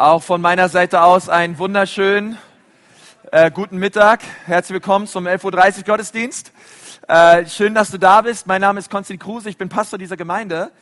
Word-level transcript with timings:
Auch 0.00 0.22
von 0.22 0.40
meiner 0.40 0.70
Seite 0.70 1.02
aus 1.02 1.28
einen 1.28 1.58
wunderschönen 1.58 2.38
äh, 3.32 3.50
guten 3.50 3.76
Mittag. 3.76 4.22
Herzlich 4.46 4.72
willkommen 4.72 5.06
zum 5.06 5.26
11.30 5.26 5.76
Uhr 5.76 5.84
Gottesdienst. 5.84 6.52
Äh, 7.06 7.44
schön, 7.44 7.74
dass 7.74 7.90
du 7.90 7.98
da 7.98 8.22
bist. 8.22 8.46
Mein 8.46 8.62
Name 8.62 8.78
ist 8.78 8.90
Konstantin 8.90 9.22
Kruse, 9.22 9.50
ich 9.50 9.58
bin 9.58 9.68
Pastor 9.68 9.98
dieser 9.98 10.16
Gemeinde. 10.16 10.72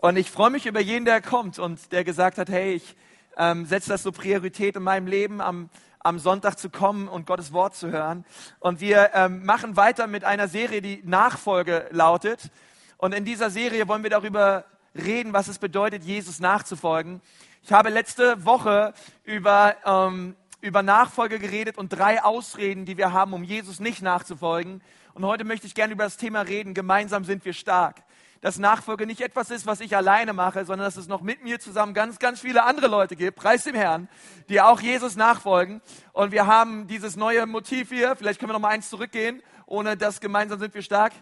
Und 0.00 0.16
ich 0.16 0.30
freue 0.30 0.48
mich 0.48 0.64
über 0.64 0.80
jeden, 0.80 1.04
der 1.04 1.20
kommt 1.20 1.58
und 1.58 1.92
der 1.92 2.02
gesagt 2.02 2.38
hat, 2.38 2.48
hey, 2.48 2.72
ich 2.72 2.96
ähm, 3.36 3.66
setze 3.66 3.90
das 3.90 4.04
so 4.04 4.10
Priorität 4.10 4.74
in 4.74 4.82
meinem 4.82 5.06
Leben, 5.06 5.42
am, 5.42 5.68
am 5.98 6.18
Sonntag 6.18 6.58
zu 6.58 6.70
kommen 6.70 7.08
und 7.08 7.26
Gottes 7.26 7.52
Wort 7.52 7.76
zu 7.76 7.90
hören. 7.90 8.24
Und 8.58 8.80
wir 8.80 9.10
ähm, 9.12 9.44
machen 9.44 9.76
weiter 9.76 10.06
mit 10.06 10.24
einer 10.24 10.48
Serie, 10.48 10.80
die 10.80 11.02
Nachfolge 11.04 11.88
lautet. 11.90 12.50
Und 12.96 13.12
in 13.12 13.26
dieser 13.26 13.50
Serie 13.50 13.86
wollen 13.86 14.02
wir 14.02 14.08
darüber 14.08 14.64
reden, 14.94 15.34
was 15.34 15.48
es 15.48 15.58
bedeutet, 15.58 16.04
Jesus 16.04 16.40
nachzufolgen. 16.40 17.20
Ich 17.64 17.72
habe 17.72 17.90
letzte 17.90 18.44
Woche 18.44 18.92
über, 19.22 19.76
ähm, 19.86 20.34
über 20.60 20.82
Nachfolge 20.82 21.38
geredet 21.38 21.78
und 21.78 21.90
drei 21.90 22.20
Ausreden, 22.20 22.86
die 22.86 22.96
wir 22.96 23.12
haben, 23.12 23.32
um 23.34 23.44
Jesus 23.44 23.78
nicht 23.78 24.02
nachzufolgen. 24.02 24.82
Und 25.14 25.24
heute 25.24 25.44
möchte 25.44 25.68
ich 25.68 25.76
gerne 25.76 25.92
über 25.92 26.02
das 26.02 26.16
Thema 26.16 26.40
reden, 26.40 26.74
gemeinsam 26.74 27.24
sind 27.24 27.44
wir 27.44 27.52
stark. 27.52 28.02
Dass 28.40 28.58
Nachfolge 28.58 29.06
nicht 29.06 29.20
etwas 29.20 29.52
ist, 29.52 29.64
was 29.64 29.78
ich 29.78 29.94
alleine 29.94 30.32
mache, 30.32 30.64
sondern 30.64 30.86
dass 30.86 30.96
es 30.96 31.06
noch 31.06 31.20
mit 31.20 31.44
mir 31.44 31.60
zusammen 31.60 31.94
ganz, 31.94 32.18
ganz 32.18 32.40
viele 32.40 32.64
andere 32.64 32.88
Leute 32.88 33.14
gibt, 33.14 33.38
preis 33.38 33.62
dem 33.62 33.76
Herrn, 33.76 34.08
die 34.48 34.60
auch 34.60 34.80
Jesus 34.80 35.14
nachfolgen. 35.14 35.82
Und 36.12 36.32
wir 36.32 36.48
haben 36.48 36.88
dieses 36.88 37.14
neue 37.14 37.46
Motiv 37.46 37.90
hier, 37.90 38.16
vielleicht 38.16 38.40
können 38.40 38.50
wir 38.50 38.54
noch 38.54 38.60
mal 38.60 38.70
eins 38.70 38.90
zurückgehen, 38.90 39.40
ohne 39.66 39.96
das 39.96 40.20
gemeinsam 40.20 40.58
sind 40.58 40.74
wir 40.74 40.82
stark. 40.82 41.12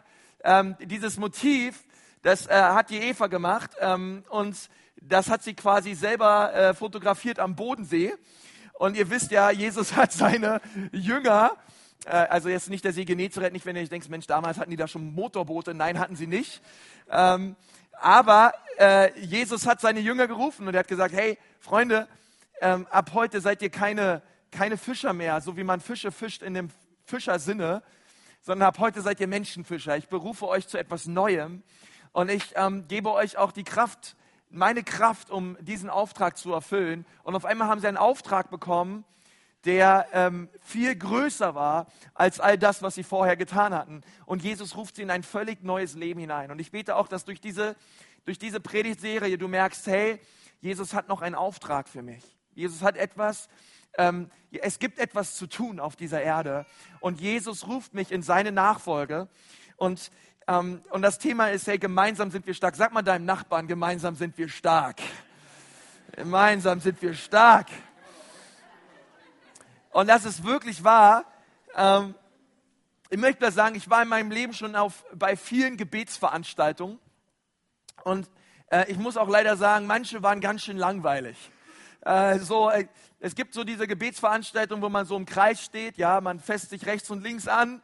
Ähm, 0.43 0.75
dieses 0.81 1.19
Motiv, 1.19 1.85
das 2.23 2.47
äh, 2.47 2.55
hat 2.55 2.89
die 2.89 2.97
Eva 2.97 3.27
gemacht 3.27 3.73
ähm, 3.79 4.25
und 4.31 4.57
das 5.01 5.29
hat 5.29 5.43
sie 5.43 5.55
quasi 5.55 5.95
selber 5.95 6.55
äh, 6.55 6.75
fotografiert 6.75 7.39
am 7.39 7.57
Bodensee. 7.57 8.15
Und 8.75 8.97
ihr 8.97 9.11
wisst 9.11 9.31
ja, 9.31 9.51
Jesus 9.51 9.93
hat 9.97 10.13
seine 10.13 10.61
Jünger, 10.93 11.53
äh, 12.07 12.11
also 12.11 12.49
jetzt 12.49 12.71
nicht 12.71 12.85
der 12.85 12.93
See 12.93 13.05
Genezareth, 13.05 13.53
nicht 13.53 13.67
wenn 13.67 13.77
ihr 13.77 13.87
denkt, 13.89 14.09
Mensch, 14.09 14.27
damals 14.27 14.59
hatten 14.59 14.71
die 14.71 14.77
da 14.77 14.89
schon 14.89 15.13
Motorboote. 15.15 15.75
Nein, 15.75 15.99
hatten 15.99 16.17
sie 16.17 16.27
nicht. 16.27 16.63
Ähm, 17.11 17.57
aber 17.93 18.55
äh, 18.79 19.19
Jesus 19.21 19.67
hat 19.67 19.81
seine 19.81 20.01
Jünger 20.01 20.27
gerufen 20.27 20.67
und 20.67 20.75
er 20.75 20.81
hat 20.81 20.89
gesagt, 20.89 21.15
hey, 21.15 21.39
Freunde, 21.59 22.09
ähm, 22.63 22.87
ab 22.91 23.11
heute 23.13 23.41
seid 23.41 23.61
ihr 23.63 23.71
keine, 23.71 24.23
keine 24.51 24.77
Fischer 24.77 25.13
mehr, 25.13 25.41
so 25.41 25.57
wie 25.57 25.65
man 25.65 25.81
Fische 25.81 26.11
fischt 26.11 26.43
in 26.43 26.55
dem 26.55 26.71
Fischersinne, 27.05 27.83
sondern 28.41 28.69
ab 28.69 28.79
heute 28.79 29.03
seid 29.03 29.21
ihr 29.21 29.27
Menschenfischer. 29.27 29.97
Ich 29.97 30.09
berufe 30.09 30.49
euch 30.49 30.67
zu 30.67 30.79
etwas 30.79 31.07
Neuem 31.07 31.63
und 32.13 32.31
ich 32.31 32.53
ähm, 32.55 32.89
gebe 32.89 33.13
euch 33.13 33.37
auch 33.37 33.53
die 33.53 33.65
Kraft, 33.65 34.17
meine 34.51 34.83
Kraft, 34.83 35.31
um 35.31 35.57
diesen 35.61 35.89
Auftrag 35.89 36.37
zu 36.37 36.53
erfüllen. 36.53 37.07
Und 37.23 37.35
auf 37.35 37.45
einmal 37.45 37.69
haben 37.69 37.81
sie 37.81 37.89
einen 37.89 37.97
Auftrag 37.97 38.51
bekommen, 38.51 39.05
der 39.65 40.07
ähm, 40.13 40.49
viel 40.63 40.97
größer 40.97 41.55
war 41.55 41.87
als 42.15 42.41
all 42.41 42.57
das, 42.57 42.83
was 42.83 42.95
sie 42.95 43.03
vorher 43.03 43.37
getan 43.37 43.75
hatten. 43.75 44.03
Und 44.27 44.43
Jesus 44.43 44.77
ruft 44.77 44.97
sie 44.97 45.03
in 45.03 45.11
ein 45.11 45.23
völlig 45.23 45.63
neues 45.63 45.95
Leben 45.95 46.21
hinein. 46.21 46.51
Und 46.51 46.61
ich 46.61 46.71
bete 46.71 46.97
auch, 46.97 47.09
dass 47.09 47.25
durch 47.25 47.41
diese, 47.41 47.77
durch 48.25 48.39
diese 48.39 48.61
Predigtserie 48.61 49.37
du 49.37 49.49
merkst, 49.49 49.87
hey, 49.87 50.21
Jesus 50.61 50.95
hat 50.95 51.09
noch 51.09 51.23
einen 51.23 51.35
Auftrag 51.35 51.89
für 51.89 52.03
mich. 52.03 52.25
Jesus 52.55 52.83
hat 52.83 52.97
etwas, 52.97 53.49
ähm, 53.99 54.31
es 54.51 54.79
gibt 54.79 54.99
etwas 54.99 55.35
zu 55.37 55.47
tun 55.47 55.79
auf 55.79 55.97
dieser 55.97 56.23
Erde. 56.23 56.67
Und 57.01 57.21
Jesus 57.21 57.67
ruft 57.67 57.95
mich 57.95 58.13
in 58.13 58.23
seine 58.23 58.53
Nachfolge. 58.53 59.29
Und 59.77 60.11
und 60.59 61.03
das 61.03 61.19
Thema 61.19 61.51
ist, 61.51 61.69
hey, 61.69 61.79
gemeinsam 61.79 62.33
sind 62.33 62.45
wir 62.45 62.55
stark. 62.55 62.75
Sag 62.75 62.93
mal 62.93 63.03
deinem 63.03 63.25
Nachbarn, 63.25 63.69
gemeinsam 63.69 64.17
sind 64.17 64.37
wir 64.37 64.49
stark. 64.49 64.97
Gemeinsam 66.11 66.81
sind 66.81 67.01
wir 67.03 67.15
stark. 67.15 67.69
Und 69.91 70.09
das 70.09 70.25
ist 70.25 70.43
wirklich 70.43 70.83
wahr. 70.83 71.25
Ähm, 71.77 72.17
ich 73.11 73.19
möchte 73.19 73.43
das 73.43 73.55
sagen, 73.55 73.77
ich 73.77 73.89
war 73.91 74.03
in 74.03 74.09
meinem 74.09 74.33
Leben 74.33 74.53
schon 74.53 74.75
auf, 74.75 75.05
bei 75.15 75.37
vielen 75.37 75.77
Gebetsveranstaltungen. 75.77 76.99
Und 78.03 78.29
äh, 78.73 78.91
ich 78.91 78.99
muss 78.99 79.17
auch 79.17 79.29
leider 79.29 79.57
sagen, 79.57 79.87
manche 79.87 80.21
waren 80.25 80.41
ganz 80.41 80.63
schön 80.63 80.79
langweilig. 80.79 81.37
Äh, 82.01 82.41
so, 82.41 82.71
äh, 82.71 82.89
es 83.21 83.37
gibt 83.37 83.55
so 83.55 83.63
diese 83.63 83.87
Gebetsveranstaltungen, 83.87 84.83
wo 84.83 84.89
man 84.89 85.07
so 85.07 85.17
im 85.17 85.27
Kreis 85.27 85.63
steht, 85.63 85.97
ja, 85.97 86.21
man 86.21 86.41
fässt 86.41 86.71
sich 86.71 86.87
rechts 86.87 87.09
und 87.09 87.23
links 87.23 87.47
an 87.47 87.81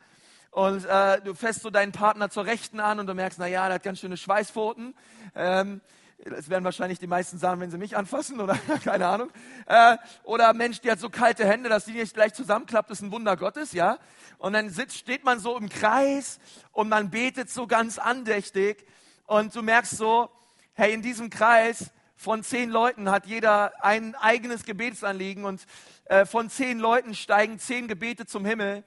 und 0.56 0.86
äh, 0.86 1.20
du 1.20 1.34
fässt 1.34 1.60
so 1.60 1.68
deinen 1.68 1.92
Partner 1.92 2.30
zur 2.30 2.46
Rechten 2.46 2.80
an 2.80 2.98
und 2.98 3.06
du 3.06 3.12
merkst, 3.12 3.38
na 3.38 3.46
ja, 3.46 3.66
der 3.66 3.74
hat 3.74 3.82
ganz 3.82 4.00
schöne 4.00 4.16
Schweißpfoten. 4.16 4.94
Ähm, 5.34 5.82
das 6.24 6.48
werden 6.48 6.64
wahrscheinlich 6.64 6.98
die 6.98 7.06
meisten 7.06 7.36
sagen, 7.36 7.60
wenn 7.60 7.70
sie 7.70 7.76
mich 7.76 7.94
anfassen 7.94 8.40
oder 8.40 8.54
keine 8.84 9.06
Ahnung. 9.06 9.28
Äh, 9.66 9.98
oder 10.24 10.54
Mensch, 10.54 10.80
die 10.80 10.90
hat 10.90 10.98
so 10.98 11.10
kalte 11.10 11.46
Hände, 11.46 11.68
dass 11.68 11.84
die 11.84 11.92
nicht 11.92 12.14
gleich 12.14 12.32
zusammenklappt, 12.32 12.90
ist 12.90 13.02
ein 13.02 13.12
Wunder 13.12 13.36
Gottes, 13.36 13.72
ja. 13.72 13.98
Und 14.38 14.54
dann 14.54 14.70
sitzt, 14.70 14.96
steht 14.96 15.24
man 15.24 15.40
so 15.40 15.58
im 15.58 15.68
Kreis 15.68 16.38
und 16.72 16.88
man 16.88 17.10
betet 17.10 17.50
so 17.50 17.66
ganz 17.66 17.98
andächtig 17.98 18.86
und 19.26 19.54
du 19.54 19.60
merkst 19.60 19.94
so, 19.94 20.30
hey, 20.72 20.94
in 20.94 21.02
diesem 21.02 21.28
Kreis 21.28 21.90
von 22.16 22.42
zehn 22.42 22.70
Leuten 22.70 23.10
hat 23.10 23.26
jeder 23.26 23.84
ein 23.84 24.14
eigenes 24.14 24.64
Gebetsanliegen 24.64 25.44
und 25.44 25.66
äh, 26.06 26.24
von 26.24 26.48
zehn 26.48 26.78
Leuten 26.78 27.14
steigen 27.14 27.58
zehn 27.58 27.88
Gebete 27.88 28.24
zum 28.24 28.46
Himmel. 28.46 28.84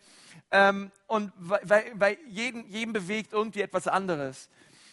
Ähm, 0.51 0.91
und 1.07 1.31
weil, 1.37 1.91
weil 1.93 2.17
jeden, 2.27 2.67
jeden 2.67 2.93
bewegt 2.93 3.33
irgendwie 3.33 3.61
etwas 3.61 3.87
anderes. 3.87 4.49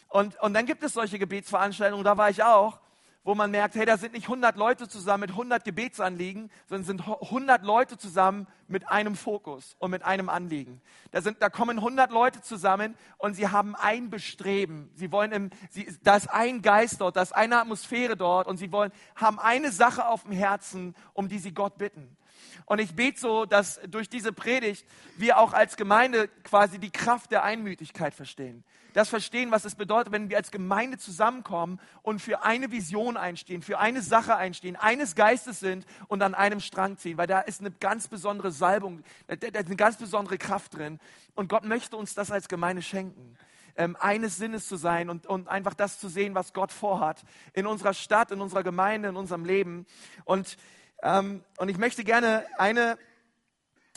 Und, 0.09 0.41
und 0.41 0.55
dann 0.55 0.67
gibt 0.67 0.83
es 0.83 0.93
solche 0.93 1.19
Gebetsveranstaltungen, 1.19 2.05
da 2.05 2.17
war 2.17 2.31
ich 2.31 2.43
auch, 2.43 2.79
wo 3.27 3.35
man 3.35 3.51
merkt, 3.51 3.75
hey, 3.75 3.85
da 3.85 3.97
sind 3.97 4.13
nicht 4.13 4.27
100 4.27 4.57
Leute 4.57 4.89
zusammen 4.89 5.23
mit 5.23 5.31
100 5.31 5.65
Gebetsanliegen, 5.65 6.49
sondern 6.69 6.85
sind 6.85 7.09
100 7.09 7.65
Leute 7.65 7.99
zusammen 7.99 8.47
mit 8.69 8.89
einem 8.89 9.17
Fokus 9.17 9.75
und 9.81 9.91
mit 9.91 10.05
einem 10.05 10.29
Anliegen. 10.29 10.81
Da, 11.11 11.21
sind, 11.21 11.43
da 11.43 11.49
kommen 11.49 11.79
100 11.79 12.13
Leute 12.13 12.41
zusammen 12.41 12.95
und 13.19 13.35
sie 13.35 13.49
haben 13.49 13.75
ein 13.75 14.11
Bestreben. 14.11 14.91
Sie 14.95 15.11
wollen 15.11 15.33
im, 15.33 15.51
sie, 15.71 15.89
da 16.05 16.17
ist 16.17 16.31
ein 16.31 16.63
Geist 16.63 17.01
dort, 17.01 17.17
da 17.17 17.23
ist 17.23 17.35
eine 17.35 17.61
Atmosphäre 17.61 18.17
dort 18.17 18.47
und 18.47 18.59
sie 18.59 18.71
wollen, 18.71 18.93
haben 19.17 19.41
eine 19.41 19.73
Sache 19.73 20.07
auf 20.07 20.23
dem 20.23 20.33
Herzen, 20.33 20.95
um 21.13 21.29
die 21.29 21.41
sie 21.41 21.53
Gott 21.53 21.79
bitten. 21.79 22.17
Und 22.65 22.81
ich 22.81 22.95
bete 22.95 23.19
so, 23.21 23.45
dass 23.45 23.81
durch 23.89 24.09
diese 24.09 24.33
Predigt 24.33 24.87
wir 25.17 25.39
auch 25.39 25.53
als 25.53 25.77
Gemeinde 25.77 26.29
quasi 26.45 26.79
die 26.79 26.91
Kraft 26.91 27.31
der 27.31 27.45
Einmütigkeit 27.45 28.15
verstehen. 28.15 28.65
Das 28.93 29.11
verstehen, 29.11 29.51
was 29.51 29.67
es 29.67 29.75
bedeutet, 29.75 30.11
wenn 30.11 30.31
wir 30.31 30.39
als 30.39 30.51
Gemeinde 30.51 30.97
zusammenkommen 30.97 31.79
und 32.03 32.23
für 32.23 32.45
eine 32.45 32.71
Vision 32.71 33.19
einstehen, 33.19 33.61
für 33.61 33.79
eine 33.79 34.01
Sache 34.01 34.37
einstehen, 34.37 34.75
eines 34.75 35.15
Geistes 35.15 35.61
sind 35.61 35.85
und 36.09 36.23
an 36.23 36.35
einem 36.35 36.61
Strang 36.61 36.97
ziehen, 36.97 37.19
weil 37.19 37.27
da 37.27 37.41
ist 37.41 37.61
eine 37.61 37.73
ganz 37.73 38.09
besondere 38.09 38.51
Salbung, 38.51 39.03
da 39.27 39.35
ist 39.35 39.67
eine 39.67 39.77
ganz 39.77 39.99
besondere 39.99 40.39
Kraft 40.39 40.79
drin. 40.79 40.99
Und 41.35 41.51
Gott 41.51 41.65
möchte 41.65 41.97
uns 41.97 42.15
das 42.15 42.31
als 42.31 42.49
Gemeinde 42.49 42.81
schenken 42.81 43.37
ähm, 43.77 43.97
eines 44.01 44.37
Sinnes 44.37 44.69
zu 44.69 44.77
sein 44.77 45.11
und, 45.11 45.27
und 45.27 45.49
einfach 45.49 45.75
das 45.75 46.01
zu 46.01 46.09
sehen, 46.09 46.35
was 46.35 46.53
Gott 46.53 46.73
vorhat 46.73 47.23
in 47.53 47.67
unserer 47.67 47.95
Stadt, 47.95 48.31
in 48.31 48.41
unserer 48.41 48.63
Gemeinde, 48.63 49.09
in 49.09 49.17
unserem 49.17 49.45
Leben. 49.45 49.87
Und 50.25 50.57
ähm, 51.07 51.45
und 51.59 51.69
ich 51.69 51.79
möchte 51.79 52.03
gerne 52.03 52.45
eine, 52.59 52.99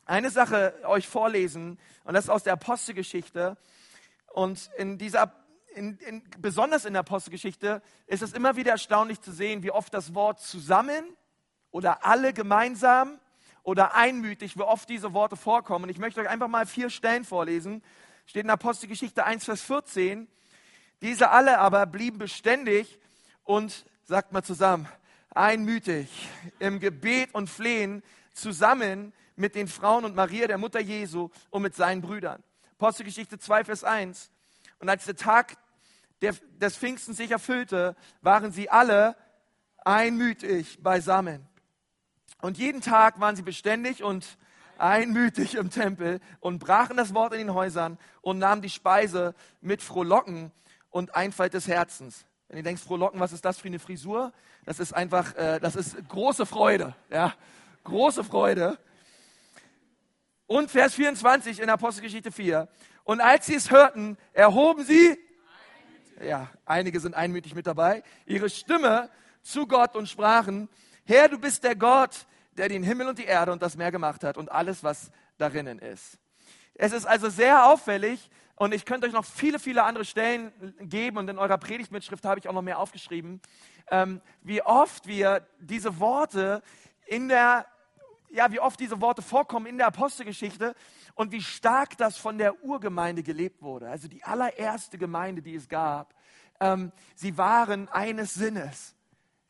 eine 0.05 0.29
Sache 0.29 0.75
euch 0.83 1.07
vorlesen, 1.07 1.79
und 2.03 2.13
das 2.13 2.25
ist 2.25 2.29
aus 2.29 2.43
der 2.43 2.53
Apostelgeschichte. 2.53 3.57
Und 4.27 4.69
in 4.77 4.99
dieser, 4.99 5.33
in, 5.73 5.97
in, 5.97 6.23
besonders 6.37 6.85
in 6.85 6.93
der 6.93 6.99
Apostelgeschichte 6.99 7.81
ist 8.05 8.21
es 8.21 8.33
immer 8.33 8.57
wieder 8.57 8.73
erstaunlich 8.73 9.21
zu 9.21 9.31
sehen, 9.31 9.63
wie 9.63 9.71
oft 9.71 9.91
das 9.91 10.13
Wort 10.13 10.39
zusammen 10.39 11.03
oder 11.71 12.05
alle 12.05 12.31
gemeinsam 12.31 13.19
oder 13.63 13.95
einmütig, 13.95 14.55
wie 14.55 14.61
oft 14.61 14.87
diese 14.87 15.11
Worte 15.11 15.35
vorkommen. 15.35 15.85
Und 15.85 15.89
ich 15.89 15.97
möchte 15.97 16.21
euch 16.21 16.29
einfach 16.29 16.47
mal 16.47 16.67
vier 16.67 16.91
Stellen 16.91 17.25
vorlesen. 17.25 17.83
Steht 18.27 18.43
in 18.43 18.51
Apostelgeschichte 18.51 19.25
1, 19.25 19.45
Vers 19.45 19.63
14. 19.63 20.27
Diese 21.01 21.31
alle 21.31 21.57
aber 21.57 21.87
blieben 21.87 22.19
beständig 22.19 22.99
und, 23.43 23.85
sagt 24.05 24.31
mal 24.31 24.43
zusammen, 24.43 24.87
einmütig 25.33 26.29
im 26.59 26.79
Gebet 26.79 27.33
und 27.33 27.49
Flehen 27.49 28.03
zusammen 28.33 29.13
mit 29.35 29.55
den 29.55 29.67
Frauen 29.67 30.05
und 30.05 30.15
Maria, 30.15 30.47
der 30.47 30.57
Mutter 30.57 30.79
Jesu, 30.79 31.29
und 31.49 31.61
mit 31.61 31.75
seinen 31.75 32.01
Brüdern. 32.01 32.43
Apostelgeschichte 32.77 33.39
2, 33.39 33.65
Vers 33.65 33.83
1. 33.83 34.31
Und 34.79 34.89
als 34.89 35.05
der 35.05 35.15
Tag 35.15 35.57
der, 36.21 36.33
des 36.59 36.77
Pfingsten 36.77 37.13
sich 37.13 37.31
erfüllte, 37.31 37.95
waren 38.21 38.51
sie 38.51 38.69
alle 38.69 39.15
einmütig 39.83 40.81
beisammen. 40.81 41.47
Und 42.41 42.57
jeden 42.57 42.81
Tag 42.81 43.19
waren 43.19 43.35
sie 43.35 43.41
beständig 43.41 44.03
und 44.03 44.37
einmütig 44.77 45.55
im 45.55 45.69
Tempel 45.69 46.19
und 46.39 46.59
brachen 46.59 46.97
das 46.97 47.13
Wort 47.13 47.33
in 47.33 47.39
den 47.39 47.53
Häusern 47.53 47.97
und 48.21 48.39
nahmen 48.39 48.61
die 48.61 48.69
Speise 48.69 49.35
mit 49.61 49.81
Frohlocken 49.81 50.51
und 50.89 51.15
Einfalt 51.15 51.53
des 51.53 51.67
Herzens. 51.67 52.25
Wenn 52.49 52.57
ihr 52.57 52.63
denkst, 52.63 52.81
Frohlocken, 52.81 53.19
was 53.19 53.31
ist 53.31 53.45
das 53.45 53.59
für 53.59 53.67
eine 53.67 53.77
Frisur? 53.77 54.33
Das 54.65 54.79
ist 54.79 54.91
einfach, 54.91 55.35
äh, 55.35 55.59
das 55.59 55.75
ist 55.75 55.95
große 56.09 56.47
Freude. 56.47 56.95
Ja, 57.11 57.35
große 57.83 58.23
Freude. 58.23 58.79
Und 60.47 60.71
Vers 60.71 60.95
24 60.95 61.59
in 61.59 61.69
Apostelgeschichte 61.69 62.31
4. 62.31 62.67
Und 63.03 63.21
als 63.21 63.45
sie 63.45 63.53
es 63.53 63.69
hörten, 63.69 64.17
erhoben 64.33 64.83
sie, 64.83 65.15
ja, 66.23 66.49
einige 66.65 66.99
sind 66.99 67.13
einmütig 67.13 67.53
mit 67.53 67.67
dabei, 67.67 68.03
ihre 68.25 68.49
Stimme 68.49 69.11
zu 69.43 69.67
Gott 69.67 69.95
und 69.95 70.09
sprachen, 70.09 70.69
Herr, 71.05 71.29
du 71.29 71.37
bist 71.37 71.63
der 71.63 71.75
Gott, 71.75 72.25
der 72.57 72.67
den 72.67 72.81
Himmel 72.81 73.09
und 73.09 73.19
die 73.19 73.25
Erde 73.25 73.51
und 73.51 73.61
das 73.61 73.77
Meer 73.77 73.91
gemacht 73.91 74.23
hat 74.23 74.37
und 74.37 74.51
alles, 74.51 74.83
was 74.83 75.11
darinnen 75.37 75.77
ist. 75.77 76.17
Es 76.73 76.93
ist 76.93 77.05
also 77.05 77.29
sehr 77.29 77.65
auffällig 77.65 78.31
und 78.59 78.73
ich 78.73 78.83
könnte 78.83 79.07
euch 79.07 79.13
noch 79.13 79.23
viele, 79.23 79.57
viele 79.57 79.85
andere 79.85 80.03
Stellen 80.03 80.51
geben 80.81 81.17
und 81.17 81.29
in 81.29 81.39
eurer 81.39 81.57
Predigtmitschrift 81.57 82.25
habe 82.25 82.39
ich 82.41 82.49
auch 82.49 82.53
noch 82.53 82.61
mehr 82.61 82.77
aufgeschrieben, 82.79 83.41
ähm, 83.89 84.19
wie 84.41 84.61
oft 84.61 85.07
wir 85.07 85.47
diese 85.61 86.01
Worte 86.01 86.61
in 87.05 87.29
der, 87.29 87.65
ja, 88.29 88.51
wie 88.51 88.59
oft 88.59 88.77
diese 88.77 88.99
Worte 88.99 89.21
vorkommen 89.21 89.65
in 89.65 89.77
der 89.77 89.87
Apostelgeschichte 89.87 90.75
und 91.15 91.31
wie 91.31 91.41
stark 91.41 91.97
das 91.97 92.17
von 92.17 92.37
der 92.37 92.61
Urgemeinde 92.61 93.23
gelebt 93.23 93.61
wurde. 93.61 93.89
Also 93.89 94.09
die 94.09 94.25
allererste 94.25 94.97
Gemeinde, 94.97 95.41
die 95.41 95.55
es 95.55 95.69
gab. 95.69 96.13
Ähm, 96.59 96.91
sie 97.15 97.37
waren 97.37 97.87
eines 97.87 98.33
Sinnes. 98.33 98.93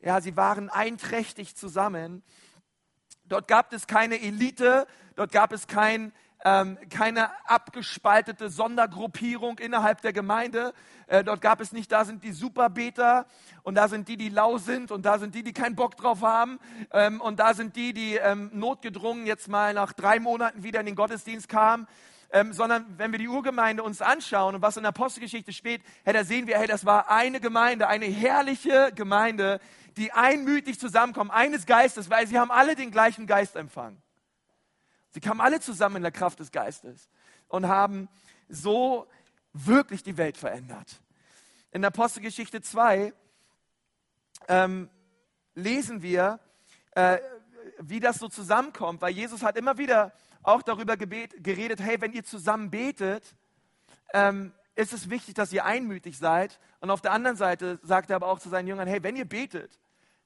Ja, 0.00 0.20
sie 0.20 0.36
waren 0.36 0.70
einträchtig 0.70 1.56
zusammen. 1.56 2.22
Dort 3.24 3.48
gab 3.48 3.72
es 3.72 3.88
keine 3.88 4.20
Elite, 4.20 4.86
dort 5.16 5.32
gab 5.32 5.52
es 5.52 5.66
kein, 5.66 6.12
ähm, 6.44 6.78
keine 6.88 7.30
abgespaltete 7.48 8.50
Sondergruppierung 8.50 9.58
innerhalb 9.58 10.00
der 10.00 10.12
Gemeinde. 10.12 10.72
Äh, 11.06 11.24
dort 11.24 11.40
gab 11.40 11.60
es 11.60 11.72
nicht, 11.72 11.92
da 11.92 12.04
sind 12.04 12.22
die 12.24 12.32
Superbeter 12.32 13.26
und 13.62 13.74
da 13.74 13.88
sind 13.88 14.08
die, 14.08 14.16
die 14.16 14.28
lau 14.28 14.58
sind 14.58 14.90
und 14.90 15.04
da 15.04 15.18
sind 15.18 15.34
die, 15.34 15.42
die 15.42 15.52
keinen 15.52 15.76
Bock 15.76 15.96
drauf 15.96 16.22
haben 16.22 16.58
ähm, 16.92 17.20
und 17.20 17.40
da 17.40 17.54
sind 17.54 17.76
die, 17.76 17.92
die 17.92 18.16
ähm, 18.16 18.50
notgedrungen 18.52 19.26
jetzt 19.26 19.48
mal 19.48 19.74
nach 19.74 19.92
drei 19.92 20.20
Monaten 20.20 20.62
wieder 20.62 20.80
in 20.80 20.86
den 20.86 20.94
Gottesdienst 20.96 21.48
kamen 21.48 21.86
ähm, 22.32 22.52
sondern 22.52 22.86
wenn 22.96 23.12
wir 23.12 23.18
die 23.18 23.28
Urgemeinde 23.28 23.82
uns 23.82 24.02
anschauen 24.02 24.54
und 24.54 24.62
was 24.62 24.76
in 24.76 24.84
der 24.84 24.90
Apostelgeschichte 24.90 25.52
steht, 25.52 25.82
hey, 26.04 26.12
da 26.12 26.24
sehen 26.24 26.46
wir, 26.46 26.58
hey, 26.58 26.66
das 26.66 26.84
war 26.84 27.10
eine 27.10 27.40
Gemeinde, 27.40 27.88
eine 27.88 28.06
herrliche 28.06 28.92
Gemeinde, 28.94 29.60
die 29.96 30.12
einmütig 30.12 30.78
zusammenkommen, 30.78 31.30
eines 31.30 31.66
Geistes, 31.66 32.10
weil 32.10 32.26
sie 32.26 32.38
haben 32.38 32.50
alle 32.50 32.76
den 32.76 32.90
gleichen 32.90 33.26
Geist 33.26 33.56
empfangen. 33.56 34.00
Sie 35.10 35.20
kamen 35.20 35.40
alle 35.40 35.60
zusammen 35.60 35.96
in 35.96 36.02
der 36.02 36.12
Kraft 36.12 36.40
des 36.40 36.52
Geistes 36.52 37.08
und 37.48 37.68
haben 37.68 38.08
so 38.48 39.06
wirklich 39.52 40.02
die 40.02 40.16
Welt 40.16 40.36
verändert. 40.36 41.00
In 41.72 41.82
der 41.82 41.88
Apostelgeschichte 41.88 42.60
2 42.62 43.12
ähm, 44.48 44.88
lesen 45.54 46.02
wir, 46.02 46.40
äh, 46.92 47.18
wie 47.78 48.00
das 48.00 48.18
so 48.18 48.28
zusammenkommt, 48.28 49.00
weil 49.02 49.12
Jesus 49.12 49.42
hat 49.42 49.56
immer 49.56 49.78
wieder 49.78 50.12
auch 50.42 50.62
darüber 50.62 50.96
gebet, 50.96 51.42
geredet, 51.42 51.80
hey, 51.80 52.00
wenn 52.00 52.12
ihr 52.12 52.24
zusammen 52.24 52.70
betet, 52.70 53.36
ähm, 54.12 54.52
ist 54.74 54.92
es 54.92 55.10
wichtig, 55.10 55.34
dass 55.34 55.52
ihr 55.52 55.64
einmütig 55.64 56.18
seid. 56.18 56.58
Und 56.80 56.90
auf 56.90 57.00
der 57.00 57.12
anderen 57.12 57.36
Seite 57.36 57.78
sagt 57.82 58.10
er 58.10 58.16
aber 58.16 58.28
auch 58.28 58.38
zu 58.38 58.48
seinen 58.48 58.66
Jüngern, 58.66 58.88
hey, 58.88 59.02
wenn 59.02 59.16
ihr 59.16 59.26
betet, 59.26 59.78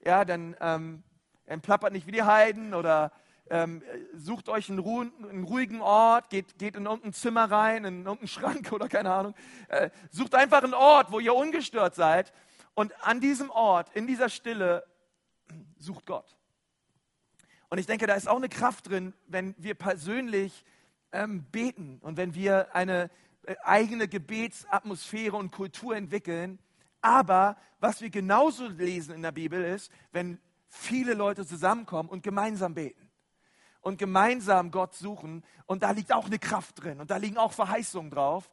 ja, 0.04 0.24
dann, 0.24 0.56
ähm, 0.60 1.02
dann 1.46 1.60
plappert 1.60 1.92
nicht 1.92 2.06
wie 2.06 2.12
die 2.12 2.22
Heiden 2.22 2.74
oder 2.74 3.10
ähm, 3.50 3.82
sucht 4.14 4.48
euch 4.48 4.70
einen, 4.70 4.78
ruhen, 4.78 5.12
einen, 5.28 5.44
ruhigen 5.44 5.80
Ort, 5.80 6.30
geht, 6.30 6.58
geht 6.58 6.76
in 6.76 6.86
irgendein 6.86 7.12
Zimmer 7.12 7.50
rein, 7.50 7.84
in 7.84 7.98
irgendeinen 7.98 8.28
Schrank 8.28 8.72
oder 8.72 8.88
keine 8.88 9.12
Ahnung. 9.12 9.34
Äh, 9.68 9.90
sucht 10.10 10.34
einfach 10.34 10.62
einen 10.62 10.74
Ort, 10.74 11.12
wo 11.12 11.20
ihr 11.20 11.34
ungestört 11.34 11.94
seid. 11.94 12.32
Und 12.74 12.92
an 13.04 13.20
diesem 13.20 13.50
Ort, 13.50 13.94
in 13.94 14.06
dieser 14.06 14.28
Stille, 14.28 14.84
sucht 15.76 16.06
Gott. 16.06 16.36
Und 17.68 17.78
ich 17.78 17.86
denke, 17.86 18.06
da 18.06 18.14
ist 18.14 18.28
auch 18.28 18.36
eine 18.36 18.48
Kraft 18.48 18.88
drin, 18.88 19.14
wenn 19.26 19.54
wir 19.58 19.74
persönlich 19.74 20.64
ähm, 21.12 21.44
beten 21.52 21.98
und 22.02 22.16
wenn 22.16 22.34
wir 22.34 22.74
eine 22.74 23.10
äh, 23.42 23.56
eigene 23.62 24.08
Gebetsatmosphäre 24.08 25.36
und 25.36 25.52
Kultur 25.52 25.94
entwickeln. 25.94 26.58
Aber 27.02 27.56
was 27.78 28.00
wir 28.00 28.08
genauso 28.08 28.66
lesen 28.68 29.14
in 29.14 29.22
der 29.22 29.32
Bibel 29.32 29.62
ist, 29.62 29.92
wenn 30.12 30.40
viele 30.68 31.14
Leute 31.14 31.46
zusammenkommen 31.46 32.08
und 32.08 32.22
gemeinsam 32.22 32.74
beten 32.74 33.10
und 33.84 33.98
gemeinsam 33.98 34.70
Gott 34.70 34.94
suchen. 34.94 35.44
Und 35.66 35.82
da 35.82 35.90
liegt 35.90 36.12
auch 36.12 36.26
eine 36.26 36.38
Kraft 36.38 36.82
drin 36.82 37.00
und 37.00 37.10
da 37.10 37.18
liegen 37.18 37.36
auch 37.36 37.52
Verheißungen 37.52 38.10
drauf. 38.10 38.50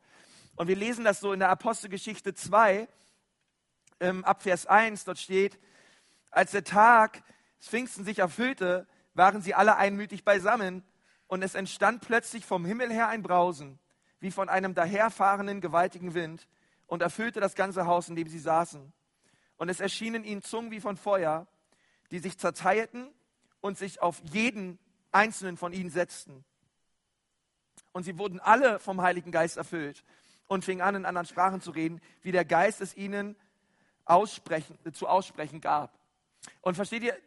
Und 0.56 0.68
wir 0.68 0.76
lesen 0.76 1.06
das 1.06 1.22
so 1.22 1.32
in 1.32 1.40
der 1.40 1.50
Apostelgeschichte 1.50 2.34
2, 2.34 2.88
ähm, 4.02 4.26
ab 4.26 4.44
Vers 4.44 4.68
1, 4.68 5.06
dort 5.06 5.18
steht, 5.18 5.58
als 6.30 6.52
der 6.52 6.66
Tag 6.66 7.24
des 7.60 7.70
Pfingsten 7.70 8.04
sich 8.04 8.20
erfüllte, 8.20 8.88
waren 9.14 9.42
sie 9.42 9.56
alle 9.56 9.78
einmütig 9.78 10.24
beisammen, 10.24 10.84
und 11.28 11.44
es 11.44 11.56
entstand 11.56 12.02
plötzlich 12.02 12.46
vom 12.46 12.66
Himmel 12.66 12.92
her 12.92 13.08
ein 13.08 13.24
Brausen, 13.24 13.80
wie 14.20 14.32
von 14.32 14.50
einem 14.50 14.74
daherfahrenden 14.74 15.62
gewaltigen 15.62 16.14
Wind, 16.14 16.46
und 16.88 17.02
erfüllte 17.02 17.40
das 17.40 17.56
ganze 17.56 17.86
Haus, 17.86 18.10
in 18.10 18.18
dem 18.18 18.28
sie 18.28 18.40
saßen. 18.40 18.92
Und 19.56 19.70
es 19.70 19.80
erschienen 19.80 20.26
ihnen 20.26 20.42
Zungen 20.42 20.72
wie 20.72 20.82
von 20.82 20.98
Feuer, 20.98 21.48
die 22.12 22.20
sich 22.20 22.38
zerteilten 22.38 23.08
und 23.62 23.78
sich 23.78 24.02
auf 24.02 24.20
jeden 24.26 24.78
einzelnen 25.12 25.58
von 25.58 25.74
ihnen 25.74 25.90
setzten. 25.90 26.44
Und 27.92 28.04
sie 28.04 28.18
wurden 28.18 28.40
alle 28.40 28.80
vom 28.80 29.02
Heiligen 29.02 29.32
Geist 29.32 29.58
erfüllt 29.58 30.04
und 30.48 30.64
fingen 30.66 30.82
an, 30.82 30.96
in 30.96 31.06
anderen 31.06 31.28
Sprachen 31.28 31.62
zu 31.62 31.72
reden, 31.72 32.02
wie 32.22 32.32
der 32.32 32.46
Geist 32.46 32.82
es 32.82 32.96
ihnen 32.96 33.36
aussprechen, 34.06 34.78
zu 34.94 35.08
aussprechen 35.08 35.62
gab. 35.62 35.98
Und 36.62 36.76
versteht 36.76 37.04
ihr, 37.04 37.18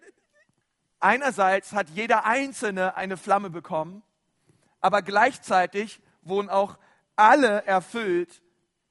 Einerseits 1.04 1.74
hat 1.74 1.90
jeder 1.90 2.24
Einzelne 2.24 2.96
eine 2.96 3.18
Flamme 3.18 3.50
bekommen, 3.50 4.02
aber 4.80 5.02
gleichzeitig 5.02 6.00
wurden 6.22 6.48
auch 6.48 6.78
alle 7.14 7.62
erfüllt 7.66 8.40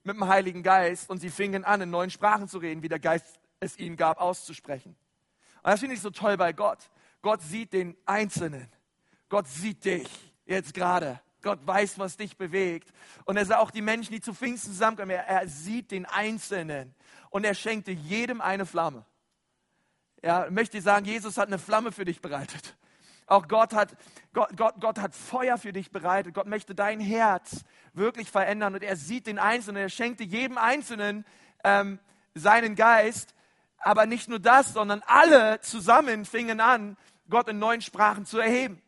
mit 0.03 0.17
dem 0.17 0.27
Heiligen 0.27 0.61
Geist 0.61 1.09
und 1.09 1.17
sie 1.17 1.31
fingen 1.31 1.65
an, 1.65 1.81
in 1.81 1.89
neuen 1.89 2.11
Sprachen 2.11 2.47
zu 2.47 2.59
reden, 2.59 2.83
wie 2.83 2.87
der 2.87 2.99
Geist 2.99 3.39
es 3.59 3.79
ihnen 3.79 3.95
gab, 3.95 4.21
auszusprechen. 4.21 4.95
Und 5.63 5.71
das 5.71 5.79
finde 5.79 5.95
ich 5.95 6.01
so 6.01 6.11
toll 6.11 6.37
bei 6.37 6.53
Gott. 6.53 6.91
Gott 7.23 7.41
sieht 7.41 7.73
den 7.73 7.97
Einzelnen. 8.05 8.69
Gott 9.33 9.47
sieht 9.47 9.83
dich 9.83 10.07
jetzt 10.45 10.73
gerade. 10.73 11.19
Gott 11.41 11.59
weiß, 11.65 11.99
was 11.99 12.15
dich 12.17 12.37
bewegt. 12.37 12.93
Und 13.25 13.35
er 13.35 13.45
sah 13.45 13.57
auch 13.57 13.71
die 13.71 13.81
Menschen, 13.81 14.13
die 14.13 14.21
zu 14.21 14.33
Pfingsten 14.33 14.71
zusammenkommen. 14.71 15.11
Er, 15.11 15.27
er 15.27 15.47
sieht 15.47 15.91
den 15.91 16.05
Einzelnen. 16.05 16.95
Und 17.29 17.43
er 17.43 17.53
schenkte 17.53 17.91
jedem 17.91 18.39
eine 18.39 18.65
Flamme 18.65 19.05
ja, 20.23 20.47
möchte 20.49 20.81
sagen, 20.81 21.05
Jesus 21.05 21.37
hat 21.37 21.47
eine 21.47 21.59
Flamme 21.59 21.91
für 21.91 22.05
dich 22.05 22.21
bereitet. 22.21 22.75
Auch 23.27 23.47
Gott 23.47 23.73
hat, 23.73 23.95
Gott, 24.33 24.49
Gott, 24.55 24.75
Gott 24.79 24.99
hat 24.99 25.13
Feuer 25.13 25.57
für 25.57 25.73
dich 25.73 25.91
bereitet. 25.91 26.33
Gott 26.33 26.47
möchte 26.47 26.73
dein 26.73 26.99
Herz 26.99 27.63
wirklich 27.93 28.31
verändern 28.31 28.73
und 28.73 28.83
er 28.83 28.95
sieht 28.95 29.27
den 29.27 29.37
Einzelnen. 29.37 29.83
Er 29.83 29.89
schenkte 29.89 30.23
jedem 30.23 30.57
Einzelnen 30.57 31.25
ähm, 31.63 31.99
seinen 32.33 32.75
Geist. 32.75 33.35
Aber 33.77 34.05
nicht 34.05 34.29
nur 34.29 34.39
das, 34.39 34.73
sondern 34.73 35.03
alle 35.05 35.59
zusammen 35.59 36.23
fingen 36.23 36.61
an, 36.61 36.97
Gott 37.29 37.49
in 37.49 37.59
neuen 37.59 37.81
Sprachen 37.81 38.25
zu 38.25 38.39
erheben. 38.39 38.81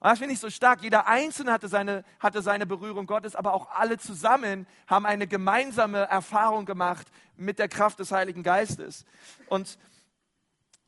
Und 0.00 0.10
das 0.10 0.18
finde 0.18 0.34
ich 0.34 0.40
so 0.40 0.48
stark. 0.48 0.82
Jeder 0.82 1.06
Einzelne 1.06 1.52
hatte 1.52 1.68
seine, 1.68 2.04
hatte 2.20 2.40
seine 2.40 2.66
Berührung 2.66 3.06
Gottes, 3.06 3.34
aber 3.34 3.52
auch 3.52 3.70
alle 3.70 3.98
zusammen 3.98 4.66
haben 4.86 5.06
eine 5.06 5.26
gemeinsame 5.26 5.98
Erfahrung 5.98 6.66
gemacht 6.66 7.06
mit 7.36 7.58
der 7.58 7.68
Kraft 7.68 7.98
des 7.98 8.12
Heiligen 8.12 8.42
Geistes. 8.42 9.04
Und 9.48 9.78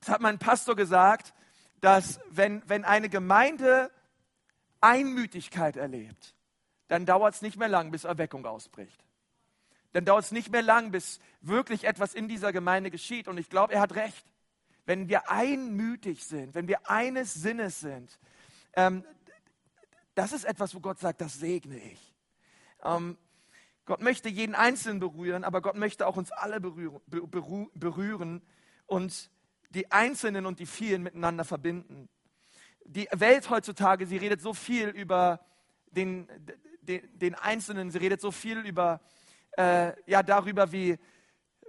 es 0.01 0.09
hat 0.09 0.21
mein 0.21 0.39
Pastor 0.39 0.77
gesagt, 0.77 1.35
dass 1.81 2.21
wenn, 2.31 2.63
wenn 2.69 2.85
eine 2.85 3.09
Gemeinde 3.09 3.91
Einmütigkeit 4.81 5.77
erlebt, 5.77 6.35
dann 6.89 7.05
dauert 7.05 7.35
es 7.35 7.43
nicht 7.43 7.59
mehr 7.59 7.69
lang, 7.69 7.91
bis 7.91 8.05
Erweckung 8.05 8.47
ausbricht. 8.47 9.05
Dann 9.93 10.05
dauert 10.05 10.25
es 10.25 10.33
nicht 10.33 10.53
mehr 10.53 10.63
lang, 10.63 10.93
bis 10.93 11.19
wirklich 11.41 11.85
etwas 11.85 12.15
in 12.15 12.29
dieser 12.29 12.53
Gemeinde 12.53 12.91
geschieht. 12.91 13.27
Und 13.27 13.39
ich 13.39 13.49
glaube, 13.49 13.75
er 13.75 13.81
hat 13.81 13.95
recht. 13.95 14.25
Wenn 14.87 15.09
wir 15.09 15.31
einmütig 15.31 16.25
sind, 16.25 16.55
wenn 16.55 16.69
wir 16.69 16.89
eines 16.89 17.35
Sinnes 17.35 17.81
sind, 17.81 18.19
ähm, 18.75 19.05
das 20.15 20.33
ist 20.33 20.45
etwas, 20.45 20.75
wo 20.75 20.81
Gott 20.81 20.99
sagt, 20.99 21.21
das 21.21 21.35
segne 21.35 21.79
ich. 21.79 22.15
Ähm, 22.83 23.17
Gott 23.87 24.03
möchte 24.03 24.29
jeden 24.29 24.55
Einzelnen 24.55 25.01
berühren, 25.01 25.45
aber 25.45 25.63
Gott 25.63 25.77
möchte 25.77 26.07
auch 26.07 26.17
uns 26.17 26.31
alle 26.31 26.61
berühren, 26.61 27.01
berühren 27.75 28.43
und 28.87 29.31
die 29.71 29.91
Einzelnen 29.91 30.47
und 30.47 30.61
die 30.61 30.67
vielen 30.67 31.03
miteinander 31.03 31.45
verbinden. 31.45 32.09
Die 32.85 33.09
Welt 33.13 33.51
heutzutage, 33.51 34.07
sie 34.07 34.17
redet 34.17 34.41
so 34.41 34.55
viel 34.55 34.89
über 34.89 35.41
den, 35.91 36.29
den, 36.83 37.19
den 37.19 37.35
Einzelnen, 37.35 37.91
sie 37.91 37.99
redet 37.99 38.21
so 38.21 38.31
viel 38.31 38.59
über, 38.59 39.01
äh, 39.57 39.93
ja, 40.11 40.23
darüber, 40.23 40.73
wie 40.73 40.99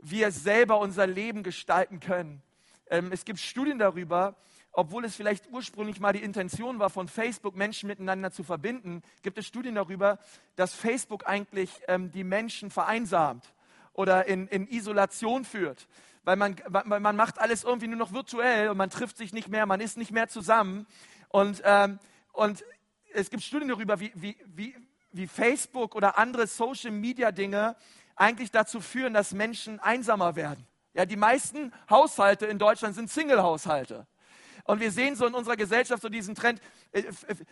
wir 0.01 0.31
selber 0.31 0.79
unser 0.79 1.07
Leben 1.07 1.43
gestalten 1.43 1.99
können. 1.99 2.41
Ähm, 2.89 3.11
es 3.11 3.23
gibt 3.23 3.39
Studien 3.39 3.79
darüber, 3.79 4.35
obwohl 4.71 5.05
es 5.05 5.15
vielleicht 5.15 5.49
ursprünglich 5.51 5.99
mal 5.99 6.13
die 6.13 6.23
Intention 6.23 6.79
war, 6.79 6.89
von 6.89 7.07
Facebook 7.07 7.55
Menschen 7.55 7.87
miteinander 7.87 8.31
zu 8.31 8.43
verbinden, 8.43 9.01
gibt 9.21 9.37
es 9.37 9.45
Studien 9.45 9.75
darüber, 9.75 10.19
dass 10.55 10.73
Facebook 10.73 11.27
eigentlich 11.27 11.69
ähm, 11.87 12.11
die 12.11 12.23
Menschen 12.23 12.71
vereinsamt 12.71 13.53
oder 13.93 14.27
in, 14.27 14.47
in 14.47 14.67
Isolation 14.67 15.45
führt 15.45 15.87
weil 16.23 16.35
man, 16.35 16.55
man 16.85 17.15
macht 17.15 17.39
alles 17.39 17.63
irgendwie 17.63 17.87
nur 17.87 17.97
noch 17.97 18.13
virtuell 18.13 18.69
und 18.69 18.77
man 18.77 18.89
trifft 18.89 19.17
sich 19.17 19.33
nicht 19.33 19.47
mehr, 19.47 19.65
man 19.65 19.81
ist 19.81 19.97
nicht 19.97 20.11
mehr 20.11 20.27
zusammen. 20.27 20.85
Und, 21.29 21.61
ähm, 21.65 21.99
und 22.33 22.63
es 23.13 23.29
gibt 23.29 23.43
Studien 23.43 23.69
darüber, 23.69 23.99
wie, 23.99 24.11
wie, 24.15 24.37
wie, 24.45 24.75
wie 25.11 25.27
Facebook 25.27 25.95
oder 25.95 26.17
andere 26.17 26.47
Social-Media-Dinge 26.47 27.75
eigentlich 28.15 28.51
dazu 28.51 28.81
führen, 28.81 29.13
dass 29.13 29.33
Menschen 29.33 29.79
einsamer 29.79 30.35
werden. 30.35 30.67
Ja, 30.93 31.05
die 31.05 31.15
meisten 31.15 31.73
Haushalte 31.89 32.45
in 32.45 32.59
Deutschland 32.59 32.95
sind 32.95 33.09
Single-Haushalte. 33.09 34.05
Und 34.65 34.79
wir 34.79 34.91
sehen 34.91 35.15
so 35.15 35.25
in 35.25 35.33
unserer 35.33 35.55
Gesellschaft 35.55 36.01
so 36.01 36.09
diesen 36.09 36.35
Trend. 36.35 36.61
Äh, 36.91 37.03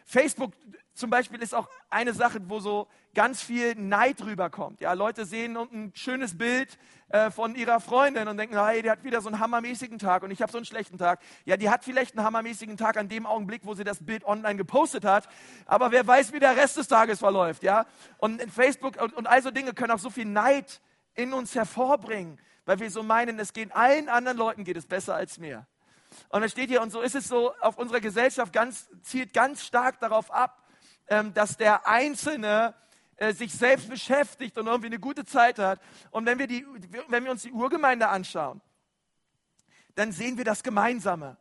Facebook 0.06 0.54
zum 0.94 1.10
Beispiel 1.10 1.42
ist 1.42 1.56
auch 1.56 1.70
eine 1.90 2.14
Sache, 2.14 2.42
wo 2.48 2.60
so 2.60 2.88
ganz 3.14 3.42
viel 3.42 3.76
Neid 3.76 4.24
rüberkommt. 4.24 4.82
Ja, 4.82 4.94
Leute 4.94 5.26
sehen 5.26 5.56
ein 5.58 5.92
schönes 5.96 6.38
Bild 6.38 6.78
äh, 7.08 7.32
von 7.32 7.56
ihrer 7.56 7.80
Freundin 7.80 8.28
und 8.28 8.38
denken, 8.38 8.62
hey, 8.62 8.82
die 8.82 8.92
hat 8.92 9.04
wieder 9.04 9.22
so 9.22 9.30
einen 9.30 9.40
hammermäßigen 9.40 9.98
Tag 9.98 10.24
und 10.24 10.32
ich 10.32 10.42
habe 10.42 10.52
so 10.52 10.58
einen 10.58 10.66
schlechten 10.66 10.98
Tag. 10.98 11.22
Ja, 11.46 11.58
die 11.58 11.70
hat 11.70 11.84
vielleicht 11.84 12.18
einen 12.18 12.26
hammermäßigen 12.26 12.78
Tag 12.78 12.98
an 12.98 13.08
dem 13.08 13.26
Augenblick, 13.26 13.62
wo 13.64 13.74
sie 13.74 13.84
das 13.84 14.06
Bild 14.06 14.26
online 14.26 14.58
gepostet 14.58 15.06
hat. 15.06 15.28
Aber 15.66 15.92
wer 15.92 16.06
weiß, 16.06 16.34
wie 16.34 16.40
der 16.40 16.56
Rest 16.56 16.78
des 16.78 16.88
Tages 16.88 17.20
verläuft. 17.20 17.64
Ja, 17.64 17.86
und 18.18 18.42
Facebook 18.52 19.02
und, 19.02 19.14
und 19.14 19.28
all 19.28 19.42
so 19.42 19.52
Dinge 19.52 19.74
können 19.74 19.92
auch 19.92 20.00
so 20.00 20.10
viel 20.10 20.26
Neid 20.26 20.82
in 21.16 21.34
uns 21.34 21.56
hervorbringen, 21.56 22.40
weil 22.66 22.80
wir 22.80 22.92
so 22.92 23.04
meinen, 23.04 23.40
es 23.40 23.54
geht 23.54 23.76
allen 23.76 24.10
anderen 24.10 24.38
Leuten 24.38 24.64
geht 24.64 24.78
es 24.78 24.86
besser 24.86 25.16
als 25.16 25.40
mir. 25.40 25.66
Und 26.30 26.42
dann 26.42 26.50
steht 26.50 26.70
hier, 26.70 26.82
und 26.82 26.92
so 26.92 27.02
ist 27.02 27.16
es 27.16 27.28
so, 27.28 27.54
auf 27.62 27.78
unserer 27.78 28.02
Gesellschaft 28.02 28.52
ganz, 28.52 28.90
zielt 29.04 29.34
ganz 29.34 29.64
stark 29.64 30.00
darauf 30.00 30.32
ab, 30.32 30.68
ähm, 31.08 31.34
dass 31.34 31.58
der 31.58 31.88
Einzelne 31.88 32.76
äh, 33.18 33.34
sich 33.34 33.54
selbst 33.54 33.90
beschäftigt 33.90 34.58
und 34.58 34.68
irgendwie 34.68 34.88
eine 34.88 35.00
gute 35.00 35.26
Zeit 35.26 35.60
hat. 35.60 35.82
Und 36.12 36.26
wenn 36.26 36.40
wir, 36.40 36.48
die, 36.48 36.66
wenn 37.08 37.24
wir 37.24 37.32
uns 37.32 37.44
die 37.44 37.52
Urgemeinde 37.52 38.08
anschauen, 38.08 38.62
dann 39.96 40.12
sehen 40.12 40.38
wir 40.38 40.46
das 40.46 40.64
Gemeinsame. 40.64 41.38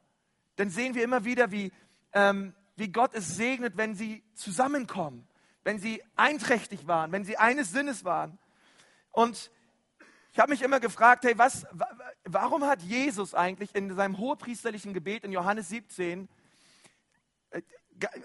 Dann 0.56 0.70
sehen 0.70 0.94
wir 0.94 1.04
immer 1.04 1.24
wieder, 1.24 1.52
wie, 1.52 1.70
ähm, 2.12 2.54
wie 2.76 2.90
Gott 2.90 3.14
es 3.14 3.36
segnet, 3.36 3.76
wenn 3.76 3.94
sie 3.94 4.24
zusammenkommen, 4.34 5.28
wenn 5.62 5.78
sie 5.78 6.02
einträchtig 6.16 6.86
waren, 6.86 7.12
wenn 7.12 7.24
sie 7.24 7.36
eines 7.36 7.70
Sinnes 7.70 8.04
waren. 8.04 8.38
Und 9.12 9.50
ich 10.38 10.40
habe 10.40 10.52
mich 10.52 10.62
immer 10.62 10.78
gefragt, 10.78 11.24
hey, 11.24 11.36
was, 11.36 11.66
warum 12.24 12.62
hat 12.62 12.80
Jesus 12.82 13.34
eigentlich 13.34 13.74
in 13.74 13.92
seinem 13.96 14.18
hohepriesterlichen 14.18 14.94
Gebet 14.94 15.24
in 15.24 15.32
Johannes 15.32 15.68
17 15.68 16.28
äh, 17.50 17.60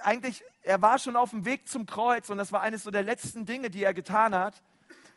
eigentlich, 0.04 0.44
er 0.62 0.80
war 0.84 1.00
schon 1.00 1.16
auf 1.16 1.32
dem 1.32 1.44
Weg 1.44 1.68
zum 1.68 1.88
Kreuz 1.88 2.30
und 2.30 2.38
das 2.38 2.52
war 2.52 2.62
eines 2.62 2.84
so 2.84 2.92
der 2.92 3.02
letzten 3.02 3.48
Dinge, 3.48 3.72
die 3.72 3.84
er 3.84 3.96
getan 3.96 4.36
hat. 4.36 4.62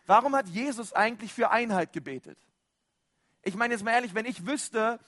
Warum 0.06 0.34
hat 0.34 0.48
Jesus 0.48 0.94
eigentlich 0.94 1.34
für 1.34 1.50
Einheit 1.50 1.92
gebetet? 1.92 2.38
Ich 3.42 3.56
meine 3.56 3.74
jetzt 3.74 3.84
mal 3.84 3.92
ehrlich, 3.92 4.14
wenn 4.14 4.24
ich 4.24 4.46
wüsste, 4.46 4.98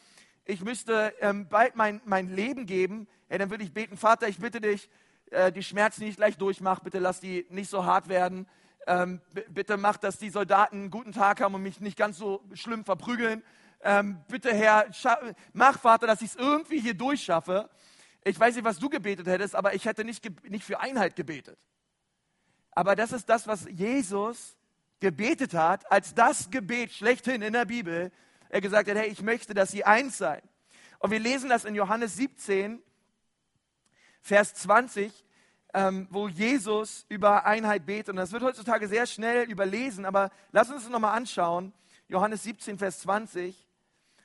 ich 0.44 0.60
müsste 0.60 1.14
ähm, 1.22 1.48
bald 1.48 1.74
mein, 1.74 2.02
mein 2.04 2.28
Leben 2.28 2.66
geben, 2.66 3.08
ja, 3.30 3.38
dann 3.38 3.48
würde 3.48 3.64
ich 3.64 3.72
beten, 3.72 3.96
Vater, 3.96 4.28
ich 4.28 4.36
bitte 4.36 4.60
dich, 4.60 4.90
äh, 5.30 5.50
die 5.52 5.62
Schmerzen, 5.62 6.02
die 6.02 6.08
ich 6.08 6.16
gleich 6.16 6.36
durchmache, 6.36 6.84
bitte 6.84 6.98
lass 6.98 7.20
die 7.20 7.46
nicht 7.48 7.70
so 7.70 7.86
hart 7.86 8.10
werden 8.10 8.46
ähm, 8.88 9.20
bitte 9.50 9.76
mach, 9.76 9.98
dass 9.98 10.18
die 10.18 10.30
Soldaten 10.30 10.76
einen 10.76 10.90
guten 10.90 11.12
Tag 11.12 11.40
haben 11.40 11.54
und 11.54 11.62
mich 11.62 11.80
nicht 11.80 11.98
ganz 11.98 12.16
so 12.16 12.42
schlimm 12.54 12.84
verprügeln. 12.84 13.44
Ähm, 13.82 14.24
bitte 14.28 14.52
Herr, 14.52 14.86
mach 15.52 15.78
Vater, 15.78 16.06
dass 16.06 16.22
ich 16.22 16.30
es 16.30 16.36
irgendwie 16.36 16.80
hier 16.80 16.94
durchschaffe. 16.94 17.68
Ich 18.24 18.40
weiß 18.40 18.56
nicht, 18.56 18.64
was 18.64 18.78
du 18.78 18.88
gebetet 18.88 19.26
hättest, 19.26 19.54
aber 19.54 19.74
ich 19.74 19.84
hätte 19.84 20.04
nicht, 20.04 20.26
nicht 20.50 20.64
für 20.64 20.80
Einheit 20.80 21.16
gebetet. 21.16 21.58
Aber 22.72 22.96
das 22.96 23.12
ist 23.12 23.28
das, 23.28 23.46
was 23.46 23.66
Jesus 23.70 24.56
gebetet 25.00 25.54
hat, 25.54 25.90
als 25.92 26.14
das 26.14 26.50
Gebet 26.50 26.92
schlechthin 26.92 27.42
in 27.42 27.52
der 27.52 27.66
Bibel. 27.66 28.10
Er 28.48 28.60
gesagt 28.60 28.88
hat, 28.88 28.96
hey, 28.96 29.08
ich 29.08 29.22
möchte, 29.22 29.52
dass 29.52 29.70
sie 29.70 29.84
eins 29.84 30.18
seien. 30.18 30.42
Und 30.98 31.10
wir 31.10 31.20
lesen 31.20 31.50
das 31.50 31.64
in 31.64 31.74
Johannes 31.74 32.16
17, 32.16 32.82
Vers 34.22 34.54
20 34.54 35.12
ähm, 35.74 36.06
wo 36.10 36.28
Jesus 36.28 37.04
über 37.08 37.44
Einheit 37.44 37.86
betet. 37.86 38.10
Und 38.10 38.16
das 38.16 38.32
wird 38.32 38.42
heutzutage 38.42 38.88
sehr 38.88 39.06
schnell 39.06 39.50
überlesen, 39.50 40.04
aber 40.04 40.30
lass 40.52 40.70
uns 40.70 40.84
es 40.84 40.88
nochmal 40.88 41.16
anschauen. 41.16 41.72
Johannes 42.08 42.42
17, 42.42 42.78
Vers 42.78 43.00
20. 43.00 43.66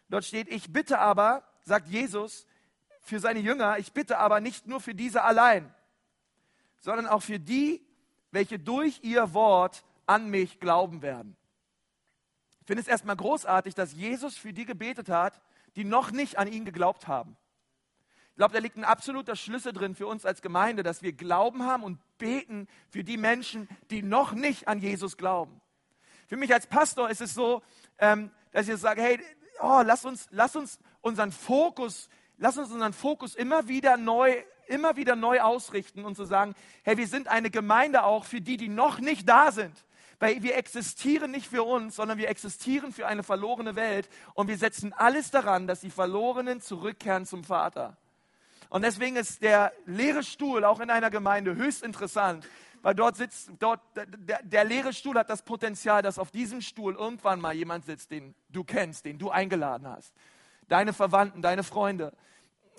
Dort 0.09 0.25
steht, 0.25 0.47
ich 0.49 0.71
bitte 0.71 0.99
aber, 0.99 1.43
sagt 1.61 1.87
Jesus 1.87 2.45
für 3.01 3.19
seine 3.19 3.39
Jünger, 3.39 3.77
ich 3.77 3.91
bitte 3.91 4.17
aber 4.17 4.39
nicht 4.39 4.67
nur 4.67 4.79
für 4.79 4.95
diese 4.95 5.23
allein, 5.23 5.73
sondern 6.79 7.07
auch 7.07 7.21
für 7.21 7.39
die, 7.39 7.85
welche 8.31 8.59
durch 8.59 9.01
ihr 9.03 9.33
Wort 9.33 9.83
an 10.05 10.29
mich 10.29 10.59
glauben 10.59 11.01
werden. 11.01 11.35
Ich 12.61 12.67
finde 12.67 12.81
es 12.81 12.87
erstmal 12.87 13.17
großartig, 13.17 13.75
dass 13.75 13.93
Jesus 13.93 14.37
für 14.37 14.53
die 14.53 14.65
gebetet 14.65 15.09
hat, 15.09 15.41
die 15.75 15.83
noch 15.83 16.11
nicht 16.11 16.37
an 16.37 16.47
ihn 16.47 16.63
geglaubt 16.63 17.07
haben. 17.07 17.35
Ich 18.33 18.37
glaube, 18.37 18.53
da 18.53 18.59
liegt 18.59 18.77
ein 18.77 18.83
absoluter 18.83 19.35
Schlüssel 19.35 19.73
drin 19.73 19.93
für 19.93 20.07
uns 20.07 20.25
als 20.25 20.41
Gemeinde, 20.41 20.81
dass 20.81 21.03
wir 21.03 21.13
Glauben 21.13 21.67
haben 21.67 21.83
und 21.83 21.99
beten 22.17 22.67
für 22.89 23.03
die 23.03 23.17
Menschen, 23.17 23.69
die 23.91 24.01
noch 24.01 24.31
nicht 24.31 24.67
an 24.67 24.79
Jesus 24.79 25.17
glauben. 25.17 25.61
Für 26.25 26.35
mich 26.35 26.51
als 26.51 26.65
Pastor 26.65 27.11
ist 27.11 27.21
es 27.21 27.35
so, 27.35 27.61
ähm, 27.99 28.31
dass 28.51 28.67
ich 28.67 28.77
sage, 28.77 29.03
hey, 29.03 29.19
oh, 29.61 29.83
lass 29.85 30.03
uns, 30.03 30.25
lass 30.31 30.55
uns 30.55 30.79
unseren 31.01 31.31
Fokus, 31.31 32.09
lass 32.37 32.57
uns 32.57 32.71
unseren 32.71 32.93
Fokus 32.93 33.35
immer 33.35 33.67
wieder 33.67 33.97
neu, 33.97 34.33
immer 34.65 34.95
wieder 34.95 35.15
neu 35.15 35.39
ausrichten 35.39 36.03
und 36.03 36.15
zu 36.15 36.25
sagen, 36.25 36.55
hey, 36.81 36.97
wir 36.97 37.07
sind 37.07 37.27
eine 37.27 37.51
Gemeinde 37.51 38.03
auch 38.03 38.25
für 38.25 38.41
die, 38.41 38.57
die 38.57 38.67
noch 38.67 38.99
nicht 38.99 39.29
da 39.29 39.51
sind. 39.51 39.85
Weil 40.17 40.41
wir 40.41 40.55
existieren 40.57 41.29
nicht 41.29 41.45
für 41.45 41.61
uns, 41.61 41.97
sondern 41.97 42.17
wir 42.17 42.29
existieren 42.29 42.93
für 42.93 43.05
eine 43.05 43.21
verlorene 43.21 43.75
Welt 43.75 44.09
und 44.33 44.47
wir 44.47 44.57
setzen 44.57 44.91
alles 44.91 45.29
daran, 45.29 45.67
dass 45.67 45.81
die 45.81 45.91
Verlorenen 45.91 46.61
zurückkehren 46.61 47.27
zum 47.27 47.43
Vater. 47.43 47.95
Und 48.73 48.81
deswegen 48.81 49.17
ist 49.17 49.43
der 49.43 49.71
leere 49.85 50.23
Stuhl 50.23 50.65
auch 50.65 50.79
in 50.79 50.89
einer 50.89 51.11
Gemeinde 51.11 51.55
höchst 51.55 51.83
interessant, 51.83 52.49
weil 52.81 52.95
dort 52.95 53.15
sitzt, 53.15 53.51
dort, 53.59 53.79
der, 53.95 54.41
der 54.41 54.63
leere 54.63 54.93
Stuhl 54.93 55.15
hat 55.15 55.29
das 55.29 55.43
Potenzial, 55.43 56.01
dass 56.01 56.17
auf 56.17 56.31
diesem 56.31 56.59
Stuhl 56.59 56.95
irgendwann 56.95 57.39
mal 57.39 57.53
jemand 57.53 57.85
sitzt, 57.85 58.09
den 58.09 58.33
du 58.49 58.63
kennst, 58.63 59.05
den 59.05 59.19
du 59.19 59.29
eingeladen 59.29 59.87
hast. 59.87 60.11
Deine 60.69 60.91
Verwandten, 60.91 61.43
deine 61.43 61.63
Freunde. 61.63 62.13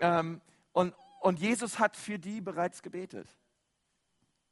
Ähm, 0.01 0.41
und, 0.73 0.97
und 1.21 1.39
Jesus 1.39 1.79
hat 1.79 1.97
für 1.97 2.19
die 2.19 2.41
bereits 2.41 2.83
gebetet. 2.83 3.29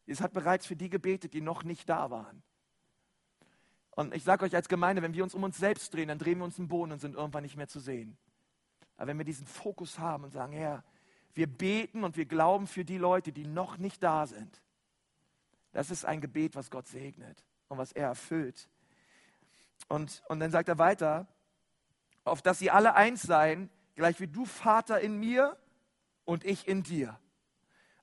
Jesus 0.07 0.23
hat 0.23 0.33
bereits 0.35 0.65
für 0.65 0.77
die 0.77 0.91
gebetet, 0.91 1.35
die 1.35 1.41
noch 1.41 1.65
nicht 1.65 1.89
da 1.89 2.09
waren. 2.13 2.45
Und 3.91 4.15
ich 4.15 4.23
sage 4.23 4.45
euch 4.45 4.55
als 4.55 4.69
Gemeinde, 4.69 5.03
wenn 5.03 5.15
wir 5.15 5.25
uns 5.25 5.35
um 5.35 5.43
uns 5.43 5.59
selbst 5.59 5.93
drehen, 5.93 6.07
dann 6.07 6.21
drehen 6.21 6.39
wir 6.39 6.45
uns 6.45 6.61
im 6.61 6.69
Boden 6.69 6.93
und 6.93 7.01
sind 7.01 7.17
irgendwann 7.17 7.43
nicht 7.43 7.57
mehr 7.57 7.67
zu 7.67 7.81
sehen. 7.81 8.17
Aber 8.97 9.09
wenn 9.09 9.19
wir 9.19 9.25
diesen 9.25 9.49
Fokus 9.49 9.99
haben 9.99 10.23
und 10.23 10.31
sagen, 10.31 10.53
Herr, 10.53 10.85
wir 11.35 11.47
beten 11.47 12.05
und 12.05 12.17
wir 12.17 12.27
glauben 12.27 12.67
für 12.67 12.85
die 12.85 12.99
Leute, 12.99 13.33
die 13.33 13.47
noch 13.47 13.79
nicht 13.79 14.03
da 14.03 14.27
sind. 14.27 14.63
Das 15.73 15.91
ist 15.91 16.05
ein 16.05 16.21
Gebet, 16.21 16.55
was 16.55 16.71
Gott 16.71 16.87
segnet 16.87 17.43
und 17.69 17.79
was 17.79 17.93
er 17.93 18.09
erfüllt. 18.09 18.69
Und, 19.89 20.23
und 20.29 20.41
dann 20.41 20.51
sagt 20.51 20.69
er 20.69 20.79
weiter, 20.79 21.27
auf 22.25 22.43
dass 22.43 22.59
sie 22.59 22.71
alle 22.71 22.95
eins 22.95 23.23
seien, 23.23 23.71
gleich 23.95 24.21
wie 24.21 24.29
du 24.29 24.45
Vater 24.45 25.01
in 25.01 25.19
mir 25.19 25.57
und 26.25 26.45
ich 26.45 26.69
in 26.69 26.83
dir. 26.83 27.19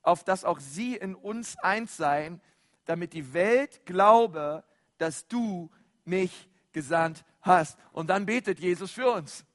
Auf 0.01 0.23
dass 0.23 0.43
auch 0.43 0.59
sie 0.59 0.95
in 0.95 1.15
uns 1.15 1.57
eins 1.59 1.97
seien, 1.97 2.41
damit 2.85 3.13
die 3.13 3.33
Welt 3.33 3.85
glaube, 3.85 4.63
dass 4.97 5.27
du 5.27 5.69
mich 6.05 6.49
gesandt 6.71 7.23
hast. 7.41 7.77
Und 7.91 8.09
dann 8.09 8.25
betet 8.25 8.59
Jesus 8.59 8.91
für 8.91 9.11
uns. 9.11 9.45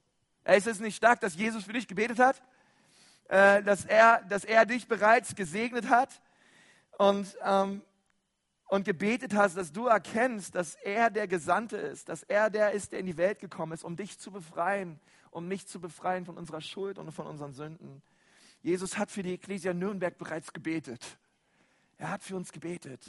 Ist 0.45 0.67
es 0.67 0.79
nicht 0.79 0.95
stark, 0.95 1.19
dass 1.19 1.35
Jesus 1.35 1.65
für 1.65 1.73
dich 1.73 1.87
gebetet 1.87 2.19
hat? 2.19 2.41
Äh, 3.27 3.63
dass, 3.63 3.85
er, 3.85 4.23
dass 4.29 4.43
er 4.43 4.65
dich 4.65 4.87
bereits 4.87 5.35
gesegnet 5.35 5.89
hat 5.89 6.21
und, 6.97 7.35
ähm, 7.43 7.81
und 8.67 8.85
gebetet 8.85 9.33
hast, 9.33 9.57
dass 9.57 9.71
du 9.71 9.87
erkennst, 9.87 10.55
dass 10.55 10.75
er 10.75 11.09
der 11.09 11.27
Gesandte 11.27 11.77
ist, 11.77 12.09
dass 12.09 12.23
er 12.23 12.49
der 12.49 12.71
ist, 12.71 12.91
der 12.91 12.99
in 12.99 13.05
die 13.05 13.17
Welt 13.17 13.39
gekommen 13.39 13.71
ist, 13.71 13.83
um 13.83 13.95
dich 13.95 14.19
zu 14.19 14.31
befreien, 14.31 14.99
um 15.31 15.47
mich 15.47 15.67
zu 15.67 15.79
befreien 15.79 16.25
von 16.25 16.37
unserer 16.37 16.61
Schuld 16.61 16.97
und 16.97 17.11
von 17.11 17.27
unseren 17.27 17.53
Sünden. 17.53 18.01
Jesus 18.61 18.97
hat 18.97 19.11
für 19.11 19.23
die 19.23 19.33
Ecclesia 19.33 19.73
Nürnberg 19.73 20.17
bereits 20.17 20.53
gebetet. 20.53 21.17
Er 21.97 22.09
hat 22.09 22.23
für 22.23 22.35
uns 22.35 22.51
gebetet. 22.51 23.01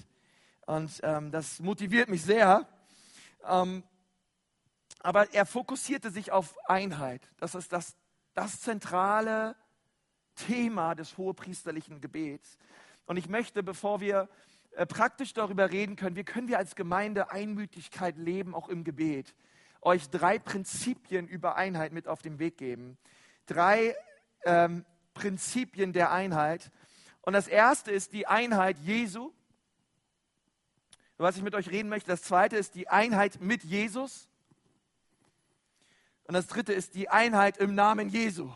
Und 0.66 1.00
ähm, 1.02 1.30
das 1.30 1.60
motiviert 1.60 2.08
mich 2.08 2.22
sehr. 2.22 2.68
Ähm, 3.44 3.82
aber 5.00 5.32
er 5.32 5.46
fokussierte 5.46 6.10
sich 6.10 6.32
auf 6.32 6.56
Einheit. 6.68 7.30
Das 7.38 7.54
ist 7.54 7.72
das, 7.72 7.96
das 8.34 8.60
zentrale 8.60 9.56
Thema 10.36 10.94
des 10.94 11.16
hohepriesterlichen 11.18 12.00
Gebets. 12.00 12.58
Und 13.06 13.16
ich 13.16 13.28
möchte, 13.28 13.62
bevor 13.62 14.00
wir 14.00 14.28
äh, 14.72 14.86
praktisch 14.86 15.32
darüber 15.32 15.70
reden 15.70 15.96
können, 15.96 16.16
wie 16.16 16.24
können 16.24 16.48
wir 16.48 16.58
als 16.58 16.76
Gemeinde 16.76 17.30
Einmütigkeit 17.30 18.16
leben, 18.16 18.54
auch 18.54 18.68
im 18.68 18.84
Gebet, 18.84 19.34
euch 19.80 20.10
drei 20.10 20.38
Prinzipien 20.38 21.26
über 21.28 21.56
Einheit 21.56 21.92
mit 21.92 22.08
auf 22.08 22.22
den 22.22 22.38
Weg 22.38 22.58
geben. 22.58 22.98
Drei 23.46 23.96
ähm, 24.44 24.84
Prinzipien 25.14 25.92
der 25.92 26.12
Einheit. 26.12 26.70
Und 27.22 27.32
das 27.32 27.48
erste 27.48 27.90
ist 27.90 28.12
die 28.12 28.26
Einheit 28.26 28.78
Jesu. 28.78 29.32
Was 31.18 31.36
ich 31.36 31.42
mit 31.42 31.54
euch 31.54 31.70
reden 31.70 31.88
möchte. 31.88 32.10
Das 32.10 32.22
zweite 32.22 32.56
ist 32.56 32.74
die 32.74 32.88
Einheit 32.88 33.40
mit 33.40 33.64
Jesus. 33.64 34.28
Und 36.24 36.34
das 36.34 36.48
dritte 36.48 36.72
ist 36.72 36.94
die 36.94 37.08
Einheit 37.08 37.56
im 37.56 37.74
Namen 37.74 38.08
Jesu 38.08 38.52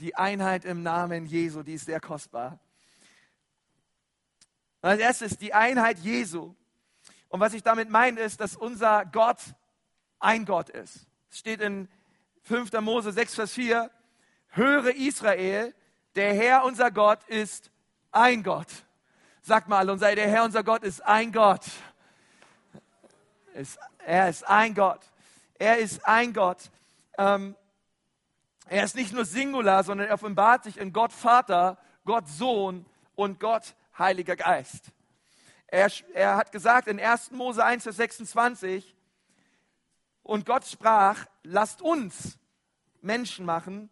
die 0.00 0.16
Einheit 0.16 0.64
im 0.64 0.82
Namen 0.82 1.26
Jesu, 1.26 1.62
die 1.62 1.74
ist 1.74 1.86
sehr 1.86 2.00
kostbar. 2.00 2.58
Als 4.82 5.00
erstes 5.00 5.36
die 5.36 5.52
Einheit 5.52 5.98
Jesu. 5.98 6.54
Und 7.28 7.40
was 7.40 7.52
ich 7.52 7.62
damit 7.62 7.90
meine, 7.90 8.20
ist, 8.20 8.40
dass 8.40 8.56
unser 8.56 9.04
Gott 9.04 9.38
ein 10.18 10.46
Gott 10.46 10.70
ist. 10.70 11.06
Es 11.30 11.38
steht 11.38 11.60
in 11.60 11.88
5. 12.42 12.72
Mose 12.80 13.12
6, 13.12 13.34
Vers 13.34 13.52
4, 13.52 13.90
höre 14.48 14.94
Israel, 14.96 15.74
der 16.16 16.34
Herr 16.34 16.64
unser 16.64 16.90
Gott 16.90 17.22
ist 17.28 17.70
ein 18.10 18.42
Gott. 18.42 18.68
Sag 19.42 19.68
mal 19.68 19.88
und 19.88 19.98
sei, 19.98 20.14
der 20.14 20.28
Herr 20.28 20.44
unser 20.44 20.64
Gott 20.64 20.82
ist 20.82 21.04
ein 21.04 21.30
Gott. 21.30 21.66
er 23.98 24.28
ist 24.28 24.48
ein 24.48 24.74
Gott. 24.74 25.00
Er 25.54 25.78
ist 25.78 26.04
ein 26.06 26.32
Gott. 26.32 26.70
Ähm, 27.18 27.54
er 28.70 28.84
ist 28.84 28.94
nicht 28.94 29.12
nur 29.12 29.24
Singular, 29.24 29.82
sondern 29.82 30.06
er 30.06 30.14
offenbart 30.14 30.62
sich 30.62 30.78
in 30.78 30.92
Gott 30.92 31.12
Vater, 31.12 31.76
Gott 32.04 32.28
Sohn 32.28 32.86
und 33.16 33.40
Gott 33.40 33.74
Heiliger 33.98 34.36
Geist. 34.36 34.92
Er, 35.66 35.90
er 36.14 36.36
hat 36.36 36.52
gesagt 36.52 36.86
in 36.86 37.00
1. 37.00 37.32
Mose 37.32 37.64
1, 37.64 37.82
Vers 37.82 37.96
26, 37.96 38.94
und 40.22 40.46
Gott 40.46 40.64
sprach, 40.66 41.26
lasst 41.42 41.82
uns 41.82 42.38
Menschen 43.00 43.44
machen 43.44 43.90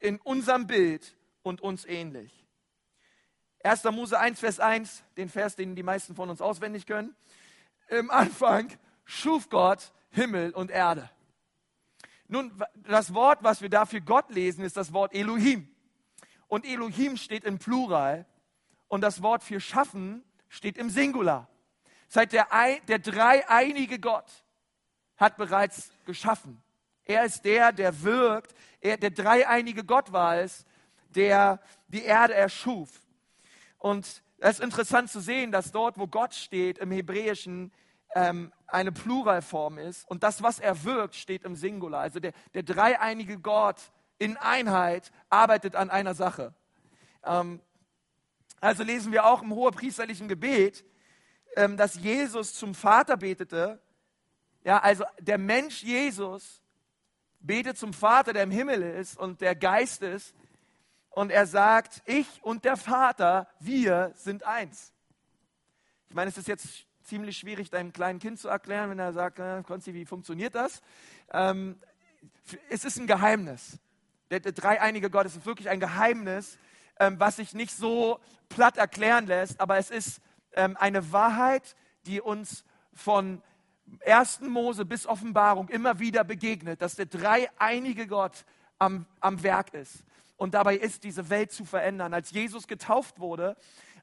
in 0.00 0.20
unserem 0.20 0.66
Bild 0.66 1.16
und 1.42 1.62
uns 1.62 1.86
ähnlich. 1.86 2.46
1. 3.64 3.84
Mose 3.84 4.18
1, 4.18 4.38
Vers 4.38 4.60
1, 4.60 5.02
den 5.16 5.30
Vers, 5.30 5.56
den 5.56 5.74
die 5.74 5.82
meisten 5.82 6.14
von 6.14 6.28
uns 6.28 6.42
auswendig 6.42 6.84
können. 6.84 7.16
Im 7.88 8.10
Anfang 8.10 8.70
schuf 9.06 9.48
Gott 9.48 9.92
Himmel 10.10 10.50
und 10.50 10.70
Erde. 10.70 11.08
Nun, 12.30 12.52
das 12.86 13.12
Wort, 13.12 13.42
was 13.42 13.60
wir 13.60 13.68
da 13.68 13.86
für 13.86 14.00
Gott 14.00 14.30
lesen, 14.30 14.64
ist 14.64 14.76
das 14.76 14.92
Wort 14.92 15.12
Elohim. 15.12 15.68
Und 16.46 16.64
Elohim 16.64 17.16
steht 17.16 17.42
im 17.42 17.58
Plural 17.58 18.24
und 18.86 19.00
das 19.00 19.20
Wort 19.20 19.42
für 19.42 19.60
schaffen 19.60 20.22
steht 20.48 20.78
im 20.78 20.90
Singular. 20.90 21.48
Seit 22.06 22.32
der, 22.32 22.46
der 22.86 23.00
dreieinige 23.00 23.98
Gott 23.98 24.30
hat 25.16 25.36
bereits 25.38 25.90
geschaffen. 26.06 26.62
Er 27.04 27.24
ist 27.24 27.44
der, 27.44 27.72
der 27.72 28.02
wirkt. 28.02 28.54
Er, 28.80 28.96
der 28.96 29.10
dreieinige 29.10 29.82
Gott 29.82 30.12
war 30.12 30.36
es, 30.36 30.64
der 31.08 31.60
die 31.88 32.04
Erde 32.04 32.34
erschuf. 32.34 32.88
Und 33.78 34.22
es 34.38 34.58
ist 34.58 34.60
interessant 34.60 35.10
zu 35.10 35.18
sehen, 35.18 35.50
dass 35.50 35.72
dort, 35.72 35.98
wo 35.98 36.06
Gott 36.06 36.34
steht, 36.34 36.78
im 36.78 36.92
Hebräischen 36.92 37.72
ähm, 38.14 38.52
eine 38.66 38.92
Pluralform 38.92 39.78
ist 39.78 40.08
und 40.08 40.22
das, 40.22 40.42
was 40.42 40.58
er 40.58 40.84
wirkt, 40.84 41.14
steht 41.14 41.44
im 41.44 41.56
Singular. 41.56 42.00
Also 42.00 42.20
der, 42.20 42.32
der 42.54 42.62
dreieinige 42.62 43.38
Gott 43.38 43.80
in 44.18 44.36
Einheit 44.36 45.10
arbeitet 45.28 45.76
an 45.76 45.90
einer 45.90 46.14
Sache. 46.14 46.54
Ähm, 47.24 47.60
also 48.60 48.82
lesen 48.82 49.12
wir 49.12 49.24
auch 49.24 49.42
im 49.42 49.54
hohepriesterlichen 49.54 50.28
Gebet, 50.28 50.84
ähm, 51.56 51.76
dass 51.76 51.94
Jesus 51.94 52.54
zum 52.54 52.74
Vater 52.74 53.16
betete. 53.16 53.80
Ja, 54.64 54.78
also 54.78 55.04
der 55.18 55.38
Mensch 55.38 55.82
Jesus 55.82 56.60
betet 57.40 57.78
zum 57.78 57.94
Vater, 57.94 58.32
der 58.32 58.42
im 58.42 58.50
Himmel 58.50 58.82
ist 58.82 59.18
und 59.18 59.40
der 59.40 59.54
Geist 59.54 60.02
ist. 60.02 60.34
Und 61.08 61.30
er 61.30 61.46
sagt, 61.46 62.02
ich 62.04 62.26
und 62.42 62.64
der 62.64 62.76
Vater, 62.76 63.48
wir 63.58 64.12
sind 64.14 64.44
eins. 64.44 64.92
Ich 66.08 66.14
meine, 66.14 66.28
es 66.28 66.36
ist 66.36 66.46
jetzt 66.46 66.86
ziemlich 67.10 67.38
schwierig, 67.38 67.70
deinem 67.70 67.92
kleinen 67.92 68.20
Kind 68.20 68.38
zu 68.38 68.48
erklären, 68.48 68.88
wenn 68.88 69.00
er 69.00 69.12
sagt, 69.12 69.40
äh, 69.40 69.64
Konzi, 69.66 69.94
wie 69.94 70.06
funktioniert 70.06 70.54
das? 70.54 70.80
Ähm, 71.32 71.76
es 72.70 72.84
ist 72.84 72.98
ein 72.98 73.08
Geheimnis. 73.08 73.80
Der, 74.30 74.38
der 74.38 74.52
dreieinige 74.52 75.10
Gott 75.10 75.26
ist 75.26 75.44
wirklich 75.44 75.68
ein 75.68 75.80
Geheimnis, 75.80 76.56
ähm, 77.00 77.18
was 77.18 77.36
sich 77.36 77.52
nicht 77.52 77.72
so 77.72 78.20
platt 78.48 78.76
erklären 78.76 79.26
lässt, 79.26 79.60
aber 79.60 79.76
es 79.76 79.90
ist 79.90 80.20
ähm, 80.52 80.76
eine 80.78 81.10
Wahrheit, 81.10 81.74
die 82.06 82.20
uns 82.20 82.64
von 82.92 83.42
1. 84.06 84.42
Mose 84.42 84.84
bis 84.84 85.04
Offenbarung 85.04 85.68
immer 85.68 85.98
wieder 85.98 86.22
begegnet, 86.22 86.80
dass 86.80 86.94
der 86.94 87.06
dreieinige 87.06 88.06
Gott 88.06 88.44
am, 88.78 89.04
am 89.18 89.42
Werk 89.42 89.74
ist 89.74 90.04
und 90.36 90.54
dabei 90.54 90.76
ist, 90.76 91.02
diese 91.02 91.28
Welt 91.28 91.50
zu 91.50 91.64
verändern. 91.64 92.14
Als 92.14 92.30
Jesus 92.30 92.68
getauft 92.68 93.18
wurde, 93.18 93.56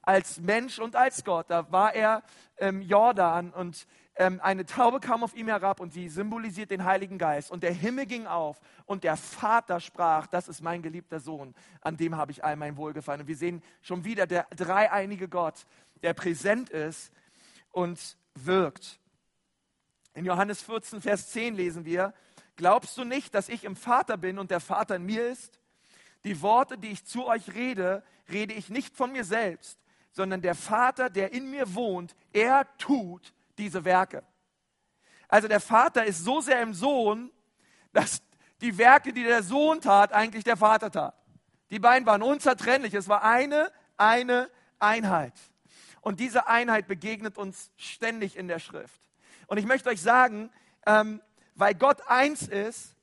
als 0.08 0.39
Mensch 0.39 0.80
und 0.80 0.96
als 0.96 1.26
Gott. 1.26 1.48
Da 1.50 1.70
war 1.70 1.93
er 1.93 2.24
im 2.56 2.82
Jordan 2.82 3.52
und 3.52 3.86
ähm, 4.15 4.39
eine 4.41 4.65
Taube 4.65 5.02
kam 5.02 5.22
auf 5.22 5.36
ihm 5.36 5.50
herab 5.50 5.82
und 5.82 5.91
sie 5.91 6.08
symbolisiert 6.08 6.72
den 6.72 6.86
Heiligen 6.86 7.17
Geist. 7.17 7.52
Und 7.52 7.62
der 7.62 7.74
Himmel 7.74 8.06
ging 8.06 8.26
auf 8.26 8.62
und 8.86 9.04
der 9.04 9.17
Vater 9.17 9.82
sprach, 9.82 10.26
das 10.28 10.48
ist 10.48 10.62
mein 10.62 10.82
geliebter 10.82 11.20
Sohn, 11.20 11.54
an 11.82 11.98
dem 11.98 12.15
habe 12.15 12.32
ich 12.32 12.41
all 12.41 12.56
mein 12.56 12.78
Wohlgefallen. 12.78 13.22
Und 13.22 13.28
wir 13.28 13.36
sehen 13.36 13.62
schon 13.82 14.06
wieder 14.06 14.26
der 14.28 14.48
dreieinige 14.56 15.28
Gott, 15.28 15.65
der 16.04 16.13
präsent 16.13 16.70
ist 16.70 17.12
und 17.72 18.17
wirkt. 18.34 19.02
In 20.13 20.24
Johannes 20.24 20.62
14, 20.62 21.02
Vers 21.02 21.32
10 21.32 21.54
lesen 21.54 21.84
wir, 21.84 22.13
glaubst 22.56 22.98
du 22.98 23.04
nicht, 23.04 23.36
dass 23.36 23.50
ich 23.50 23.65
im 23.65 23.76
Vater 23.76 24.15
bin 24.15 24.39
und 24.39 24.52
der 24.52 24.62
Vater 24.62 24.96
in 24.96 25.06
mir 25.06 25.28
ist? 25.28 25.60
Die 26.24 26.41
Worte, 26.41 26.78
die 26.78 26.91
ich 26.91 27.04
zu 27.04 27.28
euch 27.28 27.54
rede, 27.54 28.04
rede 28.32 28.54
ich 28.54 28.70
nicht 28.70 28.96
von 28.96 29.12
mir 29.12 29.26
selbst, 29.26 29.78
sondern 30.17 30.41
der 30.41 30.56
Vater, 30.56 31.12
der 31.12 31.32
in 31.32 31.51
mir 31.51 31.75
wohnt, 31.75 32.15
er 32.34 32.65
tut 32.80 33.34
diese 33.60 33.86
Werke. 33.86 34.23
Also 35.27 35.47
der 35.47 35.60
Vater 35.60 36.06
ist 36.06 36.23
so 36.23 36.41
sehr 36.41 36.60
im 36.63 36.73
Sohn, 36.73 37.32
dass 37.93 38.23
die 38.60 38.80
Werke, 38.80 39.13
die 39.13 39.23
der 39.23 39.43
Sohn 39.43 39.80
tat, 39.80 40.13
eigentlich 40.13 40.43
der 40.43 40.58
Vater 40.58 40.89
tat. 40.89 41.13
Die 41.69 41.77
beiden 41.77 42.08
waren 42.08 42.23
unzertrennlich. 42.23 42.95
Es 42.95 43.08
war 43.08 43.23
eine, 43.23 43.71
eine 43.95 44.49
Einheit. 44.80 45.34
Und 46.01 46.19
diese 46.19 46.47
Einheit 46.47 46.88
begegnet 46.88 47.38
uns 47.38 47.69
ständig 47.75 48.38
in 48.38 48.47
der 48.47 48.58
Schrift. 48.58 48.99
Und 49.45 49.60
ich 49.60 49.67
möchte 49.67 49.89
euch 49.89 50.01
sagen, 50.01 50.49
ähm, 50.88 51.21
weil 51.53 51.75
Gott 51.75 52.01
eins 52.08 52.47
ist, 52.47 52.95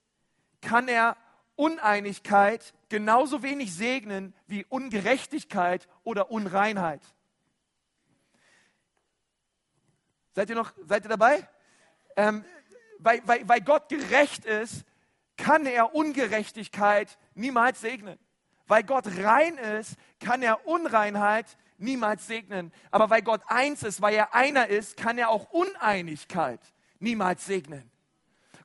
kann 0.60 0.88
er 0.88 1.16
Uneinigkeit 1.56 2.74
genauso 2.88 3.42
wenig 3.42 3.74
segnen 3.74 4.34
wie 4.46 4.64
Ungerechtigkeit 4.68 5.88
oder 6.02 6.30
Unreinheit. 6.30 7.02
Seid 10.32 10.50
ihr 10.50 10.56
noch, 10.56 10.72
seid 10.86 11.04
ihr 11.04 11.10
dabei? 11.10 11.48
Ähm, 12.16 12.44
weil, 12.98 13.20
weil, 13.26 13.48
weil 13.48 13.60
Gott 13.60 13.88
gerecht 13.88 14.44
ist, 14.44 14.84
kann 15.36 15.66
er 15.66 15.94
Ungerechtigkeit 15.94 17.18
niemals 17.34 17.80
segnen. 17.80 18.18
Weil 18.66 18.82
Gott 18.82 19.06
rein 19.18 19.58
ist, 19.58 19.96
kann 20.20 20.42
er 20.42 20.66
Unreinheit 20.66 21.56
niemals 21.78 22.26
segnen. 22.26 22.72
Aber 22.90 23.10
weil 23.10 23.22
Gott 23.22 23.42
eins 23.46 23.82
ist, 23.82 24.00
weil 24.00 24.14
er 24.14 24.34
einer 24.34 24.68
ist, 24.68 24.96
kann 24.96 25.18
er 25.18 25.28
auch 25.28 25.50
Uneinigkeit 25.50 26.60
niemals 26.98 27.44
segnen. 27.44 27.90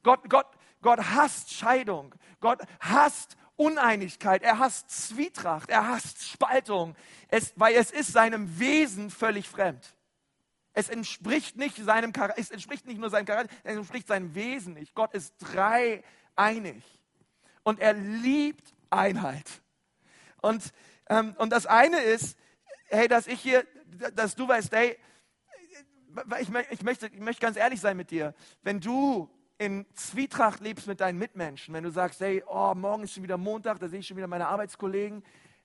Gott, 0.04 0.30
Gott, 0.30 0.48
Gott 0.82 1.00
hasst 1.00 1.54
Scheidung. 1.54 2.16
Gott 2.40 2.62
hasst 2.80 3.38
Uneinigkeit. 3.56 4.42
Er 4.42 4.60
hasst 4.60 4.90
Zwietracht. 4.90 5.70
Er 5.70 5.88
hasst 5.88 6.24
Spaltung. 6.24 6.96
Es, 7.28 7.54
weil 7.56 7.76
es 7.76 7.92
ist 7.92 8.14
seinem 8.14 8.60
Wesen 8.60 9.10
völlig 9.10 9.50
fremd. 9.50 9.96
Es 10.74 10.88
entspricht 10.88 11.58
nicht 11.58 11.76
seinem 11.76 12.14
es 12.38 12.52
entspricht 12.52 12.86
nicht 12.86 13.00
nur 13.00 13.10
seinem 13.10 13.26
Charakter, 13.26 13.54
es 13.64 13.76
entspricht 13.76 14.08
seinem 14.08 14.34
Wesen 14.34 14.76
nicht. 14.76 14.96
Gott 14.96 15.14
ist 15.14 15.34
dreieinig. 15.40 16.84
Und 17.64 17.80
er 17.80 17.94
liebt 17.94 18.74
Einheit. 18.90 19.62
Und, 20.42 20.72
ähm, 21.10 21.36
und 21.38 21.50
das 21.52 21.66
eine 21.66 22.00
ist, 22.00 22.38
hey, 22.88 23.08
dass 23.08 23.28
ich 23.28 23.42
hier, 23.42 23.66
dass 24.14 24.36
du 24.36 24.48
weißt, 24.48 24.72
hey, 24.72 24.98
ich, 26.40 26.50
ich, 26.70 26.82
möchte, 26.84 27.08
ich 27.08 27.20
möchte 27.20 27.42
ganz 27.42 27.58
ehrlich 27.58 27.82
sein 27.82 27.98
mit 27.98 28.12
dir. 28.12 28.34
Wenn 28.62 28.80
du 28.80 29.30
in 29.60 29.86
Zwietracht 29.94 30.62
lebst 30.62 30.88
mit 30.88 31.02
deinen 31.02 31.20
Mitmenschen, 31.20 31.74
wenn 31.74 31.84
du 31.84 31.92
sagst, 31.92 32.22
hey, 32.22 32.42
oh, 32.48 32.74
morgen 32.76 33.04
ist 33.04 33.14
schon 33.14 33.24
wieder 33.24 33.38
Montag, 33.38 33.78
da 33.80 33.90
sehe 33.90 34.00
ich 34.00 34.08
schon 34.08 34.16
wieder 34.16 34.28
meine 34.28 34.48
Arbeitskollegen, 34.48 35.22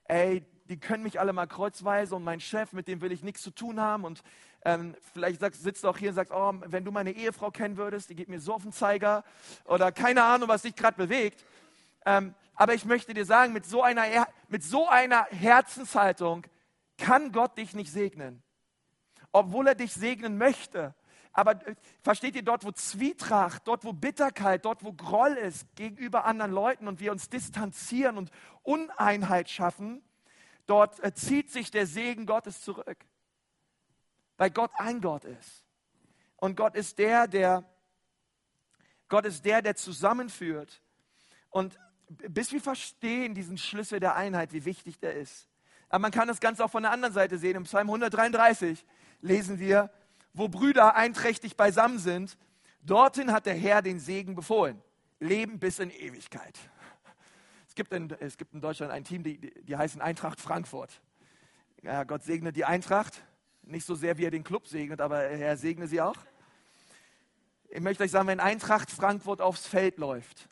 ey, 0.06 0.44
die 0.68 0.80
können 0.80 1.04
mich 1.04 1.20
alle 1.20 1.32
mal 1.32 1.46
kreuzweise 1.46 2.16
und 2.16 2.24
mein 2.24 2.40
Chef, 2.40 2.72
mit 2.72 2.88
dem 2.88 3.00
will 3.00 3.12
ich 3.12 3.22
nichts 3.22 3.42
zu 3.42 3.52
tun 3.52 3.80
haben 3.80 4.04
und 4.04 4.24
ähm, 4.64 4.96
vielleicht 5.12 5.40
sagst, 5.40 5.62
sitzt 5.62 5.84
du 5.84 5.88
auch 5.88 5.96
hier 5.96 6.08
und 6.08 6.16
sagst, 6.16 6.32
oh, 6.32 6.54
wenn 6.66 6.84
du 6.84 6.90
meine 6.90 7.12
Ehefrau 7.12 7.52
kennen 7.52 7.76
würdest, 7.76 8.10
die 8.10 8.16
geht 8.16 8.28
mir 8.28 8.40
so 8.40 8.54
auf 8.54 8.62
den 8.62 8.72
Zeiger 8.72 9.22
oder 9.64 9.92
keine 9.92 10.24
Ahnung, 10.24 10.48
was 10.48 10.62
dich 10.62 10.74
gerade 10.74 10.96
bewegt. 10.96 11.44
Ähm, 12.04 12.34
aber 12.56 12.74
ich 12.74 12.84
möchte 12.84 13.14
dir 13.14 13.24
sagen, 13.24 13.52
mit 13.52 13.64
so, 13.64 13.82
einer, 13.82 14.26
mit 14.48 14.64
so 14.64 14.88
einer 14.88 15.26
Herzenshaltung 15.26 16.44
kann 16.98 17.30
Gott 17.30 17.58
dich 17.58 17.74
nicht 17.74 17.92
segnen. 17.92 18.42
Obwohl 19.30 19.68
er 19.68 19.74
dich 19.76 19.92
segnen 19.92 20.36
möchte, 20.36 20.94
aber 21.34 21.66
äh, 21.66 21.74
versteht 22.00 22.36
ihr, 22.36 22.42
dort 22.42 22.64
wo 22.64 22.72
Zwietracht, 22.72 23.66
dort 23.66 23.84
wo 23.84 23.92
Bitterkeit, 23.92 24.64
dort 24.64 24.82
wo 24.82 24.92
Groll 24.92 25.32
ist 25.32 25.66
gegenüber 25.74 26.24
anderen 26.24 26.52
Leuten 26.52 26.88
und 26.88 27.00
wir 27.00 27.12
uns 27.12 27.28
distanzieren 27.28 28.16
und 28.16 28.30
Uneinheit 28.62 29.50
schaffen, 29.50 30.02
dort 30.66 31.02
äh, 31.02 31.12
zieht 31.12 31.50
sich 31.50 31.70
der 31.70 31.86
Segen 31.86 32.24
Gottes 32.24 32.62
zurück. 32.62 33.04
Weil 34.36 34.50
Gott 34.50 34.70
ein 34.78 35.00
Gott 35.00 35.24
ist. 35.24 35.64
Und 36.36 36.56
Gott 36.56 36.74
ist 36.74 36.98
der, 36.98 37.26
der 37.28 37.64
Gott 39.08 39.26
ist 39.26 39.44
der, 39.44 39.60
der 39.60 39.76
zusammenführt. 39.76 40.82
Und 41.50 41.78
bis 42.08 42.52
wir 42.52 42.60
verstehen 42.60 43.34
diesen 43.34 43.58
Schlüssel 43.58 44.00
der 44.00 44.14
Einheit, 44.14 44.52
wie 44.52 44.64
wichtig 44.64 44.98
der 44.98 45.14
ist. 45.14 45.48
Aber 45.88 46.00
man 46.00 46.10
kann 46.10 46.28
das 46.28 46.40
Ganze 46.40 46.64
auch 46.64 46.70
von 46.70 46.82
der 46.82 46.92
anderen 46.92 47.14
Seite 47.14 47.38
sehen. 47.38 47.56
Im 47.56 47.64
Psalm 47.64 47.88
133 47.88 48.84
lesen 49.20 49.58
wir, 49.58 49.90
wo 50.34 50.48
Brüder 50.48 50.96
einträchtig 50.96 51.56
beisammen 51.56 51.98
sind, 51.98 52.36
dorthin 52.82 53.32
hat 53.32 53.46
der 53.46 53.54
Herr 53.54 53.80
den 53.80 53.98
Segen 53.98 54.34
befohlen. 54.34 54.82
Leben 55.20 55.58
bis 55.58 55.78
in 55.78 55.90
Ewigkeit. 55.90 56.58
Es 57.66 57.74
gibt 57.74 57.92
in, 57.92 58.10
es 58.20 58.36
gibt 58.36 58.52
in 58.52 58.60
Deutschland 58.60 58.92
ein 58.92 59.04
Team, 59.04 59.22
die, 59.22 59.38
die 59.38 59.76
heißen 59.76 60.00
Eintracht 60.00 60.40
Frankfurt. 60.40 61.00
Ja, 61.82 62.04
Gott 62.04 62.22
segne 62.22 62.52
die 62.52 62.64
Eintracht. 62.64 63.22
Nicht 63.62 63.86
so 63.86 63.94
sehr, 63.94 64.18
wie 64.18 64.24
er 64.24 64.30
den 64.30 64.44
Club 64.44 64.66
segnet, 64.66 65.00
aber 65.00 65.22
er 65.22 65.56
segne 65.56 65.86
sie 65.86 66.00
auch. 66.00 66.16
Ich 67.68 67.80
möchte 67.80 68.04
euch 68.04 68.10
sagen, 68.10 68.28
wenn 68.28 68.40
Eintracht 68.40 68.90
Frankfurt 68.90 69.40
aufs 69.40 69.66
Feld 69.66 69.98
läuft, 69.98 70.48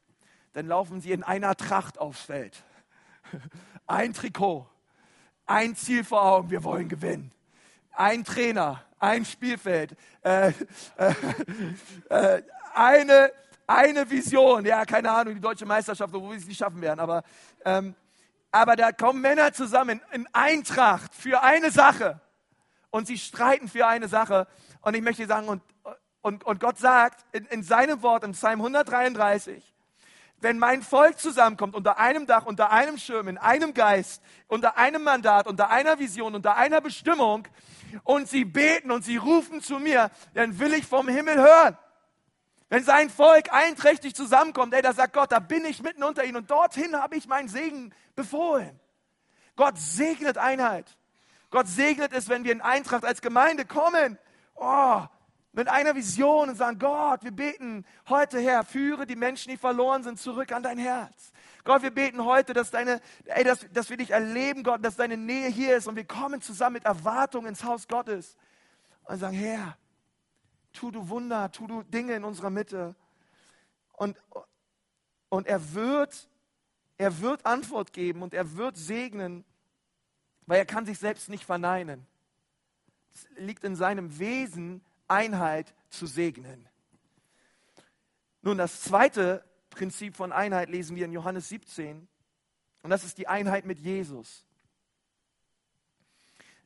dann 0.52 0.66
laufen 0.66 1.00
sie 1.00 1.12
in 1.12 1.22
einer 1.22 1.54
Tracht 1.54 1.98
aufs 1.98 2.22
Feld. 2.22 2.64
Ein 3.86 4.14
Trikot, 4.14 4.68
ein 5.46 5.76
Ziel 5.76 6.04
vor 6.04 6.22
Augen, 6.22 6.50
wir 6.50 6.64
wollen 6.64 6.88
gewinnen. 6.88 7.32
Ein 7.92 8.24
Trainer, 8.24 8.82
ein 8.98 9.24
Spielfeld, 9.24 9.96
äh, 10.22 10.48
äh, 10.96 11.14
äh, 12.08 12.42
eine, 12.74 13.32
eine 13.66 14.10
Vision, 14.10 14.64
ja, 14.64 14.84
keine 14.84 15.10
Ahnung, 15.10 15.34
die 15.34 15.40
deutsche 15.40 15.66
Meisterschaft, 15.66 16.12
wo 16.12 16.30
wir 16.30 16.36
es 16.36 16.46
nicht 16.46 16.58
schaffen 16.58 16.80
werden, 16.80 17.00
aber, 17.00 17.22
ähm, 17.64 17.94
aber 18.50 18.76
da 18.76 18.92
kommen 18.92 19.20
Männer 19.20 19.52
zusammen 19.52 20.00
in 20.12 20.28
Eintracht 20.32 21.14
für 21.14 21.42
eine 21.42 21.70
Sache 21.70 22.20
und 22.90 23.06
sie 23.06 23.18
streiten 23.18 23.68
für 23.68 23.86
eine 23.86 24.06
Sache. 24.06 24.46
Und 24.82 24.94
ich 24.94 25.02
möchte 25.02 25.26
sagen, 25.26 25.48
und, 25.48 25.62
und, 26.20 26.44
und 26.44 26.60
Gott 26.60 26.78
sagt 26.78 27.24
in, 27.32 27.46
in 27.46 27.62
seinem 27.62 28.02
Wort 28.02 28.22
im 28.22 28.32
Psalm 28.32 28.60
133, 28.60 29.71
wenn 30.42 30.58
mein 30.58 30.82
Volk 30.82 31.18
zusammenkommt 31.18 31.74
unter 31.74 31.98
einem 31.98 32.26
Dach, 32.26 32.46
unter 32.46 32.70
einem 32.70 32.98
Schirm, 32.98 33.28
in 33.28 33.38
einem 33.38 33.74
Geist, 33.74 34.22
unter 34.48 34.76
einem 34.76 35.04
Mandat, 35.04 35.46
unter 35.46 35.70
einer 35.70 35.98
Vision, 35.98 36.34
unter 36.34 36.56
einer 36.56 36.80
Bestimmung 36.80 37.46
und 38.04 38.28
sie 38.28 38.44
beten 38.44 38.90
und 38.90 39.04
sie 39.04 39.16
rufen 39.16 39.60
zu 39.60 39.78
mir, 39.78 40.10
dann 40.34 40.58
will 40.58 40.74
ich 40.74 40.86
vom 40.86 41.08
Himmel 41.08 41.36
hören. 41.36 41.78
Wenn 42.68 42.82
sein 42.84 43.10
Volk 43.10 43.52
einträchtig 43.52 44.14
zusammenkommt, 44.14 44.74
ey, 44.74 44.82
da 44.82 44.92
sagt 44.92 45.12
Gott, 45.12 45.30
da 45.30 45.38
bin 45.38 45.64
ich 45.64 45.82
mitten 45.82 46.02
unter 46.02 46.24
ihnen 46.24 46.38
und 46.38 46.50
dorthin 46.50 46.96
habe 46.96 47.16
ich 47.16 47.28
meinen 47.28 47.48
Segen 47.48 47.94
befohlen. 48.14 48.80
Gott 49.56 49.78
segnet 49.78 50.38
Einheit. 50.38 50.96
Gott 51.50 51.68
segnet 51.68 52.12
es, 52.12 52.28
wenn 52.28 52.44
wir 52.44 52.52
in 52.52 52.62
Eintracht 52.62 53.04
als 53.04 53.20
Gemeinde 53.20 53.66
kommen. 53.66 54.18
Oh, 54.54 55.02
mit 55.52 55.68
einer 55.68 55.94
Vision 55.94 56.48
und 56.48 56.56
sagen, 56.56 56.78
Gott, 56.78 57.22
wir 57.24 57.30
beten 57.30 57.84
heute, 58.08 58.40
Herr, 58.40 58.64
führe 58.64 59.06
die 59.06 59.16
Menschen, 59.16 59.50
die 59.50 59.58
verloren 59.58 60.02
sind, 60.02 60.18
zurück 60.18 60.50
an 60.52 60.62
dein 60.62 60.78
Herz. 60.78 61.32
Gott, 61.64 61.82
wir 61.82 61.90
beten 61.90 62.24
heute, 62.24 62.54
dass, 62.54 62.70
deine, 62.70 63.00
ey, 63.26 63.44
dass, 63.44 63.66
dass 63.72 63.90
wir 63.90 63.98
dich 63.98 64.10
erleben, 64.10 64.62
Gott, 64.62 64.84
dass 64.84 64.96
deine 64.96 65.16
Nähe 65.16 65.48
hier 65.48 65.76
ist 65.76 65.86
und 65.86 65.96
wir 65.96 66.06
kommen 66.06 66.40
zusammen 66.40 66.74
mit 66.74 66.84
Erwartung 66.84 67.46
ins 67.46 67.64
Haus 67.64 67.86
Gottes 67.86 68.36
und 69.04 69.18
sagen, 69.18 69.36
Herr, 69.36 69.76
tu 70.72 70.90
du 70.90 71.08
Wunder, 71.08 71.52
tu 71.52 71.66
du 71.66 71.82
Dinge 71.82 72.14
in 72.14 72.24
unserer 72.24 72.50
Mitte. 72.50 72.96
Und, 73.92 74.16
und 75.28 75.46
er 75.46 75.74
wird, 75.74 76.28
er 76.96 77.20
wird 77.20 77.44
Antwort 77.44 77.92
geben 77.92 78.22
und 78.22 78.32
er 78.32 78.56
wird 78.56 78.78
segnen, 78.78 79.44
weil 80.46 80.58
er 80.58 80.66
kann 80.66 80.86
sich 80.86 80.98
selbst 80.98 81.28
nicht 81.28 81.44
verneinen. 81.44 82.06
Es 83.14 83.28
liegt 83.36 83.64
in 83.64 83.76
seinem 83.76 84.18
Wesen, 84.18 84.82
Einheit 85.12 85.74
zu 85.90 86.06
segnen. 86.06 86.68
Nun, 88.40 88.58
das 88.58 88.80
zweite 88.80 89.44
Prinzip 89.70 90.16
von 90.16 90.32
Einheit 90.32 90.68
lesen 90.68 90.96
wir 90.96 91.04
in 91.04 91.12
Johannes 91.12 91.48
17 91.48 92.08
und 92.82 92.90
das 92.90 93.04
ist 93.04 93.18
die 93.18 93.28
Einheit 93.28 93.64
mit 93.64 93.78
Jesus. 93.78 94.44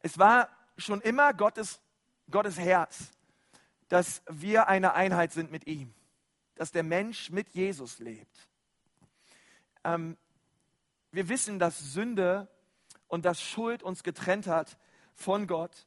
Es 0.00 0.18
war 0.18 0.48
schon 0.78 1.00
immer 1.00 1.34
Gottes, 1.34 1.80
Gottes 2.30 2.58
Herz, 2.58 3.10
dass 3.88 4.22
wir 4.28 4.68
eine 4.68 4.94
Einheit 4.94 5.32
sind 5.32 5.50
mit 5.50 5.66
ihm, 5.66 5.92
dass 6.54 6.72
der 6.72 6.82
Mensch 6.82 7.30
mit 7.30 7.48
Jesus 7.50 7.98
lebt. 7.98 8.48
Ähm, 9.84 10.16
wir 11.10 11.28
wissen, 11.28 11.58
dass 11.58 11.92
Sünde 11.92 12.48
und 13.08 13.24
dass 13.24 13.40
Schuld 13.40 13.82
uns 13.82 14.02
getrennt 14.02 14.46
hat 14.46 14.78
von 15.14 15.46
Gott. 15.46 15.86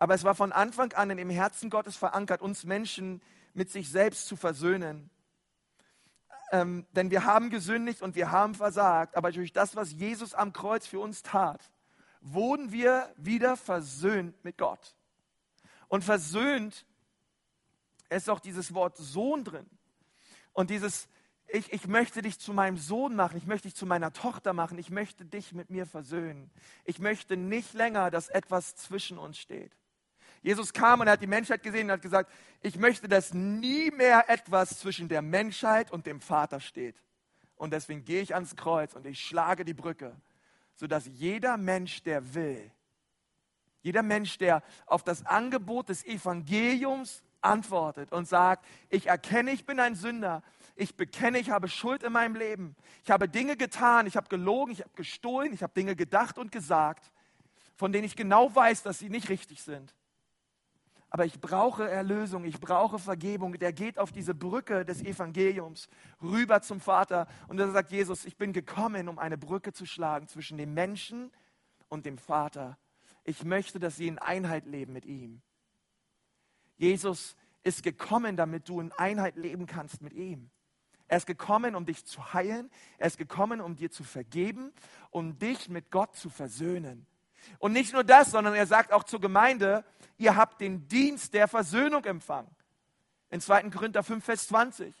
Aber 0.00 0.14
es 0.14 0.24
war 0.24 0.34
von 0.34 0.50
Anfang 0.50 0.94
an 0.94 1.10
dem 1.10 1.28
Herzen 1.28 1.68
Gottes 1.68 1.94
verankert, 1.94 2.40
uns 2.40 2.64
Menschen 2.64 3.20
mit 3.52 3.70
sich 3.70 3.90
selbst 3.90 4.26
zu 4.26 4.34
versöhnen. 4.34 5.10
Ähm, 6.52 6.86
denn 6.92 7.10
wir 7.10 7.26
haben 7.26 7.50
gesündigt 7.50 8.00
und 8.00 8.14
wir 8.14 8.32
haben 8.32 8.54
versagt, 8.54 9.14
aber 9.14 9.30
durch 9.30 9.52
das, 9.52 9.76
was 9.76 9.92
Jesus 9.92 10.32
am 10.32 10.54
Kreuz 10.54 10.86
für 10.86 11.00
uns 11.00 11.22
tat, 11.22 11.70
wurden 12.22 12.72
wir 12.72 13.12
wieder 13.16 13.58
versöhnt 13.58 14.42
mit 14.42 14.56
Gott. 14.56 14.96
Und 15.86 16.02
versöhnt 16.02 16.86
ist 18.08 18.30
auch 18.30 18.40
dieses 18.40 18.72
Wort 18.72 18.96
Sohn 18.96 19.44
drin. 19.44 19.68
Und 20.54 20.70
dieses, 20.70 21.08
ich, 21.46 21.74
ich 21.74 21.86
möchte 21.86 22.22
dich 22.22 22.38
zu 22.38 22.54
meinem 22.54 22.78
Sohn 22.78 23.14
machen, 23.14 23.36
ich 23.36 23.46
möchte 23.46 23.68
dich 23.68 23.76
zu 23.76 23.84
meiner 23.84 24.14
Tochter 24.14 24.54
machen, 24.54 24.78
ich 24.78 24.88
möchte 24.88 25.26
dich 25.26 25.52
mit 25.52 25.68
mir 25.68 25.84
versöhnen. 25.84 26.50
Ich 26.84 27.00
möchte 27.00 27.36
nicht 27.36 27.74
länger, 27.74 28.10
dass 28.10 28.30
etwas 28.30 28.76
zwischen 28.76 29.18
uns 29.18 29.36
steht. 29.36 29.72
Jesus 30.42 30.72
kam 30.72 31.00
und 31.00 31.06
er 31.06 31.14
hat 31.14 31.22
die 31.22 31.26
Menschheit 31.26 31.62
gesehen 31.62 31.86
und 31.86 31.92
hat 31.92 32.02
gesagt, 32.02 32.30
ich 32.62 32.76
möchte, 32.76 33.08
dass 33.08 33.34
nie 33.34 33.90
mehr 33.90 34.30
etwas 34.30 34.78
zwischen 34.78 35.08
der 35.08 35.22
Menschheit 35.22 35.90
und 35.90 36.06
dem 36.06 36.20
Vater 36.20 36.60
steht. 36.60 36.96
Und 37.56 37.72
deswegen 37.72 38.04
gehe 38.04 38.22
ich 38.22 38.34
ans 38.34 38.56
Kreuz 38.56 38.94
und 38.94 39.06
ich 39.06 39.20
schlage 39.20 39.66
die 39.66 39.74
Brücke, 39.74 40.16
sodass 40.74 41.04
jeder 41.06 41.58
Mensch, 41.58 42.02
der 42.02 42.34
will, 42.34 42.70
jeder 43.82 44.02
Mensch, 44.02 44.38
der 44.38 44.62
auf 44.86 45.02
das 45.02 45.26
Angebot 45.26 45.90
des 45.90 46.04
Evangeliums 46.06 47.22
antwortet 47.42 48.12
und 48.12 48.26
sagt, 48.26 48.66
ich 48.88 49.08
erkenne, 49.08 49.50
ich 49.50 49.66
bin 49.66 49.78
ein 49.78 49.94
Sünder, 49.94 50.42
ich 50.74 50.96
bekenne, 50.96 51.38
ich 51.38 51.50
habe 51.50 51.68
Schuld 51.68 52.02
in 52.02 52.12
meinem 52.12 52.34
Leben, 52.34 52.76
ich 53.04 53.10
habe 53.10 53.28
Dinge 53.28 53.58
getan, 53.58 54.06
ich 54.06 54.16
habe 54.16 54.28
gelogen, 54.28 54.72
ich 54.72 54.80
habe 54.80 54.90
gestohlen, 54.96 55.52
ich 55.52 55.62
habe 55.62 55.74
Dinge 55.74 55.96
gedacht 55.96 56.38
und 56.38 56.50
gesagt, 56.50 57.10
von 57.76 57.92
denen 57.92 58.04
ich 58.04 58.16
genau 58.16 58.54
weiß, 58.54 58.82
dass 58.82 58.98
sie 58.98 59.10
nicht 59.10 59.28
richtig 59.28 59.62
sind 59.62 59.94
aber 61.10 61.24
ich 61.24 61.40
brauche 61.40 61.88
Erlösung, 61.88 62.44
ich 62.44 62.60
brauche 62.60 62.98
Vergebung. 62.98 63.58
Der 63.58 63.72
geht 63.72 63.98
auf 63.98 64.12
diese 64.12 64.34
Brücke 64.34 64.84
des 64.84 65.02
Evangeliums 65.02 65.88
rüber 66.22 66.62
zum 66.62 66.80
Vater 66.80 67.26
und 67.48 67.56
da 67.56 67.68
sagt 67.70 67.90
Jesus, 67.90 68.24
ich 68.24 68.36
bin 68.36 68.52
gekommen, 68.52 69.08
um 69.08 69.18
eine 69.18 69.36
Brücke 69.36 69.72
zu 69.72 69.86
schlagen 69.86 70.28
zwischen 70.28 70.56
dem 70.56 70.72
Menschen 70.72 71.32
und 71.88 72.06
dem 72.06 72.16
Vater. 72.16 72.78
Ich 73.24 73.44
möchte, 73.44 73.80
dass 73.80 73.96
sie 73.96 74.06
in 74.06 74.18
Einheit 74.18 74.66
leben 74.66 74.92
mit 74.92 75.04
ihm. 75.04 75.42
Jesus 76.76 77.36
ist 77.64 77.82
gekommen, 77.82 78.36
damit 78.36 78.68
du 78.68 78.80
in 78.80 78.92
Einheit 78.92 79.36
leben 79.36 79.66
kannst 79.66 80.00
mit 80.00 80.12
ihm. 80.12 80.50
Er 81.08 81.16
ist 81.16 81.26
gekommen, 81.26 81.74
um 81.74 81.84
dich 81.84 82.06
zu 82.06 82.32
heilen. 82.32 82.70
Er 82.96 83.08
ist 83.08 83.18
gekommen, 83.18 83.60
um 83.60 83.74
dir 83.74 83.90
zu 83.90 84.04
vergeben, 84.04 84.72
um 85.10 85.38
dich 85.38 85.68
mit 85.68 85.90
Gott 85.90 86.14
zu 86.14 86.30
versöhnen. 86.30 87.04
Und 87.58 87.72
nicht 87.72 87.92
nur 87.92 88.04
das, 88.04 88.30
sondern 88.30 88.54
er 88.54 88.66
sagt 88.66 88.92
auch 88.92 89.04
zur 89.04 89.20
Gemeinde, 89.20 89.84
ihr 90.18 90.36
habt 90.36 90.60
den 90.60 90.88
Dienst 90.88 91.34
der 91.34 91.48
Versöhnung 91.48 92.04
empfangen. 92.04 92.50
In 93.30 93.40
2. 93.40 93.70
Korinther 93.70 94.02
5, 94.02 94.24
Vers 94.24 94.48
20. 94.48 94.94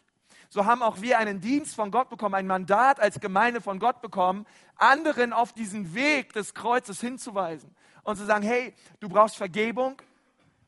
So 0.48 0.64
haben 0.64 0.82
auch 0.82 1.00
wir 1.00 1.18
einen 1.18 1.40
Dienst 1.40 1.76
von 1.76 1.90
Gott 1.90 2.10
bekommen, 2.10 2.34
ein 2.34 2.46
Mandat 2.46 2.98
als 2.98 3.20
Gemeinde 3.20 3.60
von 3.60 3.78
Gott 3.78 4.02
bekommen, 4.02 4.46
anderen 4.76 5.32
auf 5.32 5.52
diesen 5.52 5.94
Weg 5.94 6.32
des 6.32 6.54
Kreuzes 6.54 7.00
hinzuweisen 7.00 7.74
und 8.02 8.16
zu 8.16 8.24
sagen, 8.24 8.44
hey, 8.44 8.74
du 8.98 9.08
brauchst 9.08 9.36
Vergebung, 9.36 10.02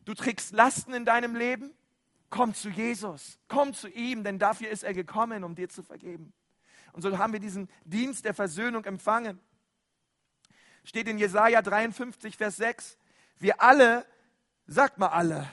du 0.05 0.15
trägst 0.15 0.53
Lasten 0.53 0.95
in 0.95 1.05
deinem 1.05 1.35
Leben, 1.35 1.73
komm 2.31 2.55
zu 2.55 2.69
Jesus, 2.69 3.39
komm 3.49 3.75
zu 3.75 3.89
ihm, 3.89 4.23
denn 4.23 4.39
dafür 4.39 4.69
ist 4.69 4.85
er 4.85 4.95
gekommen, 4.95 5.43
um 5.43 5.57
dir 5.57 5.69
zu 5.69 5.83
vergeben. 5.83 6.33
Und 6.93 7.03
so 7.03 7.19
haben 7.19 7.33
wir 7.33 7.41
diesen 7.41 7.69
Dienst 7.85 8.25
der 8.25 8.35
Versöhnung 8.35 8.85
empfangen 8.85 9.41
steht 10.85 11.09
in 11.09 11.19
Jesaja 11.19 11.63
53, 11.63 12.37
Vers 12.37 12.57
6. 12.57 12.99
Wir 13.39 13.63
alle, 13.63 14.07
sagt 14.67 14.99
mal 14.99 15.09
alle. 15.09 15.49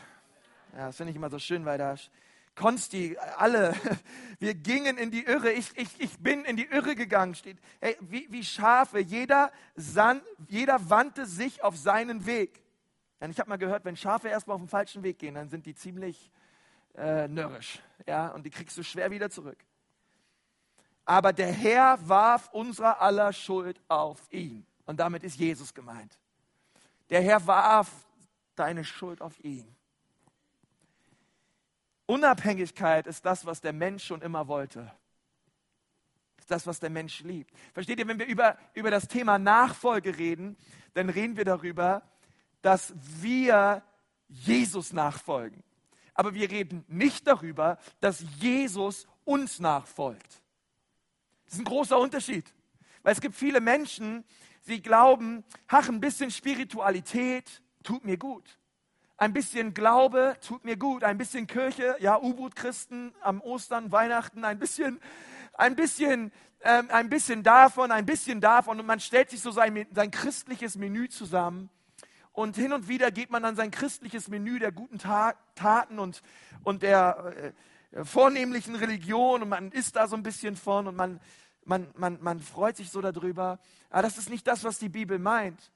Ja, 0.74 0.88
das 0.88 0.98
finde 0.98 1.12
ich 1.12 1.18
immer 1.18 1.30
so 1.30 1.39
schön, 1.39 1.65
weil 1.65 1.78
da 1.78 1.96
Konsti, 2.56 3.18
alle, 3.38 3.74
wir 4.39 4.54
gingen 4.54 4.98
in 4.98 5.12
die 5.12 5.24
Irre. 5.24 5.52
Ich, 5.52 5.76
ich, 5.78 5.89
ich 6.00 6.20
bin 6.20 6.44
in 6.46 6.58
die 6.58 6.65
Irre 6.65 6.96
gegangen, 6.96 7.34
steht. 7.36 7.58
Hey, 7.80 7.96
wie, 8.02 8.28
wie 8.30 8.44
Schafe, 8.44 9.00
jeder, 9.00 9.52
san, 9.76 10.22
jeder 10.48 10.89
wandte 10.89 11.26
sich 11.26 11.63
auf 11.63 11.78
seinen 11.78 12.26
Weg. 12.26 12.62
Denn 13.22 13.32
ich 13.32 13.39
habe 13.39 13.50
mal 13.50 13.58
gehört, 13.58 13.86
wenn 13.86 13.96
Schafe 13.98 14.28
erstmal 14.28 14.56
auf 14.56 14.62
den 14.62 14.70
falschen 14.70 15.04
Weg 15.04 15.20
gehen, 15.20 15.36
dann 15.36 15.50
sind 15.50 15.65
die 15.65 15.76
ziemlich 15.76 16.32
äh, 16.96 17.28
nörrisch. 17.28 17.80
Ja, 18.06 18.28
und 18.30 18.46
die 18.46 18.50
kriegst 18.50 18.78
du 18.78 18.84
schwer 18.84 19.10
wieder 19.12 19.30
zurück. 19.30 19.58
Aber 21.06 21.34
der 21.34 21.52
Herr 21.52 21.98
warf 22.08 22.50
unserer 22.52 23.02
aller 23.02 23.34
Schuld 23.34 23.82
auf 23.88 24.22
ihn. 24.32 24.65
Und 24.89 24.99
damit 24.99 25.23
ist 25.23 25.38
Jesus 25.38 25.75
gemeint. 25.75 26.17
Der 27.12 27.21
Herr 27.21 27.45
warf 27.45 27.91
deine 28.56 28.84
Schuld 28.84 29.21
auf 29.21 29.39
ihn. 29.43 29.67
Unabhängigkeit 32.08 33.06
ist 33.06 33.23
das, 33.23 33.45
was 33.45 33.62
der 33.62 33.71
Mensch 33.71 34.04
schon 34.04 34.23
immer 34.23 34.47
wollte. 34.47 34.91
Ist 36.39 36.49
das, 36.49 36.65
was 36.65 36.80
der 36.80 36.89
Mensch 36.89 37.19
liebt. 37.19 37.54
Versteht 37.71 37.99
ihr, 37.99 38.08
wenn 38.08 38.17
wir 38.17 38.25
über, 38.25 38.58
über 38.73 38.89
das 38.89 39.08
Thema 39.08 39.38
Nachfolge 39.38 40.17
reden, 40.17 40.58
dann 40.95 41.12
reden 41.12 41.38
wir 41.38 41.45
darüber, 41.45 42.02
dass 42.63 42.91
wir 43.21 43.84
Jesus 44.28 44.91
nachfolgen. 44.91 45.62
Aber 46.15 46.34
wir 46.34 46.49
reden 46.49 46.84
nicht 46.88 47.28
darüber, 47.28 47.78
dass 47.99 48.25
Jesus 48.39 49.06
uns 49.23 49.60
nachfolgt. 49.60 50.41
Das 51.45 51.54
ist 51.54 51.60
ein 51.60 51.65
großer 51.65 51.99
Unterschied. 51.99 52.52
Weil 53.04 53.13
es 53.13 53.21
gibt 53.21 53.36
viele 53.36 53.62
Menschen, 53.62 54.25
die 54.69 54.82
glauben, 54.82 55.43
ach, 55.67 55.89
ein 55.89 55.99
bisschen 55.99 56.32
Spiritualität 56.32 57.62
tut 57.84 58.05
mir 58.05 58.17
gut. 58.17 58.58
Ein 59.17 59.34
bisschen 59.34 59.73
Glaube 59.73 60.38
tut 60.45 60.63
mir 60.63 60.77
gut. 60.77 61.03
Ein 61.03 61.17
bisschen 61.17 61.47
Kirche, 61.47 61.97
ja, 61.99 62.17
U-Boot-Christen 62.17 63.13
am 63.21 63.41
Ostern, 63.41 63.91
Weihnachten, 63.91 64.45
ein 64.45 64.60
bisschen, 64.60 65.01
ein 65.53 65.75
bisschen, 65.75 66.32
ähm, 66.62 66.88
ein 66.89 67.10
bisschen 67.10 67.43
davon, 67.43 67.91
ein 67.91 68.05
bisschen 68.05 68.39
davon. 68.39 68.79
Und 68.79 68.86
man 68.86 69.01
stellt 69.01 69.29
sich 69.29 69.41
so 69.41 69.51
sein, 69.51 69.86
sein 69.93 70.12
christliches 70.12 70.77
Menü 70.77 71.10
zusammen. 71.10 71.69
Und 72.32 72.55
hin 72.55 72.71
und 72.71 72.88
wieder 72.88 73.12
geht 73.12 73.32
man 73.32 73.43
an 73.43 73.58
sein 73.58 73.71
christliches 73.71 74.29
Menü 74.29 74.60
der 74.60 74.71
guten 74.71 74.99
Taten 74.99 75.99
und, 75.99 76.21
und 76.63 76.84
der 76.84 77.53
äh, 77.91 78.05
vornehmlichen 78.05 78.75
Religion 78.75 79.41
und 79.41 79.49
man 79.49 79.71
isst 79.71 79.95
da 79.95 80.08
so 80.08 80.15
ein 80.15 80.23
bisschen 80.23 80.55
von 80.55 80.88
und 80.88 80.95
man, 80.95 81.19
man, 81.69 81.88
man, 81.95 82.17
man 82.21 82.39
freut 82.39 82.75
sich 82.75 82.89
so 82.89 82.99
darüber. 82.99 83.60
Aber 83.91 84.01
das 84.01 84.17
ist 84.17 84.29
nicht 84.29 84.47
das, 84.47 84.63
was 84.63 84.79
die 84.79 84.89
Bibel 84.89 85.19
meint. 85.19 85.71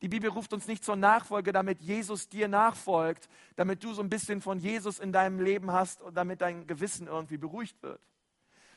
Die 0.00 0.08
Bibel 0.08 0.30
ruft 0.30 0.52
uns 0.52 0.68
nicht 0.68 0.84
zur 0.84 0.96
Nachfolge, 0.96 1.52
damit 1.52 1.80
Jesus 1.80 2.28
dir 2.28 2.46
nachfolgt, 2.46 3.28
damit 3.56 3.82
du 3.82 3.92
so 3.94 4.02
ein 4.02 4.10
bisschen 4.10 4.40
von 4.40 4.58
Jesus 4.58 5.00
in 5.00 5.12
deinem 5.12 5.40
Leben 5.40 5.72
hast 5.72 6.02
und 6.02 6.16
damit 6.16 6.40
dein 6.40 6.66
Gewissen 6.66 7.08
irgendwie 7.08 7.36
beruhigt 7.36 7.82
wird. 7.82 8.00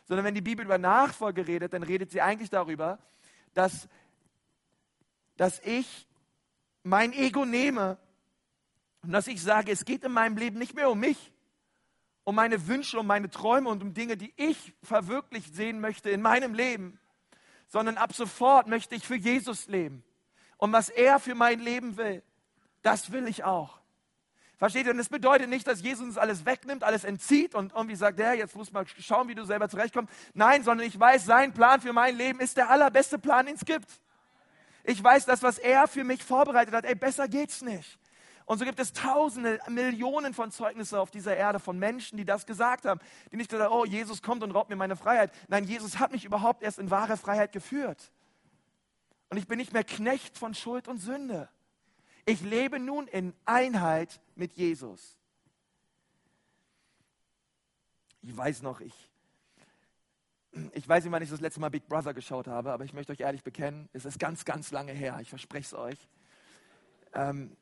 Sondern 0.06 0.26
wenn 0.26 0.36
die 0.36 0.42
Bibel 0.42 0.66
über 0.66 0.78
Nachfolge 0.78 1.48
redet, 1.48 1.74
dann 1.74 1.84
redet 1.84 2.12
sie 2.12 2.22
eigentlich 2.22 2.50
darüber, 2.50 2.98
dass, 3.54 3.88
dass 5.36 5.60
ich 5.60 6.08
mein 6.82 7.14
Ego 7.14 7.46
nehme 7.46 7.98
und 9.04 9.12
dass 9.12 9.28
ich 9.28 9.42
sage, 9.44 9.72
es 9.72 9.86
geht 9.86 10.04
in 10.04 10.12
meinem 10.12 10.38
Leben 10.38 10.58
nicht 10.58 10.74
mehr 10.74 10.90
um 10.90 11.00
mich, 11.00 11.32
um 12.28 12.36
meine 12.36 12.68
Wünsche, 12.68 13.00
um 13.00 13.08
meine 13.08 13.30
Träume 13.30 13.70
und 13.70 13.82
um 13.82 13.94
Dinge, 13.94 14.18
die 14.18 14.34
ich 14.36 14.74
verwirklicht 14.84 15.56
sehen 15.56 15.80
möchte 15.80 16.10
in 16.10 16.22
meinem 16.22 16.54
Leben, 16.54 17.00
sondern 17.70 17.96
ab 17.96 18.14
sofort 18.14 18.68
möchte 18.68 18.96
ich 18.96 19.08
für 19.08 19.16
Jesus 19.16 19.70
leben. 19.70 20.04
Und 20.58 20.74
was 20.74 20.90
er 20.90 21.22
für 21.22 21.36
mein 21.36 21.62
Leben 21.62 21.96
will, 21.96 22.22
das 22.82 23.14
will 23.14 23.30
ich 23.30 23.46
auch. 23.46 23.80
Versteht 24.58 24.88
ihr? 24.88 24.92
Und 24.92 24.98
das 24.98 25.08
bedeutet 25.08 25.48
nicht, 25.48 25.66
dass 25.68 25.82
Jesus 25.82 26.04
uns 26.04 26.18
alles 26.18 26.46
wegnimmt, 26.46 26.84
alles 26.84 27.06
entzieht 27.06 27.56
und 27.56 27.72
irgendwie 27.72 27.96
sagt, 27.96 28.20
ja, 28.20 28.34
jetzt 28.34 28.58
muss 28.58 28.74
mal 28.74 28.86
schauen, 29.00 29.30
wie 29.30 29.36
du 29.36 29.46
selber 29.46 29.70
zurechtkommst. 29.70 30.14
Nein, 30.34 30.64
sondern 30.64 30.86
ich 30.86 31.00
weiß, 31.00 31.24
sein 31.24 31.54
Plan 31.54 31.80
für 31.80 31.94
mein 31.94 32.18
Leben 32.18 32.42
ist 32.42 32.58
der 32.58 32.70
allerbeste 32.70 33.20
Plan, 33.20 33.46
den 33.46 33.56
es 33.56 33.64
gibt. 33.64 33.88
Ich 34.84 35.02
weiß, 35.02 35.28
das, 35.28 35.44
was 35.44 35.60
er 35.60 35.88
für 35.88 36.04
mich 36.04 36.22
vorbereitet 36.22 36.74
hat, 36.74 36.84
ey, 36.84 36.96
besser 36.96 37.30
geht's 37.30 37.62
nicht. 37.62 37.98
Und 38.48 38.60
so 38.60 38.66
gibt 38.66 38.80
es 38.80 38.94
Tausende, 38.94 39.60
Millionen 39.68 40.34
von 40.34 40.52
Zeugnissen 40.52 40.98
auf 40.98 41.12
dieser 41.12 41.36
Erde 41.36 41.60
von 41.60 41.78
Menschen, 41.78 42.18
die 42.18 42.24
das 42.24 42.46
gesagt 42.46 42.86
haben. 42.86 43.02
Die 43.30 43.36
nicht 43.36 43.50
gesagt 43.50 43.70
haben, 43.70 43.78
oh, 43.78 43.84
Jesus 43.84 44.22
kommt 44.22 44.42
und 44.42 44.52
raubt 44.52 44.70
mir 44.70 44.78
meine 44.78 44.96
Freiheit. 44.96 45.34
Nein, 45.50 45.66
Jesus 45.66 46.00
hat 46.00 46.14
mich 46.14 46.24
überhaupt 46.24 46.64
erst 46.64 46.80
in 46.80 46.90
wahre 46.90 47.18
Freiheit 47.18 47.52
geführt. 47.52 48.10
Und 49.30 49.36
ich 49.36 49.48
bin 49.48 49.58
nicht 49.58 49.74
mehr 49.74 49.84
Knecht 49.84 50.38
von 50.38 50.54
Schuld 50.54 50.88
und 50.88 51.00
Sünde. 51.00 51.50
Ich 52.26 52.40
lebe 52.40 52.80
nun 52.80 53.08
in 53.08 53.34
Einheit 53.44 54.22
mit 54.36 54.54
Jesus. 54.54 55.18
Ich 58.22 58.36
weiß 58.36 58.62
noch, 58.62 58.80
ich, 58.80 58.94
ich 60.72 60.88
weiß 60.88 61.04
nicht, 61.04 61.12
wann 61.12 61.22
ich 61.22 61.30
das 61.30 61.42
letzte 61.42 61.60
Mal 61.60 61.70
Big 61.70 61.90
Brother 61.90 62.14
geschaut 62.14 62.48
habe, 62.48 62.72
aber 62.72 62.86
ich 62.86 62.94
möchte 62.94 63.12
euch 63.12 63.20
ehrlich 63.20 63.44
bekennen, 63.44 63.90
es 63.92 64.06
ist 64.06 64.20
ganz, 64.20 64.46
ganz 64.46 64.72
lange 64.72 64.94
her. 64.94 65.20
Ich 65.22 65.28
verspreche 65.28 65.66
es 65.66 65.74
euch. 65.74 66.08
Ähm, 67.14 67.58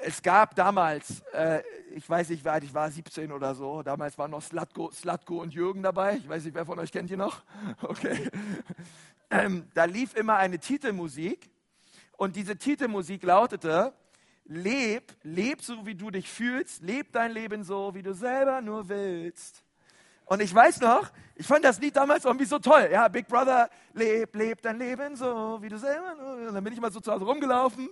es 0.00 0.22
gab 0.22 0.54
damals, 0.54 1.20
äh, 1.32 1.62
ich 1.94 2.08
weiß 2.08 2.28
nicht, 2.30 2.44
wie 2.44 2.48
alt 2.48 2.64
ich 2.64 2.74
war, 2.74 2.90
17 2.90 3.32
oder 3.32 3.54
so, 3.54 3.82
damals 3.82 4.16
waren 4.18 4.30
noch 4.30 4.42
Slatko, 4.42 4.90
Slatko 4.92 5.40
und 5.42 5.52
Jürgen 5.54 5.82
dabei. 5.82 6.16
Ich 6.16 6.28
weiß 6.28 6.44
nicht, 6.44 6.54
wer 6.54 6.66
von 6.66 6.78
euch 6.78 6.92
kennt 6.92 7.10
die 7.10 7.16
noch? 7.16 7.42
Okay. 7.82 8.30
Ähm, 9.30 9.66
da 9.74 9.84
lief 9.84 10.14
immer 10.16 10.36
eine 10.36 10.58
Titelmusik 10.58 11.50
und 12.16 12.34
diese 12.34 12.56
Titelmusik 12.56 13.22
lautete, 13.22 13.92
leb, 14.44 15.14
leb 15.22 15.62
so, 15.62 15.84
wie 15.86 15.94
du 15.94 16.10
dich 16.10 16.30
fühlst, 16.30 16.82
leb 16.82 17.12
dein 17.12 17.32
Leben 17.32 17.62
so, 17.62 17.94
wie 17.94 18.02
du 18.02 18.14
selber 18.14 18.62
nur 18.62 18.88
willst. 18.88 19.62
Und 20.28 20.40
ich 20.40 20.54
weiß 20.54 20.80
noch, 20.80 21.10
ich 21.36 21.46
fand 21.46 21.64
das 21.64 21.80
Lied 21.80 21.96
damals 21.96 22.26
irgendwie 22.26 22.44
so 22.44 22.58
toll. 22.58 22.88
Ja, 22.92 23.08
Big 23.08 23.26
Brother, 23.26 23.70
leb, 23.94 24.34
leb 24.36 24.60
dein 24.60 24.78
Leben 24.78 25.16
so, 25.16 25.58
wie 25.62 25.70
du 25.70 25.78
selber. 25.78 26.16
Und 26.46 26.52
dann 26.54 26.62
bin 26.62 26.74
ich 26.74 26.80
mal 26.80 26.92
so 26.92 27.00
zu 27.00 27.10
Hause 27.10 27.24
rumgelaufen, 27.24 27.88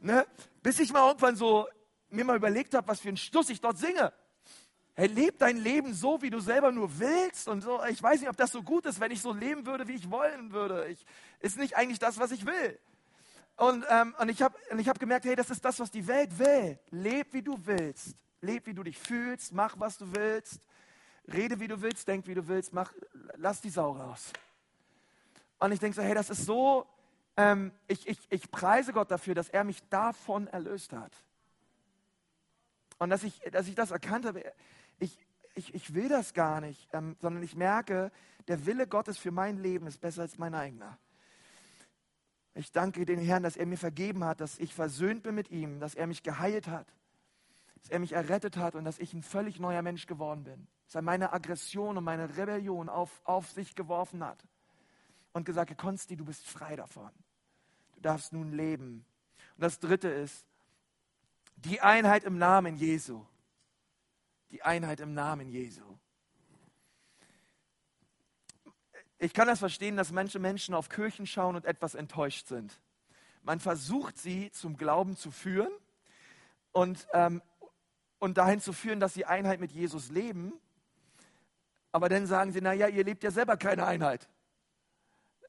ne? 0.00 0.24
bis 0.62 0.78
ich 0.78 0.92
mal 0.92 1.06
irgendwann 1.08 1.34
so 1.34 1.66
mir 2.08 2.24
mal 2.24 2.36
überlegt 2.36 2.74
habe, 2.74 2.86
was 2.86 3.00
für 3.00 3.08
einen 3.08 3.16
Stuss 3.16 3.50
ich 3.50 3.60
dort 3.60 3.76
singe. 3.78 4.12
Hey, 4.94 5.08
leb 5.08 5.38
dein 5.38 5.56
Leben 5.56 5.92
so, 5.92 6.22
wie 6.22 6.30
du 6.30 6.38
selber 6.38 6.70
nur 6.70 6.98
willst 7.00 7.48
und 7.48 7.62
so. 7.62 7.82
Ich 7.86 8.00
weiß 8.00 8.20
nicht, 8.20 8.30
ob 8.30 8.36
das 8.36 8.52
so 8.52 8.62
gut 8.62 8.86
ist, 8.86 9.00
wenn 9.00 9.10
ich 9.10 9.20
so 9.20 9.32
leben 9.32 9.66
würde, 9.66 9.88
wie 9.88 9.94
ich 9.94 10.10
wollen 10.10 10.52
würde. 10.52 10.86
Ich, 10.88 11.04
ist 11.40 11.58
nicht 11.58 11.76
eigentlich 11.76 11.98
das, 11.98 12.18
was 12.18 12.30
ich 12.30 12.46
will. 12.46 12.78
Und, 13.56 13.84
ähm, 13.88 14.14
und 14.18 14.28
ich 14.28 14.42
habe 14.42 14.56
hab 14.86 15.00
gemerkt, 15.00 15.24
hey, 15.24 15.34
das 15.34 15.50
ist 15.50 15.64
das, 15.64 15.80
was 15.80 15.90
die 15.90 16.06
Welt 16.06 16.38
will. 16.38 16.78
Leb, 16.90 17.32
wie 17.32 17.42
du 17.42 17.58
willst. 17.64 18.14
Leb, 18.40 18.66
wie 18.66 18.74
du 18.74 18.84
dich 18.84 18.98
fühlst. 18.98 19.52
Mach, 19.52 19.74
was 19.78 19.98
du 19.98 20.06
willst. 20.14 20.60
Rede, 21.32 21.60
wie 21.60 21.68
du 21.68 21.80
willst, 21.80 22.08
denk, 22.08 22.26
wie 22.26 22.34
du 22.34 22.46
willst, 22.48 22.72
mach, 22.72 22.92
lass 23.36 23.60
die 23.60 23.70
Sau 23.70 23.92
raus. 23.92 24.32
Und 25.58 25.72
ich 25.72 25.80
denke 25.80 25.96
so, 25.96 26.02
hey, 26.02 26.14
das 26.14 26.30
ist 26.30 26.44
so, 26.44 26.86
ähm, 27.36 27.72
ich, 27.86 28.08
ich, 28.08 28.18
ich 28.30 28.50
preise 28.50 28.92
Gott 28.92 29.10
dafür, 29.10 29.34
dass 29.34 29.48
er 29.48 29.64
mich 29.64 29.82
davon 29.88 30.46
erlöst 30.48 30.92
hat. 30.92 31.12
Und 32.98 33.10
dass 33.10 33.22
ich, 33.22 33.40
dass 33.52 33.68
ich 33.68 33.74
das 33.74 33.90
erkannt 33.90 34.26
habe, 34.26 34.42
ich, 34.98 35.18
ich, 35.54 35.74
ich 35.74 35.94
will 35.94 36.08
das 36.08 36.34
gar 36.34 36.60
nicht, 36.60 36.88
ähm, 36.92 37.16
sondern 37.20 37.42
ich 37.42 37.56
merke, 37.56 38.10
der 38.48 38.66
Wille 38.66 38.86
Gottes 38.86 39.18
für 39.18 39.30
mein 39.30 39.58
Leben 39.58 39.86
ist 39.86 40.00
besser 40.00 40.22
als 40.22 40.38
mein 40.38 40.54
eigener. 40.54 40.98
Ich 42.54 42.72
danke 42.72 43.06
den 43.06 43.20
Herrn, 43.20 43.42
dass 43.42 43.56
er 43.56 43.66
mir 43.66 43.78
vergeben 43.78 44.24
hat, 44.24 44.40
dass 44.40 44.58
ich 44.58 44.74
versöhnt 44.74 45.22
bin 45.22 45.34
mit 45.34 45.50
ihm, 45.50 45.80
dass 45.80 45.94
er 45.94 46.06
mich 46.06 46.22
geheilt 46.22 46.66
hat, 46.68 46.86
dass 47.82 47.90
er 47.90 47.98
mich 47.98 48.12
errettet 48.12 48.56
hat 48.56 48.74
und 48.74 48.84
dass 48.84 48.98
ich 48.98 49.12
ein 49.14 49.22
völlig 49.22 49.58
neuer 49.60 49.82
Mensch 49.82 50.06
geworden 50.06 50.44
bin 50.44 50.68
dass 50.90 50.96
er 50.96 51.02
meine 51.02 51.32
Aggression 51.32 51.96
und 51.96 52.02
meine 52.02 52.36
Rebellion 52.36 52.88
auf, 52.88 53.22
auf 53.22 53.48
sich 53.52 53.76
geworfen 53.76 54.24
hat 54.24 54.44
und 55.32 55.44
gesagt 55.44 55.78
Konsti, 55.78 56.16
du 56.16 56.24
bist 56.24 56.48
frei 56.48 56.74
davon. 56.74 57.12
Du 57.94 58.00
darfst 58.00 58.32
nun 58.32 58.50
leben. 58.50 59.04
Und 59.54 59.62
das 59.62 59.78
Dritte 59.78 60.08
ist, 60.08 60.44
die 61.54 61.80
Einheit 61.80 62.24
im 62.24 62.38
Namen 62.38 62.74
Jesu. 62.74 63.24
Die 64.50 64.62
Einheit 64.62 64.98
im 64.98 65.14
Namen 65.14 65.48
Jesu. 65.48 65.84
Ich 69.18 69.32
kann 69.32 69.46
das 69.46 69.60
verstehen, 69.60 69.96
dass 69.96 70.10
manche 70.10 70.40
Menschen 70.40 70.74
auf 70.74 70.88
Kirchen 70.88 71.24
schauen 71.24 71.54
und 71.54 71.66
etwas 71.66 71.94
enttäuscht 71.94 72.48
sind. 72.48 72.80
Man 73.44 73.60
versucht 73.60 74.18
sie 74.18 74.50
zum 74.50 74.76
Glauben 74.76 75.16
zu 75.16 75.30
führen 75.30 75.70
und, 76.72 77.06
ähm, 77.12 77.40
und 78.20 78.38
dahin 78.38 78.60
zu 78.60 78.72
führen, 78.72 79.00
dass 79.00 79.14
sie 79.14 79.24
Einheit 79.24 79.58
mit 79.58 79.72
Jesus 79.72 80.10
leben. 80.10 80.52
Aber 81.90 82.08
dann 82.08 82.26
sagen 82.26 82.52
sie, 82.52 82.60
naja, 82.60 82.86
ihr 82.86 83.02
lebt 83.02 83.24
ja 83.24 83.32
selber 83.32 83.56
keine 83.56 83.84
Einheit. 83.84 84.28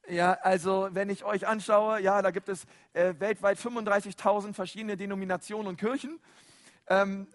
Ja, 0.08 0.32
also 0.42 0.88
wenn 0.90 1.08
ich 1.08 1.22
euch 1.22 1.46
anschaue, 1.46 2.00
ja, 2.00 2.20
da 2.22 2.32
gibt 2.32 2.48
es 2.48 2.64
äh, 2.92 3.14
weltweit 3.18 3.58
35.000 3.58 4.52
verschiedene 4.52 4.96
Denominationen 4.96 5.68
und 5.68 5.76
Kirchen. 5.76 6.18
Ähm, 6.88 7.28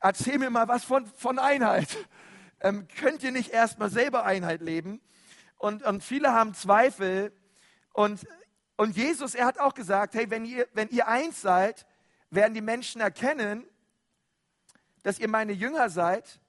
erzähl 0.00 0.38
mir 0.38 0.48
mal 0.48 0.66
was 0.68 0.84
von, 0.84 1.04
von 1.04 1.38
Einheit. 1.38 1.94
Ähm, 2.60 2.88
könnt 2.96 3.22
ihr 3.22 3.32
nicht 3.32 3.50
erstmal 3.50 3.90
selber 3.90 4.24
Einheit 4.24 4.62
leben? 4.62 5.02
Und, 5.58 5.82
und 5.82 6.02
viele 6.02 6.32
haben 6.32 6.54
Zweifel. 6.54 7.32
Und, 7.92 8.26
und 8.76 8.96
Jesus, 8.96 9.34
er 9.34 9.44
hat 9.44 9.58
auch 9.58 9.74
gesagt, 9.74 10.14
hey, 10.14 10.30
wenn 10.30 10.46
ihr, 10.46 10.66
wenn 10.72 10.88
ihr 10.88 11.06
eins 11.06 11.42
seid, 11.42 11.86
werden 12.30 12.54
die 12.54 12.62
Menschen 12.62 13.02
erkennen, 13.02 13.66
dass 15.06 15.20
ihr 15.20 15.28
meine 15.28 15.52
Jünger 15.52 15.88
seid, 15.88 16.40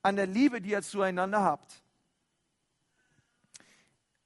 an 0.00 0.16
der 0.16 0.26
Liebe, 0.26 0.62
die 0.62 0.70
ihr 0.70 0.80
zueinander 0.80 1.42
habt. 1.42 1.82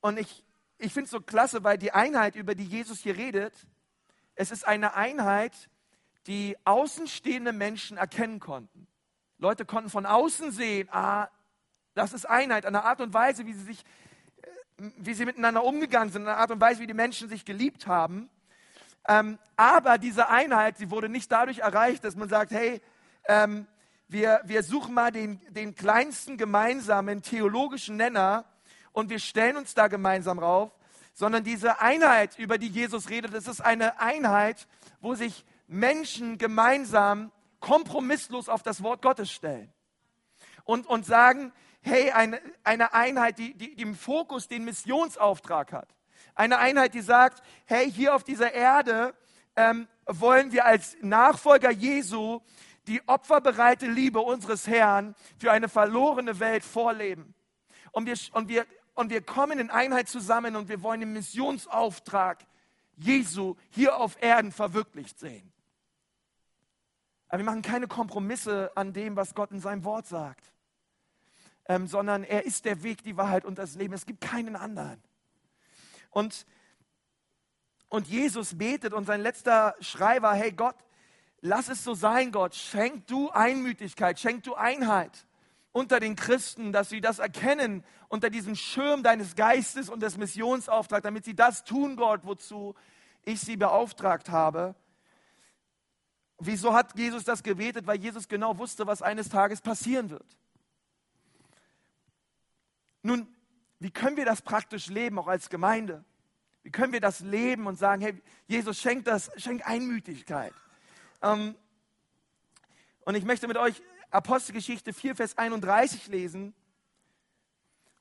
Und 0.00 0.20
ich, 0.20 0.44
ich 0.78 0.92
finde 0.92 1.06
es 1.06 1.10
so 1.10 1.20
klasse, 1.20 1.64
weil 1.64 1.76
die 1.76 1.90
Einheit, 1.90 2.36
über 2.36 2.54
die 2.54 2.64
Jesus 2.64 3.00
hier 3.00 3.16
redet, 3.16 3.52
es 4.36 4.52
ist 4.52 4.64
eine 4.68 4.94
Einheit, 4.94 5.68
die 6.28 6.56
außenstehende 6.62 7.52
Menschen 7.52 7.96
erkennen 7.96 8.38
konnten. 8.38 8.86
Leute 9.38 9.64
konnten 9.64 9.90
von 9.90 10.06
außen 10.06 10.52
sehen, 10.52 10.88
ah, 10.92 11.28
das 11.94 12.12
ist 12.12 12.26
Einheit, 12.26 12.66
eine 12.66 12.84
Art 12.84 13.00
und 13.00 13.12
Weise, 13.12 13.46
wie 13.46 13.54
sie 13.54 13.64
sich, 13.64 13.84
äh, 14.42 14.90
wie 14.98 15.14
sie 15.14 15.24
miteinander 15.24 15.64
umgegangen 15.64 16.12
sind, 16.12 16.22
eine 16.22 16.36
Art 16.36 16.52
und 16.52 16.60
Weise, 16.60 16.82
wie 16.82 16.86
die 16.86 16.94
Menschen 16.94 17.28
sich 17.28 17.44
geliebt 17.44 17.88
haben. 17.88 18.30
Ähm, 19.08 19.40
aber 19.56 19.98
diese 19.98 20.28
Einheit, 20.28 20.78
sie 20.78 20.92
wurde 20.92 21.08
nicht 21.08 21.32
dadurch 21.32 21.58
erreicht, 21.58 22.04
dass 22.04 22.14
man 22.14 22.28
sagt, 22.28 22.52
hey, 22.52 22.80
ähm, 23.30 23.68
wir, 24.08 24.40
wir 24.44 24.64
suchen 24.64 24.92
mal 24.92 25.12
den, 25.12 25.40
den 25.50 25.76
kleinsten 25.76 26.36
gemeinsamen 26.36 27.22
theologischen 27.22 27.96
Nenner 27.96 28.44
und 28.90 29.08
wir 29.08 29.20
stellen 29.20 29.56
uns 29.56 29.72
da 29.74 29.86
gemeinsam 29.86 30.40
rauf, 30.40 30.72
sondern 31.14 31.44
diese 31.44 31.80
Einheit, 31.80 32.36
über 32.40 32.58
die 32.58 32.66
Jesus 32.66 33.08
redet, 33.08 33.32
das 33.32 33.46
ist 33.46 33.60
eine 33.60 34.00
Einheit, 34.00 34.66
wo 35.00 35.14
sich 35.14 35.44
Menschen 35.68 36.38
gemeinsam 36.38 37.30
kompromisslos 37.60 38.48
auf 38.48 38.64
das 38.64 38.82
Wort 38.82 39.00
Gottes 39.00 39.30
stellen 39.30 39.72
und, 40.64 40.88
und 40.88 41.06
sagen, 41.06 41.52
hey, 41.82 42.10
eine, 42.10 42.40
eine 42.64 42.94
Einheit, 42.94 43.38
die, 43.38 43.54
die, 43.54 43.76
die 43.76 43.82
im 43.82 43.94
Fokus 43.94 44.48
den 44.48 44.64
Missionsauftrag 44.64 45.72
hat. 45.72 45.94
Eine 46.34 46.58
Einheit, 46.58 46.94
die 46.94 47.00
sagt, 47.00 47.44
hey, 47.66 47.90
hier 47.92 48.16
auf 48.16 48.24
dieser 48.24 48.52
Erde 48.52 49.14
ähm, 49.54 49.86
wollen 50.06 50.50
wir 50.50 50.64
als 50.64 50.96
Nachfolger 51.00 51.70
Jesu 51.70 52.40
die 52.90 53.06
opferbereite 53.06 53.86
Liebe 53.86 54.18
unseres 54.18 54.66
Herrn 54.66 55.14
für 55.38 55.52
eine 55.52 55.68
verlorene 55.68 56.40
Welt 56.40 56.64
vorleben. 56.64 57.34
Und 57.92 58.06
wir, 58.06 58.16
und 58.32 58.48
wir, 58.48 58.66
und 58.94 59.10
wir 59.10 59.22
kommen 59.22 59.60
in 59.60 59.70
Einheit 59.70 60.08
zusammen 60.08 60.56
und 60.56 60.68
wir 60.68 60.82
wollen 60.82 60.98
den 60.98 61.12
Missionsauftrag 61.12 62.44
Jesu 62.96 63.54
hier 63.70 63.96
auf 63.96 64.20
Erden 64.20 64.50
verwirklicht 64.50 65.20
sehen. 65.20 65.52
Aber 67.28 67.38
wir 67.38 67.44
machen 67.44 67.62
keine 67.62 67.86
Kompromisse 67.86 68.72
an 68.74 68.92
dem, 68.92 69.14
was 69.14 69.36
Gott 69.36 69.52
in 69.52 69.60
seinem 69.60 69.84
Wort 69.84 70.08
sagt, 70.08 70.52
ähm, 71.66 71.86
sondern 71.86 72.24
er 72.24 72.44
ist 72.44 72.64
der 72.64 72.82
Weg, 72.82 73.04
die 73.04 73.16
Wahrheit 73.16 73.44
und 73.44 73.56
das 73.56 73.76
Leben. 73.76 73.94
Es 73.94 74.04
gibt 74.04 74.20
keinen 74.20 74.56
anderen. 74.56 75.00
Und, 76.10 76.44
und 77.88 78.08
Jesus 78.08 78.58
betet 78.58 78.92
und 78.92 79.04
sein 79.04 79.20
letzter 79.20 79.76
Schrei 79.78 80.20
war, 80.22 80.34
hey 80.34 80.50
Gott, 80.50 80.74
lass 81.40 81.68
es 81.68 81.84
so 81.84 81.94
sein, 81.94 82.32
Gott, 82.32 82.54
schenk 82.54 83.06
du 83.06 83.30
Einmütigkeit, 83.30 84.18
schenk 84.18 84.44
du 84.44 84.54
Einheit 84.54 85.26
unter 85.72 86.00
den 86.00 86.16
Christen, 86.16 86.72
dass 86.72 86.88
sie 86.88 87.00
das 87.00 87.18
erkennen 87.18 87.84
unter 88.08 88.28
diesem 88.28 88.56
Schirm 88.56 89.02
deines 89.02 89.36
Geistes 89.36 89.88
und 89.88 90.00
des 90.00 90.16
Missionsauftrags, 90.16 91.04
damit 91.04 91.24
sie 91.24 91.34
das 91.34 91.64
tun, 91.64 91.96
Gott, 91.96 92.22
wozu 92.24 92.74
ich 93.24 93.40
sie 93.40 93.56
beauftragt 93.56 94.30
habe. 94.30 94.74
Wieso 96.38 96.74
hat 96.74 96.98
Jesus 96.98 97.24
das 97.24 97.42
gebetet? 97.42 97.86
Weil 97.86 98.00
Jesus 98.00 98.26
genau 98.26 98.58
wusste, 98.58 98.86
was 98.86 99.02
eines 99.02 99.28
Tages 99.28 99.60
passieren 99.60 100.10
wird. 100.10 100.36
Nun, 103.02 103.28
wie 103.78 103.90
können 103.90 104.16
wir 104.16 104.24
das 104.24 104.42
praktisch 104.42 104.88
leben, 104.88 105.18
auch 105.18 105.28
als 105.28 105.48
Gemeinde? 105.48 106.04
Wie 106.62 106.70
können 106.70 106.92
wir 106.92 107.00
das 107.00 107.20
leben 107.20 107.66
und 107.66 107.78
sagen, 107.78 108.02
hey, 108.02 108.20
Jesus, 108.46 108.80
schenkt 108.80 109.06
das, 109.06 109.30
schenkt 109.36 109.66
Einmütigkeit. 109.66 110.52
Ähm, 111.22 111.54
und 113.04 113.14
ich 113.14 113.24
möchte 113.24 113.48
mit 113.48 113.56
euch 113.56 113.82
Apostelgeschichte 114.10 114.92
4, 114.92 115.16
Vers 115.16 115.38
31 115.38 116.08
lesen. 116.08 116.54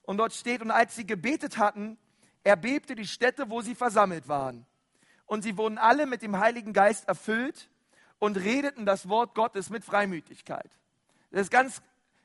Und 0.04 0.18
dort 0.18 0.34
steht, 0.34 0.62
und 0.62 0.72
als 0.72 0.96
sie 0.96 1.06
gebetet 1.06 1.58
hatten, 1.58 1.98
erbebte 2.44 2.96
die 2.96 3.08
Stätte, 3.08 3.50
wo 3.50 3.62
sie 3.62 3.76
versammelt 3.76 4.28
waren. 4.28 4.66
Und 5.26 5.44
sie 5.44 5.58
wurden 5.58 5.78
alle 5.78 6.06
mit 6.06 6.22
dem 6.22 6.40
Heiligen 6.40 6.74
Geist 6.74 7.08
erfüllt 7.08 7.70
und 8.18 8.38
redeten 8.38 8.86
das 8.86 9.08
Wort 9.08 9.36
Gottes 9.36 9.70
mit 9.70 9.84
Freimütigkeit. 9.84 10.70
Das 11.32 11.42
ist 11.42 11.52
ganz 11.52 11.82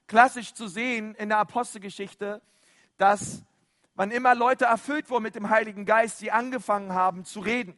klassisch 0.07 0.55
zu 0.55 0.67
sehen 0.67 1.15
in 1.15 1.29
der 1.29 1.39
Apostelgeschichte, 1.39 2.41
dass 2.97 3.43
wann 3.95 4.11
immer 4.11 4.35
Leute 4.35 4.65
erfüllt 4.65 5.11
wurden 5.11 5.25
mit 5.25 5.35
dem 5.35 5.51
Heiligen 5.51 5.85
Geist, 5.85 6.19
sie 6.19 6.31
angefangen 6.31 6.95
haben 6.95 7.25
zu 7.25 7.41
reden. 7.41 7.77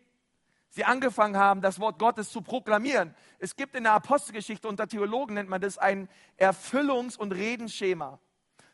Sie 0.77 0.85
angefangen 0.85 1.39
haben, 1.39 1.63
das 1.63 1.81
Wort 1.81 1.99
Gottes 1.99 2.31
zu 2.31 2.43
proklamieren. 2.43 3.15
Es 3.39 3.57
gibt 3.57 3.75
in 3.75 3.85
der 3.85 3.95
Apostelgeschichte 3.95 4.69
unter 4.69 4.87
Theologen 4.87 5.33
nennt 5.33 5.49
man 5.49 5.63
das 5.63 5.79
ein 5.79 6.07
Erfüllungs- 6.39 7.17
und 7.17 7.33
Redenschema. 7.33 8.21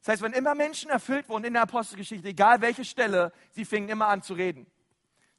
Das 0.01 0.09
heißt, 0.09 0.23
wenn 0.23 0.33
immer 0.33 0.57
Menschen 0.57 0.91
erfüllt 0.91 1.29
wurden 1.29 1.45
in 1.45 1.53
der 1.53 1.62
Apostelgeschichte, 1.62 2.27
egal 2.27 2.61
welche 2.61 2.85
Stelle, 2.85 3.31
sie 3.53 3.65
fingen 3.65 3.88
immer 3.88 4.09
an 4.09 4.21
zu 4.21 4.35
reden. 4.35 4.67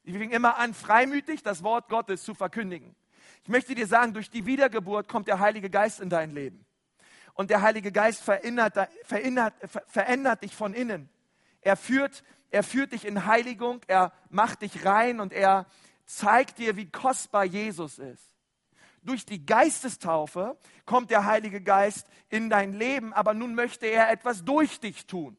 Sie 0.04 0.12
fingen 0.12 0.32
immer 0.32 0.56
an, 0.56 0.72
freimütig 0.72 1.42
das 1.42 1.62
Wort 1.62 1.90
Gottes 1.90 2.24
zu 2.24 2.32
verkündigen. 2.32 2.96
Ich 3.42 3.50
möchte 3.50 3.74
dir 3.74 3.86
sagen, 3.86 4.14
durch 4.14 4.30
die 4.30 4.46
Wiedergeburt 4.46 5.06
kommt 5.06 5.28
der 5.28 5.40
Heilige 5.40 5.68
Geist 5.68 6.00
in 6.00 6.08
dein 6.08 6.30
Leben. 6.30 6.64
Und 7.34 7.50
der 7.50 7.60
Heilige 7.60 7.92
Geist 7.92 8.22
verändert, 8.22 8.88
verändert, 9.04 9.52
verändert 9.86 10.42
dich 10.42 10.56
von 10.56 10.72
innen. 10.72 11.10
Er 11.60 11.76
führt, 11.76 12.24
er 12.50 12.62
führt 12.62 12.92
dich 12.92 13.04
in 13.04 13.26
Heiligung, 13.26 13.82
er 13.86 14.12
macht 14.30 14.62
dich 14.62 14.86
rein 14.86 15.20
und 15.20 15.34
er 15.34 15.66
zeigt 16.06 16.58
dir, 16.58 16.76
wie 16.76 16.90
kostbar 16.90 17.44
Jesus 17.44 17.98
ist. 17.98 18.34
Durch 19.02 19.26
die 19.26 19.44
Geistestaufe 19.44 20.56
kommt 20.86 21.10
der 21.10 21.26
Heilige 21.26 21.60
Geist 21.60 22.06
in 22.30 22.48
dein 22.48 22.72
Leben, 22.72 23.12
aber 23.12 23.34
nun 23.34 23.54
möchte 23.54 23.86
er 23.86 24.10
etwas 24.10 24.44
durch 24.44 24.80
dich 24.80 25.06
tun. 25.06 25.36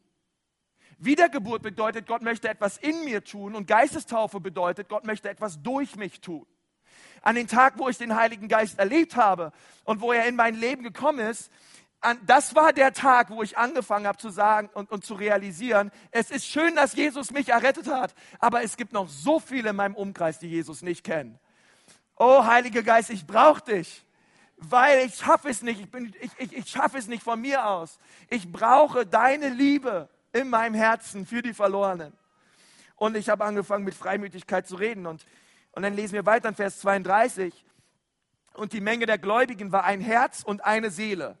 Wiedergeburt 0.98 1.62
bedeutet, 1.62 2.06
Gott 2.06 2.22
möchte 2.22 2.48
etwas 2.48 2.78
in 2.78 3.04
mir 3.04 3.24
tun 3.24 3.54
und 3.54 3.66
Geistestaufe 3.66 4.40
bedeutet, 4.40 4.88
Gott 4.88 5.04
möchte 5.04 5.28
etwas 5.28 5.60
durch 5.62 5.96
mich 5.96 6.20
tun 6.20 6.46
an 7.26 7.34
den 7.34 7.48
Tag, 7.48 7.74
wo 7.78 7.88
ich 7.88 7.98
den 7.98 8.14
Heiligen 8.14 8.46
Geist 8.46 8.78
erlebt 8.78 9.16
habe 9.16 9.50
und 9.84 10.00
wo 10.00 10.12
er 10.12 10.28
in 10.28 10.36
mein 10.36 10.54
Leben 10.54 10.84
gekommen 10.84 11.18
ist, 11.18 11.50
an, 12.06 12.18
das 12.24 12.54
war 12.54 12.72
der 12.72 12.92
Tag, 12.92 13.30
wo 13.30 13.42
ich 13.42 13.58
angefangen 13.58 14.06
habe 14.06 14.18
zu 14.18 14.30
sagen 14.30 14.70
und, 14.72 14.90
und 14.90 15.04
zu 15.04 15.14
realisieren, 15.14 15.90
es 16.10 16.30
ist 16.30 16.46
schön, 16.46 16.74
dass 16.74 16.94
Jesus 16.94 17.30
mich 17.30 17.50
errettet 17.50 17.88
hat, 17.88 18.14
aber 18.38 18.62
es 18.62 18.76
gibt 18.76 18.92
noch 18.92 19.08
so 19.08 19.40
viele 19.40 19.70
in 19.70 19.76
meinem 19.76 19.94
Umkreis, 19.94 20.38
die 20.38 20.48
Jesus 20.48 20.82
nicht 20.82 21.04
kennen. 21.04 21.38
Oh, 22.16 22.44
Heiliger 22.44 22.82
Geist, 22.82 23.10
ich 23.10 23.26
brauche 23.26 23.62
dich 23.62 24.02
weil 24.58 25.04
ich 25.04 25.16
schaffe 25.16 25.50
es 25.50 25.60
nicht. 25.60 25.78
Ich, 25.78 25.90
bin, 25.90 26.14
ich, 26.18 26.30
ich, 26.38 26.56
ich 26.56 26.66
schaffe 26.66 26.96
es 26.96 27.08
nicht 27.08 27.22
von 27.22 27.38
mir 27.38 27.66
aus. 27.66 27.98
Ich 28.30 28.50
brauche 28.50 29.04
deine 29.04 29.50
Liebe 29.50 30.08
in 30.32 30.48
meinem 30.48 30.72
Herzen 30.72 31.26
für 31.26 31.42
die 31.42 31.52
Verlorenen. 31.52 32.14
Und 32.94 33.18
ich 33.18 33.28
habe 33.28 33.44
angefangen 33.44 33.84
mit 33.84 33.92
Freimütigkeit 33.92 34.66
zu 34.66 34.76
reden. 34.76 35.06
Und 35.06 35.26
und 35.76 35.82
dann 35.82 35.92
lesen 35.94 36.14
wir 36.14 36.24
weiter 36.24 36.48
in 36.48 36.54
Vers 36.54 36.80
32. 36.80 37.52
Und 38.54 38.72
die 38.72 38.80
Menge 38.80 39.04
der 39.04 39.18
Gläubigen 39.18 39.72
war 39.72 39.84
ein 39.84 40.00
Herz 40.00 40.42
und 40.42 40.64
eine 40.64 40.90
Seele. 40.90 41.36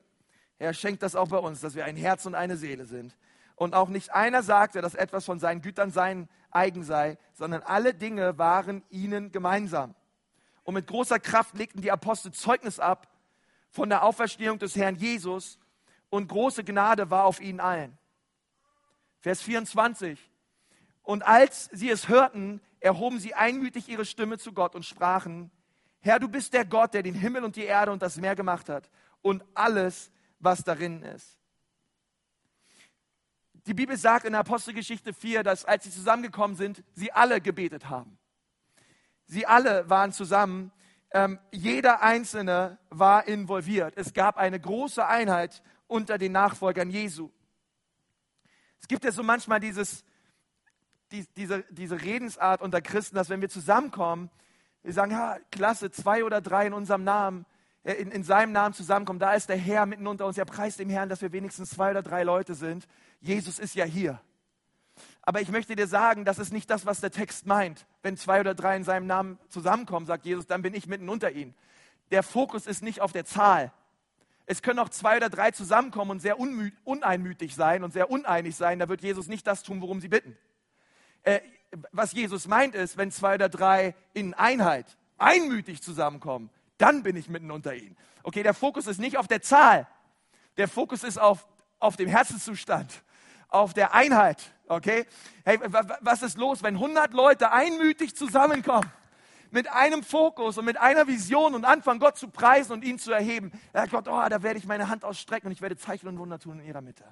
Er 0.58 0.72
schenkt 0.72 1.02
das 1.02 1.16
auch 1.16 1.28
bei 1.28 1.38
uns, 1.38 1.60
dass 1.60 1.74
wir 1.74 1.84
ein 1.84 1.96
Herz 1.96 2.26
und 2.26 2.34
eine 2.34 2.56
Seele 2.56 2.86
sind. 2.86 3.16
Und 3.54 3.74
auch 3.74 3.88
nicht 3.88 4.12
einer 4.12 4.42
sagte, 4.42 4.82
dass 4.82 4.94
etwas 4.94 5.24
von 5.24 5.38
seinen 5.38 5.62
Gütern 5.62 5.90
sein 5.90 6.28
eigen 6.50 6.84
sei, 6.84 7.18
sondern 7.34 7.62
alle 7.62 7.94
Dinge 7.94 8.38
waren 8.38 8.82
ihnen 8.90 9.32
gemeinsam. 9.32 9.94
Und 10.64 10.74
mit 10.74 10.86
großer 10.86 11.18
Kraft 11.18 11.56
legten 11.56 11.80
die 11.80 11.92
Apostel 11.92 12.32
Zeugnis 12.32 12.80
ab 12.80 13.08
von 13.70 13.88
der 13.88 14.02
Auferstehung 14.02 14.58
des 14.58 14.76
Herrn 14.76 14.96
Jesus 14.96 15.58
und 16.10 16.28
große 16.28 16.64
Gnade 16.64 17.10
war 17.10 17.24
auf 17.24 17.40
ihnen 17.40 17.60
allen. 17.60 17.96
Vers 19.20 19.42
24. 19.42 20.18
Und 21.02 21.26
als 21.26 21.70
sie 21.72 21.90
es 21.90 22.08
hörten, 22.08 22.60
erhoben 22.80 23.18
sie 23.18 23.34
einmütig 23.34 23.88
ihre 23.88 24.04
Stimme 24.04 24.38
zu 24.38 24.52
Gott 24.52 24.74
und 24.74 24.84
sprachen, 24.84 25.50
Herr, 26.00 26.18
du 26.18 26.28
bist 26.28 26.52
der 26.52 26.64
Gott, 26.64 26.94
der 26.94 27.02
den 27.02 27.14
Himmel 27.14 27.44
und 27.44 27.56
die 27.56 27.64
Erde 27.64 27.92
und 27.92 28.02
das 28.02 28.16
Meer 28.16 28.36
gemacht 28.36 28.68
hat 28.68 28.90
und 29.22 29.44
alles, 29.54 30.10
was 30.38 30.64
darin 30.64 31.02
ist. 31.02 31.38
Die 33.66 33.74
Bibel 33.74 33.96
sagt 33.96 34.24
in 34.24 34.34
Apostelgeschichte 34.34 35.12
4, 35.12 35.42
dass 35.42 35.64
als 35.64 35.84
sie 35.84 35.90
zusammengekommen 35.90 36.56
sind, 36.56 36.84
sie 36.94 37.10
alle 37.12 37.40
gebetet 37.40 37.88
haben. 37.88 38.16
Sie 39.26 39.44
alle 39.44 39.90
waren 39.90 40.12
zusammen. 40.12 40.70
Ähm, 41.10 41.40
jeder 41.50 42.00
Einzelne 42.00 42.78
war 42.90 43.26
involviert. 43.26 43.94
Es 43.96 44.14
gab 44.14 44.36
eine 44.36 44.60
große 44.60 45.04
Einheit 45.04 45.62
unter 45.88 46.16
den 46.16 46.32
Nachfolgern 46.32 46.90
Jesu. 46.90 47.30
Es 48.80 48.86
gibt 48.86 49.04
ja 49.04 49.10
so 49.10 49.24
manchmal 49.24 49.58
dieses, 49.58 50.04
die, 51.10 51.26
diese, 51.36 51.64
diese 51.70 52.00
Redensart 52.00 52.62
unter 52.62 52.80
Christen, 52.80 53.16
dass 53.16 53.30
wenn 53.30 53.40
wir 53.40 53.48
zusammenkommen, 53.48 54.30
wir 54.82 54.92
sagen, 54.92 55.10
ja, 55.10 55.38
klasse, 55.50 55.90
zwei 55.90 56.22
oder 56.22 56.40
drei 56.40 56.68
in 56.68 56.72
unserem 56.72 57.02
Namen, 57.02 57.46
in, 57.92 58.10
in 58.10 58.24
seinem 58.24 58.52
Namen 58.52 58.74
zusammenkommen, 58.74 59.20
da 59.20 59.34
ist 59.34 59.48
der 59.48 59.56
Herr 59.56 59.86
mitten 59.86 60.06
unter 60.06 60.26
uns. 60.26 60.36
Ja, 60.36 60.44
preist 60.44 60.80
dem 60.80 60.90
Herrn, 60.90 61.08
dass 61.08 61.22
wir 61.22 61.32
wenigstens 61.32 61.70
zwei 61.70 61.92
oder 61.92 62.02
drei 62.02 62.24
Leute 62.24 62.54
sind. 62.54 62.88
Jesus 63.20 63.58
ist 63.58 63.76
ja 63.76 63.84
hier. 63.84 64.20
Aber 65.22 65.40
ich 65.40 65.50
möchte 65.50 65.76
dir 65.76 65.86
sagen, 65.86 66.24
das 66.24 66.38
ist 66.38 66.52
nicht 66.52 66.68
das, 66.68 66.84
was 66.84 67.00
der 67.00 67.12
Text 67.12 67.46
meint. 67.46 67.86
Wenn 68.02 68.16
zwei 68.16 68.40
oder 68.40 68.54
drei 68.54 68.76
in 68.76 68.84
seinem 68.84 69.06
Namen 69.06 69.38
zusammenkommen, 69.48 70.06
sagt 70.06 70.24
Jesus, 70.24 70.46
dann 70.46 70.62
bin 70.62 70.74
ich 70.74 70.86
mitten 70.86 71.08
unter 71.08 71.30
ihnen. 71.30 71.54
Der 72.10 72.22
Fokus 72.22 72.66
ist 72.66 72.82
nicht 72.82 73.00
auf 73.00 73.12
der 73.12 73.24
Zahl. 73.24 73.72
Es 74.46 74.62
können 74.62 74.78
auch 74.78 74.88
zwei 74.88 75.16
oder 75.16 75.28
drei 75.28 75.50
zusammenkommen 75.50 76.12
und 76.12 76.20
sehr 76.20 76.38
uneinmütig 76.38 77.54
sein 77.54 77.84
und 77.84 77.92
sehr 77.92 78.10
uneinig 78.10 78.56
sein. 78.56 78.78
Da 78.78 78.88
wird 78.88 79.02
Jesus 79.02 79.26
nicht 79.26 79.46
das 79.46 79.62
tun, 79.62 79.80
worum 79.80 80.00
sie 80.00 80.08
bitten. 80.08 80.36
Äh, 81.22 81.40
was 81.92 82.12
Jesus 82.12 82.46
meint 82.46 82.74
ist, 82.74 82.96
wenn 82.96 83.10
zwei 83.10 83.34
oder 83.34 83.48
drei 83.48 83.94
in 84.12 84.34
Einheit, 84.34 84.96
einmütig 85.18 85.82
zusammenkommen, 85.82 86.50
dann 86.78 87.02
bin 87.02 87.16
ich 87.16 87.28
mitten 87.28 87.50
unter 87.50 87.74
ihnen. 87.74 87.96
Okay, 88.22 88.42
der 88.42 88.54
Fokus 88.54 88.86
ist 88.86 88.98
nicht 88.98 89.16
auf 89.16 89.28
der 89.28 89.42
Zahl. 89.42 89.86
Der 90.56 90.68
Fokus 90.68 91.04
ist 91.04 91.18
auf, 91.18 91.46
auf 91.78 91.96
dem 91.96 92.08
Herzenszustand, 92.08 93.02
auf 93.48 93.74
der 93.74 93.94
Einheit. 93.94 94.42
Okay? 94.68 95.06
Hey, 95.44 95.58
was 96.00 96.22
ist 96.22 96.38
los, 96.38 96.62
wenn 96.62 96.74
100 96.74 97.12
Leute 97.12 97.52
einmütig 97.52 98.16
zusammenkommen? 98.16 98.90
mit 99.50 99.68
einem 99.68 100.02
Fokus 100.02 100.58
und 100.58 100.64
mit 100.64 100.76
einer 100.76 101.06
Vision 101.06 101.54
und 101.54 101.64
anfangen, 101.64 102.00
Gott 102.00 102.18
zu 102.18 102.28
preisen 102.28 102.72
und 102.72 102.84
ihn 102.84 102.98
zu 102.98 103.12
erheben. 103.12 103.52
Da 103.72 103.80
sagt 103.80 103.92
Gott, 103.92 104.08
oh, 104.08 104.28
da 104.28 104.42
werde 104.42 104.58
ich 104.58 104.66
meine 104.66 104.88
Hand 104.88 105.04
ausstrecken 105.04 105.46
und 105.46 105.52
ich 105.52 105.62
werde 105.62 105.76
Zeichen 105.76 106.08
und 106.08 106.18
Wunder 106.18 106.38
tun 106.38 106.60
in 106.60 106.66
ihrer 106.66 106.82
Mitte. 106.82 107.04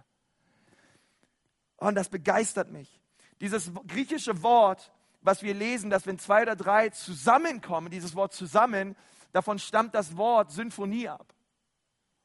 Und 1.77 1.95
das 1.95 2.09
begeistert 2.09 2.71
mich. 2.71 3.01
Dieses 3.41 3.73
griechische 3.87 4.43
Wort, 4.43 4.93
was 5.21 5.43
wir 5.43 5.55
lesen, 5.55 5.91
dass 5.91 6.07
wenn 6.07 6.19
zwei 6.19 6.43
oder 6.43 6.57
drei 6.57 6.91
zusammenkommen, 6.91 7.91
dieses 7.91 8.15
Wort 8.15 8.33
zusammen, 8.33 8.97
davon 9.35 9.59
stammt 9.59 9.95
das 9.95 10.17
Wort 10.17 10.53
Symphonie 10.53 11.09
ab. 11.09 11.35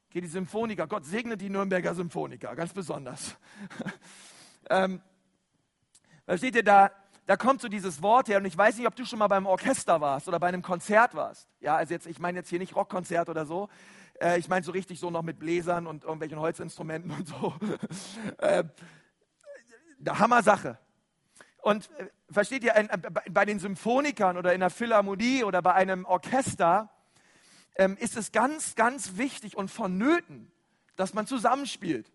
Okay, 0.08 0.20
die 0.20 0.28
Symphoniker. 0.28 0.86
Gott 0.86 1.04
segne 1.04 1.36
die 1.36 1.50
Nürnberger 1.50 1.94
Symphoniker, 1.94 2.54
ganz 2.54 2.72
besonders. 2.72 3.36
ähm, 4.70 5.00
versteht 6.24 6.54
ihr, 6.54 6.62
da, 6.62 6.90
da 7.26 7.36
kommt 7.36 7.60
so 7.60 7.68
dieses 7.68 8.00
Wort 8.00 8.28
her 8.28 8.38
und 8.38 8.44
ich 8.44 8.56
weiß 8.56 8.76
nicht, 8.76 8.86
ob 8.86 8.94
du 8.94 9.04
schon 9.04 9.18
mal 9.18 9.28
beim 9.28 9.46
Orchester 9.46 10.00
warst 10.00 10.28
oder 10.28 10.38
bei 10.38 10.48
einem 10.48 10.62
Konzert 10.62 11.14
warst. 11.14 11.48
Ja, 11.60 11.76
also 11.76 11.92
jetzt, 11.92 12.06
ich 12.06 12.20
meine 12.20 12.38
jetzt 12.38 12.48
hier 12.48 12.60
nicht 12.60 12.76
Rockkonzert 12.76 13.28
oder 13.28 13.44
so. 13.44 13.68
Äh, 14.20 14.38
ich 14.38 14.48
meine 14.48 14.64
so 14.64 14.70
richtig 14.70 15.00
so 15.00 15.10
noch 15.10 15.22
mit 15.22 15.40
Bläsern 15.40 15.88
und 15.88 16.04
irgendwelchen 16.04 16.38
Holzinstrumenten 16.38 17.10
und 17.10 17.26
so. 17.26 17.54
äh, 18.38 18.64
Hammer-Sache. 20.08 20.78
Und 21.62 21.90
äh, 21.98 22.06
versteht 22.30 22.62
ihr, 22.62 22.76
ein, 22.76 22.88
äh, 22.88 22.98
bei 23.30 23.44
den 23.44 23.58
Symphonikern 23.58 24.36
oder 24.36 24.54
in 24.54 24.60
der 24.60 24.70
Philharmonie 24.70 25.42
oder 25.42 25.60
bei 25.60 25.74
einem 25.74 26.04
Orchester 26.04 26.90
ähm, 27.76 27.96
ist 27.98 28.16
es 28.16 28.32
ganz, 28.32 28.74
ganz 28.74 29.16
wichtig 29.16 29.56
und 29.56 29.70
vonnöten, 29.70 30.50
dass 30.96 31.14
man 31.14 31.26
zusammenspielt. 31.26 32.10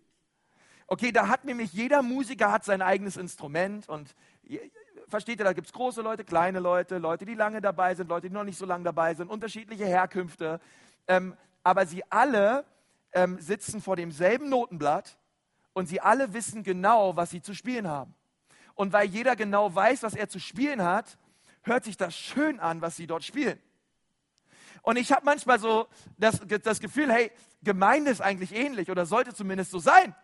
Okay, 0.88 1.12
da 1.12 1.28
hat 1.28 1.46
nämlich 1.46 1.74
jeder 1.74 2.02
Musiker 2.04 2.52
hat 2.52 2.64
sein 2.64 2.82
eigenes 2.82 3.18
Instrument 3.18 3.90
und 3.90 4.16
versteht 5.08 5.40
ihr, 5.40 5.46
da 5.46 5.54
gibt 5.54 5.68
es 5.68 5.74
große 5.74 6.02
Leute, 6.02 6.24
kleine 6.24 6.60
Leute, 6.60 7.00
Leute, 7.00 7.26
die 7.26 7.34
lange 7.34 7.62
dabei 7.62 7.96
sind, 7.96 8.10
Leute, 8.10 8.28
die 8.28 8.34
noch 8.34 8.44
nicht 8.44 8.58
so 8.58 8.66
lange 8.66 8.84
dabei 8.84 9.14
sind, 9.16 9.30
unterschiedliche 9.30 9.86
Herkünfte. 9.86 10.60
Ähm, 11.08 11.36
aber 11.64 11.86
sie 11.88 12.04
alle 12.12 12.66
ähm, 13.14 13.40
sitzen 13.40 13.82
vor 13.82 13.96
demselben 13.96 14.50
Notenblatt 14.50 15.18
und 15.74 15.88
sie 15.88 16.02
alle 16.02 16.34
wissen 16.34 16.64
genau, 16.64 17.16
was 17.16 17.32
sie 17.32 17.42
zu 17.42 17.56
spielen 17.56 17.88
haben. 17.88 18.14
Und 18.76 18.94
weil 18.94 19.08
jeder 19.08 19.36
genau 19.36 19.74
weiß, 19.74 20.04
was 20.04 20.14
er 20.14 20.30
zu 20.30 20.40
spielen 20.40 20.84
hat, 20.84 21.18
hört 21.64 21.84
sich 21.84 21.98
das 21.98 22.16
schön 22.16 22.60
an, 22.60 22.82
was 22.82 22.96
sie 22.96 23.08
dort 23.08 23.24
spielen. 23.24 23.60
Und 24.86 24.98
ich 24.98 25.12
habe 25.12 25.24
manchmal 25.26 25.60
so 25.60 25.88
das, 26.18 26.40
das 26.64 26.80
Gefühl, 26.80 27.12
hey, 27.12 27.32
Gemeinde 27.64 28.12
ist 28.12 28.22
eigentlich 28.22 28.54
ähnlich 28.54 28.92
oder 28.92 29.08
sollte 29.08 29.34
zumindest 29.34 29.72
so 29.72 29.80
sein. 29.80 30.16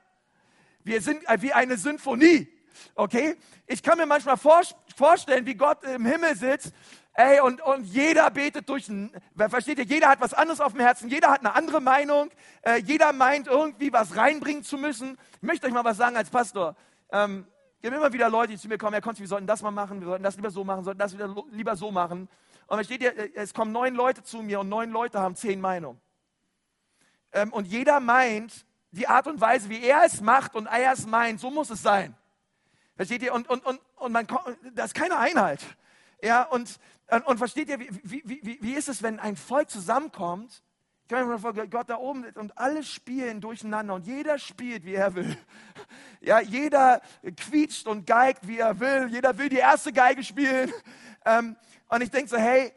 Wir 0.83 1.01
sind 1.01 1.23
wie 1.39 1.51
eine 1.51 1.77
Symphonie. 1.77 2.47
Okay? 2.93 3.37
Ich 3.65 3.81
kann 3.81 3.97
mir 3.97 4.05
manchmal 4.05 4.37
vor, 4.37 4.61
vorstellen, 4.95 5.47
wie 5.47 5.55
Gott 5.55 5.83
im 5.83 6.05
Himmel 6.05 6.35
sitzt. 6.35 6.73
Ey, 7.13 7.39
und, 7.41 7.59
und 7.61 7.85
jeder 7.85 8.29
betet 8.29 8.69
durch, 8.69 8.89
versteht 9.35 9.79
ihr, 9.79 9.83
jeder 9.83 10.09
hat 10.09 10.21
was 10.21 10.35
anderes 10.35 10.61
auf 10.61 10.73
dem 10.73 10.81
Herzen, 10.81 11.09
jeder 11.09 11.31
hat 11.31 11.39
eine 11.39 11.55
andere 11.55 11.81
Meinung, 11.81 12.29
äh, 12.61 12.77
jeder 12.77 13.11
meint 13.11 13.47
irgendwie 13.47 13.91
was 13.91 14.15
reinbringen 14.15 14.63
zu 14.63 14.77
müssen. 14.77 15.17
Ich 15.37 15.41
möchte 15.41 15.67
euch 15.67 15.73
mal 15.73 15.83
was 15.83 15.97
sagen 15.97 16.15
als 16.15 16.29
Pastor. 16.29 16.75
Ähm, 17.11 17.47
es 17.77 17.81
gibt 17.81 17.95
immer 17.95 18.13
wieder 18.13 18.29
Leute, 18.29 18.53
die 18.53 18.59
zu 18.59 18.69
mir 18.69 18.77
kommen, 18.77 18.93
Herr 18.93 19.01
Konzi, 19.01 19.21
wir 19.21 19.27
sollten 19.27 19.47
das 19.47 19.61
mal 19.61 19.71
machen, 19.71 19.99
wir 19.99 20.07
sollten 20.07 20.23
das 20.23 20.35
lieber 20.35 20.51
so 20.51 20.63
machen, 20.63 20.81
wir 20.81 20.85
sollten 20.85 20.99
das 20.99 21.13
wieder 21.13 21.35
lieber 21.51 21.75
so 21.75 21.91
machen. 21.91 22.29
Und 22.71 22.77
dann 22.77 22.85
steht 22.85 23.01
hier, 23.01 23.17
äh, 23.17 23.31
es 23.33 23.53
kommen 23.53 23.73
neun 23.73 23.95
Leute 23.95 24.23
zu 24.23 24.41
mir 24.41 24.61
und 24.61 24.69
neun 24.69 24.91
Leute 24.91 25.19
haben 25.19 25.35
zehn 25.35 25.59
Meinungen. 25.59 25.99
Ähm, 27.33 27.51
und 27.51 27.67
jeder 27.67 27.99
meint, 27.99 28.65
die 28.91 29.09
Art 29.09 29.27
und 29.27 29.41
Weise, 29.41 29.67
wie 29.67 29.83
er 29.83 30.03
es 30.05 30.21
macht 30.21 30.55
und 30.55 30.67
er 30.67 30.93
es 30.93 31.05
meint, 31.05 31.41
so 31.41 31.51
muss 31.51 31.69
es 31.69 31.81
sein. 31.81 32.15
Versteht 32.95 33.23
ihr? 33.23 33.33
Und, 33.33 33.49
und, 33.49 33.65
und, 33.65 33.81
und 33.97 34.13
man 34.13 34.25
kommt, 34.25 34.57
da 34.73 34.85
ist 34.85 34.95
keine 34.95 35.17
Einheit. 35.17 35.59
Ja, 36.21 36.43
und, 36.43 36.79
und, 37.25 37.39
versteht 37.39 37.67
ihr, 37.67 37.77
wie, 37.77 37.89
wie, 38.03 38.41
wie, 38.41 38.57
wie 38.61 38.73
ist 38.73 38.87
es, 38.87 39.03
wenn 39.03 39.19
ein 39.19 39.35
Volk 39.35 39.69
zusammenkommt? 39.69 40.63
Ich 41.03 41.09
kann 41.09 41.27
mir 41.27 41.39
vorstellen, 41.39 41.69
Gott 41.69 41.89
da 41.89 41.97
oben 41.97 42.23
und 42.35 42.57
alle 42.57 42.83
spielen 42.83 43.41
durcheinander 43.41 43.95
und 43.95 44.07
jeder 44.07 44.39
spielt, 44.39 44.85
wie 44.85 44.95
er 44.95 45.13
will. 45.13 45.37
Ja, 46.23 46.39
jeder 46.39 47.01
quietscht 47.35 47.87
und 47.87 48.05
geigt, 48.05 48.47
wie 48.47 48.59
er 48.59 48.79
will. 48.79 49.07
Jeder 49.09 49.35
will 49.39 49.49
die 49.49 49.57
erste 49.57 49.91
Geige 49.91 50.23
spielen. 50.23 50.71
Ähm, 51.25 51.55
und 51.91 52.01
ich 52.01 52.09
denke 52.09 52.29
so, 52.29 52.37
hey, 52.37 52.73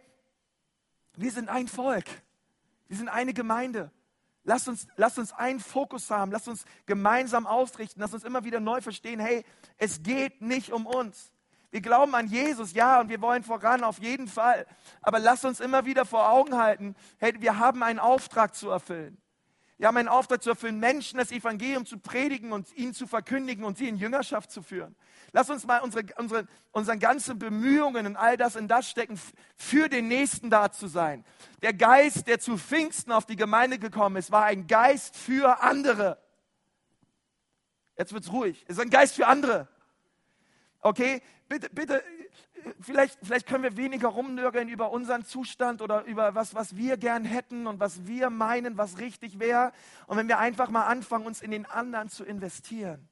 wir 1.16 1.30
sind 1.30 1.48
ein 1.48 1.68
Volk. 1.68 2.06
Wir 2.88 2.96
sind 2.96 3.08
eine 3.08 3.32
Gemeinde. 3.32 3.90
Lasst 4.42 4.68
uns, 4.68 4.86
lasst 4.96 5.18
uns 5.18 5.32
einen 5.32 5.60
Fokus 5.60 6.10
haben. 6.10 6.32
Lasst 6.32 6.48
uns 6.48 6.64
gemeinsam 6.84 7.46
ausrichten. 7.46 8.00
Lasst 8.00 8.14
uns 8.14 8.24
immer 8.24 8.44
wieder 8.44 8.60
neu 8.60 8.80
verstehen, 8.80 9.20
hey, 9.20 9.44
es 9.78 10.02
geht 10.02 10.42
nicht 10.42 10.72
um 10.72 10.86
uns. 10.86 11.32
Wir 11.70 11.80
glauben 11.80 12.14
an 12.14 12.28
Jesus, 12.28 12.72
ja, 12.72 13.00
und 13.00 13.08
wir 13.08 13.20
wollen 13.20 13.42
voran, 13.42 13.82
auf 13.82 13.98
jeden 13.98 14.28
Fall. 14.28 14.66
Aber 15.02 15.18
lasst 15.18 15.44
uns 15.44 15.58
immer 15.58 15.86
wieder 15.86 16.04
vor 16.04 16.30
Augen 16.30 16.56
halten, 16.56 16.94
hey, 17.18 17.34
wir 17.40 17.58
haben 17.58 17.82
einen 17.82 17.98
Auftrag 17.98 18.54
zu 18.54 18.70
erfüllen. 18.70 19.16
Wir 19.76 19.88
haben 19.88 19.96
einen 19.96 20.08
Auftrag 20.08 20.42
zu 20.42 20.50
erfüllen, 20.50 20.78
Menschen 20.78 21.18
das 21.18 21.32
Evangelium 21.32 21.84
zu 21.84 21.98
predigen 21.98 22.52
und 22.52 22.72
ihnen 22.76 22.94
zu 22.94 23.06
verkündigen 23.06 23.64
und 23.64 23.76
sie 23.76 23.88
in 23.88 23.96
Jüngerschaft 23.96 24.50
zu 24.52 24.62
führen. 24.62 24.94
Lass 25.32 25.50
uns 25.50 25.66
mal 25.66 25.80
unsere, 25.80 26.04
unsere, 26.16 26.46
unsere 26.70 26.96
ganzen 26.96 27.40
Bemühungen 27.40 28.06
und 28.06 28.16
all 28.16 28.36
das 28.36 28.54
in 28.54 28.68
das 28.68 28.88
stecken, 28.88 29.18
für 29.56 29.88
den 29.88 30.06
Nächsten 30.06 30.48
da 30.48 30.70
zu 30.70 30.86
sein. 30.86 31.24
Der 31.62 31.74
Geist, 31.74 32.28
der 32.28 32.38
zu 32.38 32.56
Pfingsten 32.56 33.10
auf 33.10 33.26
die 33.26 33.34
Gemeinde 33.34 33.80
gekommen 33.80 34.14
ist, 34.16 34.30
war 34.30 34.44
ein 34.44 34.68
Geist 34.68 35.16
für 35.16 35.60
andere. 35.60 36.18
Jetzt 37.98 38.12
wird's 38.12 38.30
ruhig. 38.30 38.64
Es 38.68 38.76
ist 38.76 38.82
ein 38.82 38.90
Geist 38.90 39.16
für 39.16 39.26
andere. 39.26 39.68
Okay? 40.80 41.20
Bitte, 41.48 41.68
bitte, 41.70 42.02
vielleicht, 42.80 43.18
vielleicht 43.22 43.46
können 43.46 43.62
wir 43.62 43.76
weniger 43.76 44.08
rumnörgeln 44.08 44.68
über 44.68 44.90
unseren 44.90 45.24
Zustand 45.24 45.82
oder 45.82 46.04
über 46.04 46.34
was, 46.34 46.54
was 46.54 46.76
wir 46.76 46.96
gern 46.96 47.24
hätten 47.24 47.66
und 47.66 47.80
was 47.80 48.06
wir 48.06 48.30
meinen, 48.30 48.76
was 48.78 48.98
richtig 48.98 49.38
wäre. 49.38 49.72
Und 50.06 50.16
wenn 50.16 50.28
wir 50.28 50.38
einfach 50.38 50.70
mal 50.70 50.86
anfangen, 50.86 51.26
uns 51.26 51.42
in 51.42 51.50
den 51.50 51.66
anderen 51.66 52.08
zu 52.08 52.24
investieren 52.24 53.08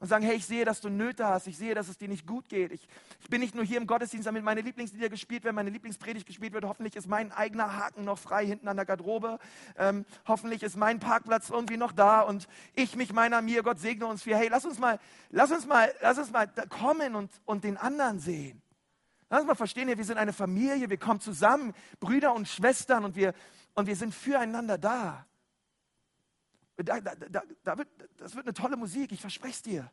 und 0.00 0.06
sagen, 0.06 0.24
hey, 0.24 0.36
ich 0.36 0.46
sehe, 0.46 0.64
dass 0.64 0.80
du 0.80 0.88
Nöte 0.88 1.26
hast, 1.26 1.46
ich 1.46 1.56
sehe, 1.56 1.74
dass 1.74 1.88
es 1.88 1.98
dir 1.98 2.08
nicht 2.08 2.26
gut 2.26 2.48
geht. 2.48 2.72
Ich, 2.72 2.86
ich 3.20 3.28
bin 3.28 3.40
nicht 3.40 3.54
nur 3.54 3.64
hier 3.64 3.78
im 3.78 3.86
Gottesdienst, 3.86 4.26
damit 4.26 4.44
meine 4.44 4.60
Lieblingslieder 4.60 5.08
gespielt 5.08 5.44
werden, 5.44 5.56
meine 5.56 5.70
Lieblingspredigt 5.70 6.26
gespielt 6.26 6.52
wird. 6.52 6.64
Hoffentlich 6.64 6.94
ist 6.94 7.08
mein 7.08 7.32
eigener 7.32 7.76
Haken 7.76 8.04
noch 8.04 8.18
frei 8.18 8.46
hinten 8.46 8.68
an 8.68 8.76
der 8.76 8.86
Garderobe. 8.86 9.38
Ähm, 9.76 10.04
hoffentlich 10.26 10.62
ist 10.62 10.76
mein 10.76 11.00
Parkplatz 11.00 11.50
irgendwie 11.50 11.76
noch 11.76 11.92
da 11.92 12.20
und 12.20 12.48
ich 12.74 12.94
mich 12.94 13.12
meiner 13.12 13.42
mir, 13.42 13.62
Gott 13.62 13.80
segne 13.80 14.06
uns 14.06 14.22
für, 14.22 14.36
hey, 14.36 14.48
lass 14.48 14.64
uns 14.64 14.78
mal, 14.78 15.00
lass 15.30 15.50
uns 15.50 15.66
mal, 15.66 15.92
lass 16.00 16.18
uns 16.18 16.30
mal 16.30 16.46
kommen 16.68 17.16
und, 17.16 17.30
und 17.44 17.64
den 17.64 17.76
anderen 17.76 18.20
sehen. 18.20 18.62
Lass 19.30 19.44
mal 19.44 19.54
verstehen, 19.54 19.88
wir 19.88 20.04
sind 20.04 20.16
eine 20.16 20.32
Familie, 20.32 20.88
wir 20.88 20.96
kommen 20.96 21.20
zusammen, 21.20 21.74
Brüder 22.00 22.34
und 22.34 22.48
Schwestern 22.48 23.04
und 23.04 23.14
wir, 23.14 23.34
und 23.74 23.86
wir 23.86 23.96
sind 23.96 24.14
füreinander 24.14 24.78
da. 24.78 25.26
Da, 26.76 27.00
da, 27.00 27.14
da, 27.14 27.42
da 27.64 27.78
wird, 27.78 27.88
das 28.16 28.34
wird 28.34 28.46
eine 28.46 28.54
tolle 28.54 28.76
Musik, 28.76 29.12
ich 29.12 29.20
verspreche 29.20 29.54
es 29.54 29.62
dir. 29.62 29.90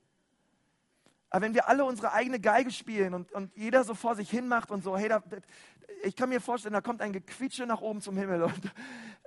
Aber 1.30 1.42
wenn 1.42 1.54
wir 1.54 1.68
alle 1.68 1.84
unsere 1.84 2.14
eigene 2.14 2.40
Geige 2.40 2.72
spielen 2.72 3.14
und, 3.14 3.32
und 3.34 3.56
jeder 3.58 3.84
so 3.84 3.94
vor 3.94 4.16
sich 4.16 4.30
hin 4.30 4.48
macht 4.48 4.72
und 4.72 4.84
so, 4.84 4.96
hey, 4.96 5.10
da, 5.10 5.22
ich 6.04 6.16
kann 6.16 6.30
mir 6.30 6.40
vorstellen, 6.40 6.74
da 6.74 6.82
kommt 6.82 7.02
ein 7.02 7.12
Gequietsche 7.12 7.66
nach 7.66 7.82
oben 7.82 8.00
zum 8.00 8.16
Himmel 8.16 8.44
und, 8.44 8.74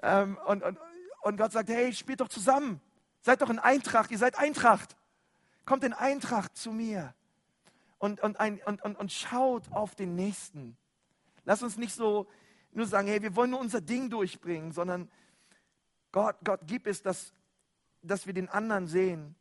ähm, 0.03 0.39
und, 0.47 0.63
und, 0.63 0.79
und 1.21 1.37
Gott 1.37 1.53
sagt, 1.53 1.69
hey, 1.69 1.93
spielt 1.93 2.21
doch 2.21 2.29
zusammen. 2.29 2.81
Seid 3.21 3.43
doch 3.43 3.51
in 3.51 3.59
Eintracht, 3.59 4.11
ihr 4.11 4.19
seid 4.19 4.39
Eintracht. 4.39 4.97
Kommt 5.67 5.85
in 5.85 5.93
Eintracht 5.93 6.57
zu 6.57 6.71
mir 6.73 7.13
und, 7.99 8.21
und, 8.21 8.39
ein, 8.41 8.61
und, 8.65 8.83
und, 8.83 8.97
und 8.97 9.13
schaut 9.13 9.71
auf 9.73 9.95
den 9.95 10.15
Nächsten. 10.15 10.77
Lass 11.45 11.63
uns 11.63 11.77
nicht 11.77 11.95
so 11.95 12.29
nur 12.73 12.87
sagen, 12.87 13.09
hey, 13.09 13.23
wir 13.23 13.35
wollen 13.35 13.51
nur 13.51 13.61
unser 13.61 13.81
Ding 13.81 14.11
durchbringen, 14.11 14.73
sondern 14.73 15.11
Gott, 16.13 16.37
Gott 16.45 16.67
gibt 16.67 16.87
es, 16.87 17.03
dass, 17.03 17.33
dass 18.03 18.27
wir 18.27 18.35
den 18.35 18.49
anderen 18.49 18.87
sehen 18.87 19.35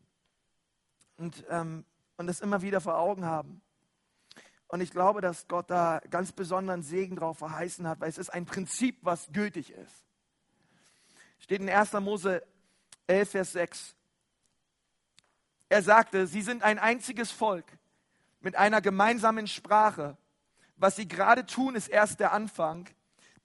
und, 1.17 1.45
ähm, 1.49 1.85
und 2.17 2.27
das 2.27 2.39
immer 2.39 2.61
wieder 2.61 2.81
vor 2.81 2.97
Augen 2.97 3.25
haben. 3.25 3.61
Und 4.67 4.81
ich 4.81 4.91
glaube, 4.91 5.21
dass 5.21 5.47
Gott 5.47 5.69
da 5.69 6.01
ganz 6.09 6.31
besonderen 6.31 6.83
Segen 6.83 7.15
drauf 7.15 7.37
verheißen 7.37 7.87
hat, 7.87 8.01
weil 8.01 8.09
es 8.09 8.17
ist 8.17 8.29
ein 8.29 8.45
Prinzip, 8.45 8.97
was 9.01 9.31
gültig 9.31 9.71
ist. 9.71 10.03
Steht 11.39 11.61
in 11.61 11.69
1. 11.69 11.93
Mose 11.93 12.43
11, 13.05 13.29
Vers 13.29 13.51
6. 13.53 13.95
Er 15.69 15.83
sagte, 15.83 16.27
sie 16.27 16.41
sind 16.41 16.63
ein 16.63 16.79
einziges 16.79 17.31
Volk 17.31 17.65
mit 18.47 18.55
einer 18.55 18.79
gemeinsamen 18.79 19.45
Sprache. 19.45 20.15
Was 20.77 20.95
sie 20.95 21.05
gerade 21.05 21.45
tun, 21.45 21.75
ist 21.75 21.89
erst 21.89 22.21
der 22.21 22.31
Anfang, 22.31 22.87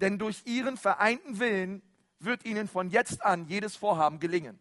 denn 0.01 0.17
durch 0.17 0.43
ihren 0.45 0.77
vereinten 0.77 1.41
Willen 1.41 1.83
wird 2.21 2.45
ihnen 2.45 2.69
von 2.69 2.89
jetzt 2.89 3.25
an 3.25 3.47
jedes 3.47 3.75
Vorhaben 3.75 4.21
gelingen. 4.21 4.61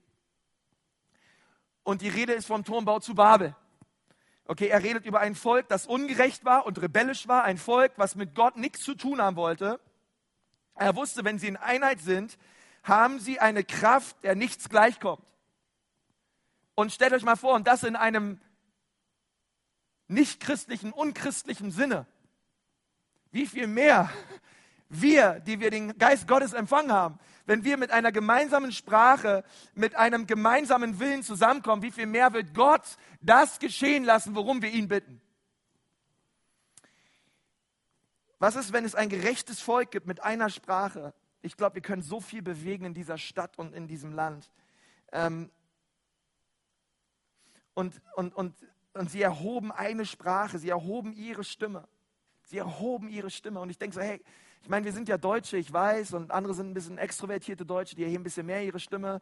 Und 1.84 2.02
die 2.02 2.10
Rede 2.10 2.34
ist 2.34 2.48
vom 2.48 2.64
Turmbau 2.64 3.00
zu 3.00 3.14
Babel. 3.14 3.56
Okay, 4.46 4.66
er 4.66 4.82
redet 4.82 5.06
über 5.06 5.20
ein 5.20 5.36
Volk, 5.36 5.70
das 5.70 5.86
ungerecht 5.86 6.44
war 6.44 6.66
und 6.66 6.82
rebellisch 6.82 7.28
war, 7.28 7.44
ein 7.44 7.60
Volk, 7.60 7.92
was 7.98 8.16
mit 8.16 8.34
Gott 8.34 8.58
nichts 8.58 8.82
zu 8.82 8.96
tun 8.96 9.22
haben 9.22 9.36
wollte. 9.36 9.80
Er 10.74 10.96
wusste, 10.96 11.24
wenn 11.24 11.38
sie 11.38 11.50
in 11.50 11.58
Einheit 11.58 12.00
sind, 12.00 12.40
haben 12.82 13.20
sie 13.20 13.40
eine 13.40 13.64
Kraft, 13.64 14.24
der 14.24 14.34
nichts 14.34 14.70
gleichkommt. 14.70 15.22
Und 16.74 16.92
stellt 16.92 17.14
euch 17.14 17.22
mal 17.22 17.36
vor, 17.36 17.54
und 17.54 17.68
das 17.68 17.84
in 17.84 17.96
einem 17.96 18.42
nicht-christlichen, 20.12 20.92
unchristlichen 20.92 21.72
Sinne. 21.72 22.06
Wie 23.32 23.48
viel 23.48 23.68
mehr 23.68 24.10
wir, 24.90 25.40
die 25.40 25.60
wir 25.60 25.72
den 25.72 25.98
Geist 25.98 26.28
Gottes 26.28 26.54
empfangen 26.54 26.92
haben, 26.92 27.20
wenn 27.46 27.64
wir 27.64 27.78
mit 27.78 27.92
einer 27.92 28.12
gemeinsamen 28.12 28.72
Sprache, 28.72 29.44
mit 29.74 29.96
einem 29.96 30.28
gemeinsamen 30.28 31.00
Willen 31.00 31.24
zusammenkommen, 31.24 31.82
wie 31.82 31.92
viel 31.92 32.06
mehr 32.06 32.34
wird 32.34 32.54
Gott 32.54 32.84
das 33.22 33.60
geschehen 33.60 34.04
lassen, 34.04 34.36
worum 34.36 34.62
wir 34.62 34.70
ihn 34.70 34.88
bitten? 34.88 35.22
Was 38.40 38.56
ist, 38.56 38.74
wenn 38.74 38.86
es 38.86 38.96
ein 38.96 39.10
gerechtes 39.10 39.62
Volk 39.62 39.92
gibt 39.92 40.08
mit 40.08 40.24
einer 40.24 40.50
Sprache? 40.50 41.14
Ich 41.42 41.58
glaube, 41.58 41.76
wir 41.76 41.82
können 41.82 42.02
so 42.02 42.20
viel 42.20 42.42
bewegen 42.42 42.86
in 42.86 42.94
dieser 42.94 43.18
Stadt 43.18 43.58
und 43.58 43.74
in 43.74 43.88
diesem 43.88 44.14
Land. 44.14 44.52
Ähm, 45.12 45.52
und, 47.74 48.02
und, 48.16 48.36
und, 48.36 48.56
und 48.94 49.10
sie 49.10 49.22
erhoben 49.22 49.72
eine 49.72 50.06
Sprache, 50.06 50.60
sie 50.60 50.70
erhoben 50.70 51.14
ihre 51.14 51.44
Stimme. 51.44 51.88
Sie 52.44 52.58
erhoben 52.58 53.10
ihre 53.10 53.30
Stimme. 53.30 53.60
Und 53.60 53.70
ich 53.70 53.78
denke 53.78 53.96
so, 53.96 54.02
hey, 54.02 54.22
ich 54.62 54.70
meine, 54.70 54.86
wir 54.86 54.94
sind 54.94 55.08
ja 55.08 55.18
Deutsche, 55.18 55.58
ich 55.58 55.72
weiß, 55.72 56.14
und 56.14 56.32
andere 56.32 56.54
sind 56.54 56.70
ein 56.70 56.74
bisschen 56.74 56.98
extrovertierte 56.98 57.66
Deutsche, 57.66 57.96
die 57.96 58.04
erheben 58.04 58.22
ein 58.22 58.26
bisschen 58.26 58.46
mehr 58.46 58.64
ihre 58.64 58.80
Stimme. 58.80 59.22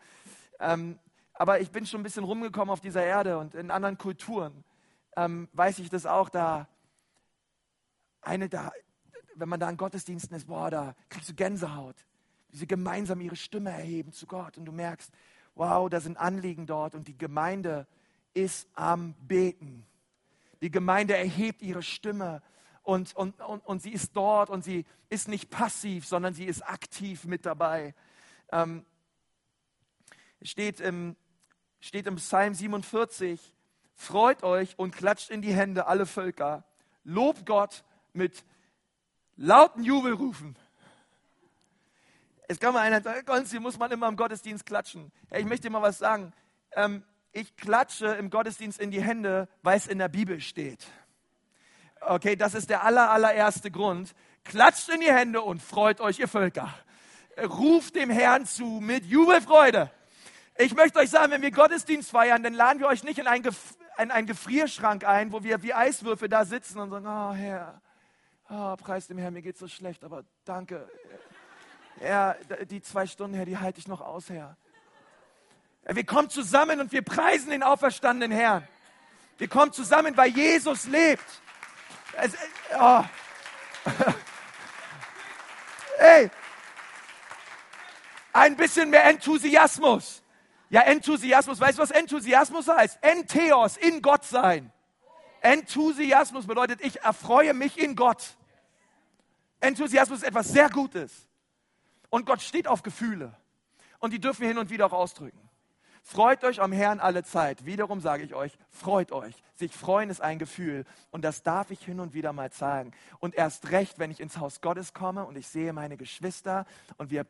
Ähm, 0.60 1.00
aber 1.34 1.62
ich 1.62 1.72
bin 1.72 1.86
schon 1.86 2.02
ein 2.02 2.04
bisschen 2.04 2.24
rumgekommen 2.24 2.72
auf 2.72 2.82
dieser 2.82 3.04
Erde 3.04 3.38
und 3.38 3.56
in 3.56 3.72
anderen 3.72 3.98
Kulturen 3.98 4.66
ähm, 5.16 5.48
weiß 5.54 5.80
ich 5.80 5.90
das 5.90 6.06
auch, 6.06 6.30
da 6.30 6.68
eine 8.22 8.50
da, 8.50 8.72
wenn 9.36 9.48
man 9.48 9.60
da 9.60 9.70
in 9.70 9.78
Gottesdiensten 9.78 10.36
ist, 10.36 10.48
boah, 10.48 10.70
da 10.70 10.96
kriegst 11.08 11.30
du 11.30 11.34
Gänsehaut, 11.34 11.96
wie 12.50 12.58
sie 12.58 12.68
gemeinsam 12.68 13.22
ihre 13.22 13.38
Stimme 13.38 13.70
erheben 13.70 14.12
zu 14.12 14.28
Gott 14.28 14.58
und 14.58 14.66
du 14.66 14.74
merkst, 14.74 15.12
wow, 15.56 15.90
da 15.90 16.02
sind 16.02 16.18
Anliegen 16.18 16.66
dort 16.66 16.96
und 16.96 17.08
die 17.08 17.18
Gemeinde 17.18 17.88
ist 18.34 18.68
am 18.74 19.14
Beten. 19.28 19.86
Die 20.62 20.72
Gemeinde 20.72 21.16
erhebt 21.16 21.62
ihre 21.62 21.84
Stimme 21.84 22.42
und, 22.84 23.16
und, 23.16 23.40
und, 23.42 23.66
und 23.66 23.82
sie 23.82 23.92
ist 23.92 24.16
dort 24.16 24.50
und 24.50 24.64
sie 24.64 24.86
ist 25.10 25.28
nicht 25.28 25.50
passiv, 25.50 26.06
sondern 26.06 26.34
sie 26.34 26.46
ist 26.46 26.62
aktiv 26.62 27.26
mit 27.26 27.46
dabei. 27.46 27.94
Ähm, 28.52 28.86
steht, 30.42 30.80
im, 30.80 31.16
steht 31.80 32.08
im 32.08 32.16
Psalm 32.16 32.54
47, 32.54 33.54
freut 33.96 34.44
euch 34.44 34.78
und 34.78 34.96
klatscht 34.96 35.30
in 35.30 35.42
die 35.42 35.54
Hände 35.54 35.88
alle 35.88 36.06
Völker, 36.06 36.64
lobt 37.04 37.46
Gott 37.46 37.84
mit 38.14 38.44
lauten 39.36 39.84
Jubelrufen. 39.84 40.56
Es 42.48 42.60
kann 42.60 42.74
mal 42.74 42.82
einer 42.82 43.02
sagen, 43.02 43.26
Konzi, 43.26 43.60
muss 43.60 43.78
man 43.78 43.92
immer 43.92 44.08
im 44.08 44.16
Gottesdienst 44.16 44.66
klatschen. 44.66 45.12
Hey, 45.30 45.42
ich 45.42 45.48
möchte 45.48 45.68
dir 45.68 45.70
mal 45.70 45.84
was 45.84 46.00
sagen. 46.00 46.34
Ähm, 46.72 47.04
ich 47.32 47.56
klatsche 47.56 48.08
im 48.08 48.30
Gottesdienst 48.30 48.80
in 48.80 48.92
die 48.92 49.02
Hände, 49.02 49.48
weil 49.62 49.78
es 49.78 49.88
in 49.88 50.00
der 50.00 50.10
Bibel 50.10 50.42
steht. 50.42 50.86
Okay, 52.02 52.36
das 52.36 52.54
ist 52.54 52.70
der 52.70 52.84
aller, 52.84 53.12
allererste 53.12 53.72
Grund. 53.72 54.14
Klatscht 54.44 54.90
in 54.90 55.02
die 55.02 55.12
Hände 55.12 55.42
und 55.42 55.62
freut 55.62 56.02
euch, 56.02 56.20
ihr 56.20 56.28
Völker. 56.28 56.74
Ruft 57.38 57.96
dem 57.96 58.10
Herrn 58.10 58.46
zu 58.46 58.66
mit 58.66 59.06
Jubelfreude. 59.06 59.92
Ich 60.58 60.76
möchte 60.76 61.00
euch 61.00 61.10
sagen, 61.10 61.32
wenn 61.32 61.42
wir 61.42 61.52
Gottesdienst 61.52 62.10
feiern, 62.10 62.44
dann 62.44 62.54
laden 62.54 62.80
wir 62.80 62.88
euch 62.88 63.04
nicht 63.04 63.20
in 63.20 63.28
einen, 63.28 63.44
Gef 63.44 63.78
in 63.98 64.12
einen 64.12 64.28
Gefrierschrank 64.28 65.06
ein, 65.06 65.32
wo 65.32 65.44
wir 65.44 65.62
wie 65.62 65.74
Eiswürfe 65.74 66.30
da 66.30 66.46
sitzen 66.46 66.80
und 66.80 66.90
sagen, 66.90 67.06
oh 67.08 67.34
Herr, 67.34 67.82
oh, 68.50 68.76
preis 68.76 69.08
dem 69.08 69.18
Herrn, 69.18 69.34
mir 69.34 69.42
geht 69.42 69.58
so 69.58 69.68
schlecht, 69.68 70.04
aber 70.04 70.24
danke. 70.46 70.90
Ja, 72.02 72.36
die 72.70 72.82
zwei 72.82 73.06
Stunden, 73.08 73.36
Herr, 73.36 73.46
die 73.46 73.58
halte 73.58 73.80
ich 73.80 73.88
noch 73.88 74.02
aus, 74.02 74.30
Herr. 74.30 74.58
Wir 75.92 76.06
kommen 76.06 76.30
zusammen 76.30 76.80
und 76.80 76.92
wir 76.92 77.02
preisen 77.02 77.50
den 77.50 77.64
auferstandenen 77.64 78.38
Herrn. 78.38 78.68
Wir 79.38 79.48
kommen 79.48 79.74
zusammen, 79.74 80.16
weil 80.18 80.30
Jesus 80.30 80.86
lebt. 80.86 81.26
Es, 82.14 82.34
oh. 82.80 83.04
Hey, 85.98 86.32
ein 88.32 88.56
bisschen 88.56 88.90
mehr 88.90 89.04
Enthusiasmus. 89.06 90.24
Ja, 90.70 90.82
Enthusiasmus, 90.84 91.60
weißt 91.60 91.78
du, 91.78 91.82
was 91.82 91.92
Enthusiasmus 91.92 92.70
heißt? 92.70 93.00
Entheos, 93.02 93.76
in 93.76 94.02
Gott 94.02 94.24
sein. 94.24 94.72
Enthusiasmus 95.42 96.48
bedeutet, 96.48 96.80
ich 96.82 97.02
erfreue 97.02 97.54
mich 97.54 97.78
in 97.78 97.98
Gott. 97.98 98.38
Enthusiasmus 99.60 100.20
ist 100.20 100.28
etwas 100.28 100.48
sehr 100.48 100.70
Gutes. 100.70 101.28
Und 102.10 102.26
Gott 102.26 102.42
steht 102.42 102.68
auf 102.68 102.82
Gefühle. 102.82 103.36
Und 104.00 104.12
die 104.14 104.20
dürfen 104.20 104.42
wir 104.42 104.48
hin 104.48 104.58
und 104.58 104.70
wieder 104.70 104.86
auch 104.86 104.94
ausdrücken. 104.94 105.49
Freut 106.12 106.44
euch 106.44 106.60
am 106.60 106.72
Herrn 106.72 107.00
alle 107.00 107.24
Zeit. 107.24 107.68
Wiederum 107.68 108.02
sage 108.02 108.24
ich 108.24 108.34
euch, 108.34 108.58
freut 108.72 109.12
euch. 109.12 109.36
Sich 109.54 109.72
freuen 109.72 110.10
ist 110.10 110.22
ein 110.22 110.40
Gefühl. 110.40 110.86
Und 111.12 111.24
das 111.24 111.44
darf 111.44 111.70
ich 111.70 111.86
hin 111.86 112.00
und 112.00 112.16
wieder 112.16 112.34
mal 112.34 112.52
sagen. 112.52 112.94
Und 113.20 113.36
erst 113.36 113.70
recht, 113.70 114.00
wenn 114.00 114.10
ich 114.10 114.20
ins 114.20 114.40
Haus 114.40 114.60
Gottes 114.60 114.96
komme 114.96 115.24
und 115.26 115.38
ich 115.38 115.48
sehe 115.48 115.72
meine 115.72 115.98
Geschwister 115.98 116.66
und 116.98 117.12
wir 117.12 117.28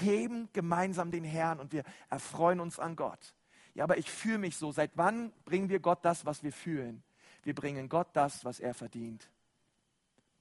heben 0.00 0.48
gemeinsam 0.54 1.10
den 1.10 1.22
Herrn 1.22 1.60
und 1.60 1.74
wir 1.74 1.82
erfreuen 2.08 2.60
uns 2.60 2.78
an 2.78 2.96
Gott. 2.96 3.34
Ja, 3.74 3.84
aber 3.84 3.98
ich 3.98 4.10
fühle 4.10 4.38
mich 4.38 4.56
so. 4.56 4.72
Seit 4.72 4.92
wann 4.94 5.30
bringen 5.44 5.68
wir 5.68 5.80
Gott 5.80 6.02
das, 6.02 6.24
was 6.24 6.42
wir 6.42 6.52
fühlen? 6.54 7.02
Wir 7.42 7.54
bringen 7.54 7.90
Gott 7.90 8.08
das, 8.14 8.42
was 8.42 8.58
er 8.58 8.72
verdient. 8.72 9.28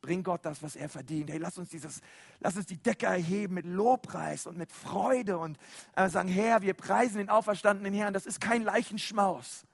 Bring 0.04 0.22
Gott 0.22 0.46
das, 0.46 0.62
was 0.62 0.76
er 0.76 0.90
verdient. 0.90 1.30
Hey, 1.30 1.38
lass 1.38 1.58
uns 1.58 1.70
dieses, 1.70 2.02
lass 2.42 2.58
uns 2.58 2.66
die 2.66 2.76
Decke 2.76 3.06
erheben 3.06 3.54
mit 3.54 3.66
Lobpreis 3.66 4.46
und 4.48 4.58
mit 4.58 4.70
Freude 4.70 5.38
und 5.38 5.58
äh, 5.96 6.10
sagen, 6.10 6.28
Herr, 6.28 6.62
wir 6.62 6.74
preisen 6.74 7.20
den 7.20 7.30
auferstandenen 7.30 7.94
Herrn. 7.94 8.14
Das 8.14 8.26
ist 8.26 8.42
kein 8.42 8.64
Leichenschmaus, 8.64 9.66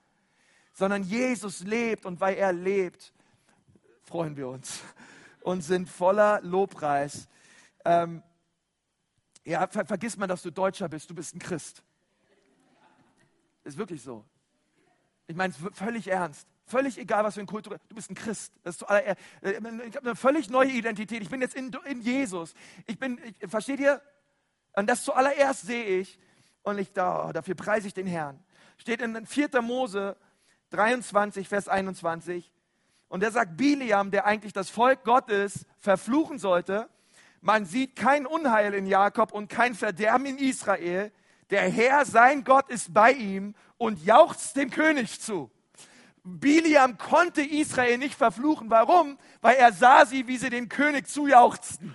sondern 0.72 1.02
Jesus 1.02 1.64
lebt 1.64 2.06
und 2.06 2.20
weil 2.20 2.36
er 2.36 2.52
lebt, 2.52 3.12
freuen 4.04 4.36
wir 4.36 4.48
uns 4.48 4.78
und 5.42 5.62
sind 5.62 5.88
voller 5.88 6.40
Lobpreis. 6.42 7.28
Ähm, 7.84 8.22
ja, 9.44 9.66
ver 9.66 9.84
vergiss 9.84 10.16
mal, 10.16 10.28
dass 10.28 10.42
du 10.42 10.52
Deutscher 10.52 10.88
bist. 10.88 11.10
Du 11.10 11.14
bist 11.16 11.34
ein 11.34 11.40
Christ. 11.40 11.82
Ist 13.64 13.76
wirklich 13.76 14.00
so. 14.00 14.24
Ich 15.26 15.34
meine 15.34 15.52
es 15.52 15.76
völlig 15.76 16.06
ernst. 16.06 16.46
Völlig 16.70 16.98
egal, 16.98 17.24
was 17.24 17.34
für 17.34 17.40
ein 17.40 17.46
Kultur. 17.46 17.78
Du 17.88 17.94
bist 17.96 18.10
ein 18.10 18.14
Christ. 18.14 18.52
Das 18.62 18.76
ist 18.76 18.82
äh, 18.88 19.16
ich 19.42 19.56
habe 19.96 20.00
eine 20.00 20.14
völlig 20.14 20.48
neue 20.48 20.70
Identität. 20.70 21.20
Ich 21.20 21.28
bin 21.28 21.40
jetzt 21.40 21.56
in, 21.56 21.72
in 21.84 22.00
Jesus. 22.00 22.54
Ich 22.86 22.96
bin, 22.96 23.20
ich, 23.24 23.50
versteht 23.50 23.80
ihr? 23.80 24.00
Und 24.74 24.88
das 24.88 25.02
zuallererst 25.02 25.62
sehe 25.62 25.84
ich 26.00 26.18
und 26.62 26.78
ich 26.78 26.92
da, 26.92 27.32
dafür 27.32 27.56
preise 27.56 27.88
ich 27.88 27.94
den 27.94 28.06
Herrn. 28.06 28.38
Steht 28.76 29.02
in 29.02 29.26
4. 29.26 29.62
Mose 29.62 30.16
23, 30.70 31.48
Vers 31.48 31.66
21. 31.66 32.52
Und 33.08 33.20
der 33.20 33.32
sagt, 33.32 33.56
Biliam, 33.56 34.12
der 34.12 34.24
eigentlich 34.24 34.52
das 34.52 34.70
Volk 34.70 35.02
Gottes 35.02 35.66
verfluchen 35.80 36.38
sollte, 36.38 36.88
man 37.40 37.64
sieht 37.64 37.96
kein 37.96 38.26
Unheil 38.26 38.74
in 38.74 38.86
Jakob 38.86 39.32
und 39.32 39.48
kein 39.48 39.74
Verderben 39.74 40.26
in 40.26 40.38
Israel. 40.38 41.10
Der 41.50 41.68
Herr, 41.68 42.04
sein 42.04 42.44
Gott, 42.44 42.68
ist 42.68 42.94
bei 42.94 43.10
ihm 43.10 43.56
und 43.76 44.04
jauchzt 44.04 44.54
dem 44.54 44.70
König 44.70 45.20
zu. 45.20 45.50
Biliam 46.22 46.98
konnte 46.98 47.42
Israel 47.42 47.98
nicht 47.98 48.14
verfluchen. 48.14 48.70
Warum? 48.70 49.18
Weil 49.40 49.56
er 49.56 49.72
sah 49.72 50.04
sie, 50.06 50.26
wie 50.26 50.36
sie 50.36 50.50
den 50.50 50.68
König 50.68 51.08
zujauchzten. 51.08 51.94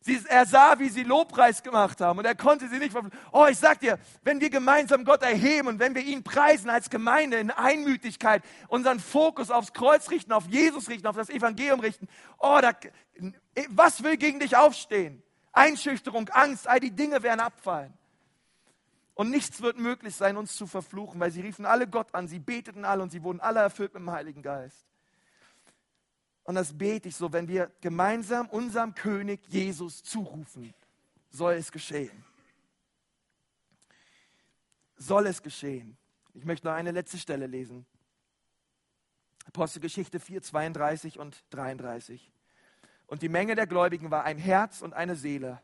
Sie, 0.00 0.18
er 0.28 0.46
sah, 0.46 0.78
wie 0.78 0.88
sie 0.88 1.02
Lobpreis 1.02 1.62
gemacht 1.62 2.00
haben 2.00 2.18
und 2.18 2.24
er 2.24 2.36
konnte 2.36 2.68
sie 2.68 2.78
nicht 2.78 2.92
verfluchen. 2.92 3.18
Oh, 3.32 3.46
ich 3.46 3.58
sag 3.58 3.80
dir, 3.80 3.98
wenn 4.22 4.40
wir 4.40 4.48
gemeinsam 4.48 5.04
Gott 5.04 5.22
erheben 5.22 5.68
und 5.68 5.80
wenn 5.80 5.94
wir 5.94 6.02
ihn 6.02 6.22
preisen 6.22 6.70
als 6.70 6.88
Gemeinde 6.88 7.38
in 7.38 7.50
Einmütigkeit, 7.50 8.42
unseren 8.68 9.00
Fokus 9.00 9.50
aufs 9.50 9.72
Kreuz 9.72 10.10
richten, 10.10 10.32
auf 10.32 10.46
Jesus 10.46 10.88
richten, 10.88 11.08
auf 11.08 11.16
das 11.16 11.30
Evangelium 11.30 11.80
richten, 11.80 12.06
oh, 12.38 12.58
da, 12.62 12.72
was 13.70 14.02
will 14.04 14.16
gegen 14.16 14.38
dich 14.38 14.56
aufstehen? 14.56 15.22
Einschüchterung, 15.52 16.28
Angst, 16.28 16.68
all 16.68 16.78
die 16.78 16.92
Dinge 16.92 17.22
werden 17.22 17.40
abfallen. 17.40 17.92
Und 19.18 19.30
nichts 19.30 19.60
wird 19.62 19.78
möglich 19.78 20.14
sein, 20.14 20.36
uns 20.36 20.54
zu 20.54 20.68
verfluchen, 20.68 21.18
weil 21.18 21.32
sie 21.32 21.40
riefen 21.40 21.66
alle 21.66 21.88
Gott 21.88 22.14
an, 22.14 22.28
sie 22.28 22.38
beteten 22.38 22.84
alle 22.84 23.02
und 23.02 23.10
sie 23.10 23.24
wurden 23.24 23.40
alle 23.40 23.58
erfüllt 23.58 23.92
mit 23.92 24.02
dem 24.02 24.12
Heiligen 24.12 24.42
Geist. 24.42 24.86
Und 26.44 26.54
das 26.54 26.78
bete 26.78 27.08
ich 27.08 27.16
so, 27.16 27.32
wenn 27.32 27.48
wir 27.48 27.72
gemeinsam 27.80 28.48
unserem 28.48 28.94
König 28.94 29.40
Jesus 29.48 30.04
zurufen, 30.04 30.72
soll 31.30 31.54
es 31.54 31.72
geschehen. 31.72 32.24
Soll 34.96 35.26
es 35.26 35.42
geschehen. 35.42 35.96
Ich 36.32 36.44
möchte 36.44 36.68
noch 36.68 36.74
eine 36.74 36.92
letzte 36.92 37.18
Stelle 37.18 37.48
lesen. 37.48 37.86
Apostelgeschichte 39.46 40.20
4, 40.20 40.42
32 40.42 41.18
und 41.18 41.42
33. 41.50 42.30
Und 43.08 43.22
die 43.22 43.28
Menge 43.28 43.56
der 43.56 43.66
Gläubigen 43.66 44.12
war 44.12 44.22
ein 44.22 44.38
Herz 44.38 44.80
und 44.80 44.94
eine 44.94 45.16
Seele 45.16 45.60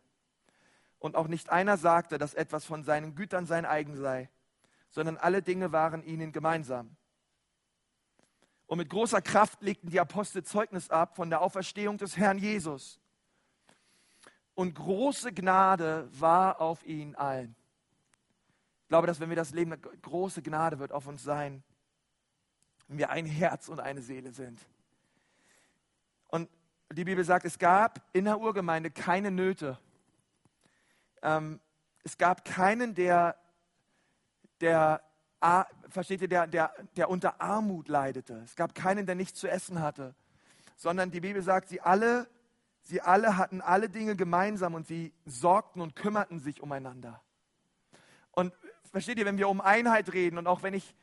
und 1.05 1.17
auch 1.17 1.29
nicht 1.29 1.51
einer 1.51 1.77
sagte, 1.77 2.17
dass 2.17 2.33
etwas 2.33 2.65
von 2.65 2.83
seinen 2.83 3.15
Gütern 3.15 3.45
sein 3.45 3.67
eigen 3.67 3.95
sei, 3.95 4.31
sondern 4.89 5.19
alle 5.19 5.43
Dinge 5.43 5.71
waren 5.71 6.03
ihnen 6.03 6.33
gemeinsam. 6.33 6.97
Und 8.67 8.79
mit 8.79 8.89
großer 8.89 9.21
Kraft 9.21 9.61
legten 9.61 9.91
die 9.91 10.01
Apostel 10.01 10.43
Zeugnis 10.45 10.89
ab 10.89 11.15
von 11.15 11.29
der 11.29 11.43
Auferstehung 11.43 11.99
des 11.99 12.17
Herrn 12.17 12.39
Jesus. 12.39 12.99
Und 14.55 14.77
große 14.77 15.35
Gnade 15.35 16.09
war 16.19 16.59
auf 16.63 16.87
ihnen 16.87 17.15
allen. 17.17 17.55
Ich 18.85 18.89
glaube, 18.89 19.07
dass 19.07 19.21
wenn 19.21 19.29
wir 19.29 19.37
das 19.37 19.53
Leben, 19.53 19.79
große 20.01 20.41
Gnade 20.41 20.79
wird 20.79 20.93
auf 20.93 21.07
uns 21.07 21.23
sein, 21.23 21.63
wenn 22.89 22.97
wir 22.97 23.11
ein 23.11 23.27
Herz 23.27 23.69
und 23.69 23.79
eine 23.79 24.01
Seele 24.01 24.33
sind. 24.33 24.59
Und 26.29 26.49
die 26.91 27.05
Bibel 27.05 27.25
sagt, 27.25 27.45
es 27.45 27.59
gab 27.59 28.01
in 28.15 28.25
der 28.25 28.41
Urgemeinde 28.41 28.91
keine 28.91 29.31
Nöte 29.31 29.79
ähm, 31.25 31.61
es 32.05 32.17
gab 32.17 32.45
keinen, 32.45 32.95
der, 32.95 33.37
der 34.61 35.03
versteht 35.89 36.23
ihr, 36.23 36.29
der, 36.29 36.47
der, 36.47 36.73
der 36.97 37.11
unter 37.11 37.41
Armut 37.41 37.89
leidete. 37.89 38.35
Es 38.45 38.55
gab 38.55 38.77
keinen, 38.77 39.07
der 39.07 39.17
nichts 39.17 39.41
zu 39.41 39.49
essen 39.49 39.83
hatte, 39.83 40.15
sondern 40.77 41.11
die 41.11 41.21
Bibel 41.21 41.43
sagt, 41.43 41.69
sie 41.69 41.81
alle 41.81 42.29
Sie 42.87 43.01
alle 43.01 43.39
hatten 43.39 43.63
alle 43.63 43.89
Dinge 43.89 44.15
gemeinsam 44.15 44.75
und 44.75 44.87
sie 44.87 45.15
sorgten 45.25 45.81
und 45.81 45.97
kümmerten 45.97 46.39
sich 46.39 46.63
umeinander. 46.63 47.23
Und 48.31 48.53
versteht 48.91 49.19
ihr, 49.19 49.25
wenn 49.25 49.39
wir 49.39 49.49
um 49.49 49.63
Einheit 49.63 50.13
reden 50.13 50.37
und 50.37 50.47
auch 50.47 50.63
wenn 50.63 50.75
ich 50.75 50.95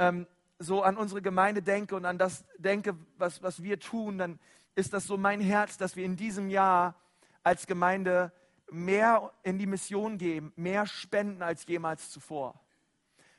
ähm, 0.00 0.26
so 0.58 0.82
an 0.82 0.96
unsere 0.96 1.22
Gemeinde 1.22 1.62
denke 1.62 1.94
und 1.94 2.04
an 2.06 2.18
das 2.18 2.44
denke, 2.58 2.96
was, 3.18 3.40
was 3.40 3.62
wir 3.62 3.78
tun, 3.78 4.18
dann 4.18 4.40
ist 4.74 4.92
das 4.92 5.04
so 5.04 5.16
mein 5.16 5.40
Herz, 5.40 5.76
dass 5.76 5.94
wir 5.94 6.04
in 6.04 6.16
diesem 6.16 6.50
Jahr 6.50 6.96
als 7.44 7.68
Gemeinde 7.68 8.32
mehr 8.70 9.32
in 9.42 9.58
die 9.58 9.66
Mission 9.66 10.18
geben, 10.18 10.52
mehr 10.56 10.86
spenden 10.86 11.42
als 11.42 11.66
jemals 11.66 12.10
zuvor. 12.10 12.60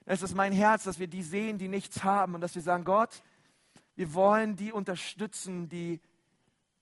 Es 0.06 0.24
ist 0.24 0.36
mein 0.36 0.54
Herz, 0.54 0.86
dass 0.86 1.00
wir 1.00 1.08
die 1.08 1.22
sehen, 1.22 1.58
die 1.58 1.68
nichts 1.68 2.04
haben 2.04 2.36
und 2.36 2.42
dass 2.42 2.56
wir 2.56 2.62
sagen, 2.62 2.84
Gott, 2.84 3.22
wir 3.96 4.14
wollen 4.14 4.56
die 4.56 4.72
unterstützen, 4.72 5.70
die, 5.70 6.00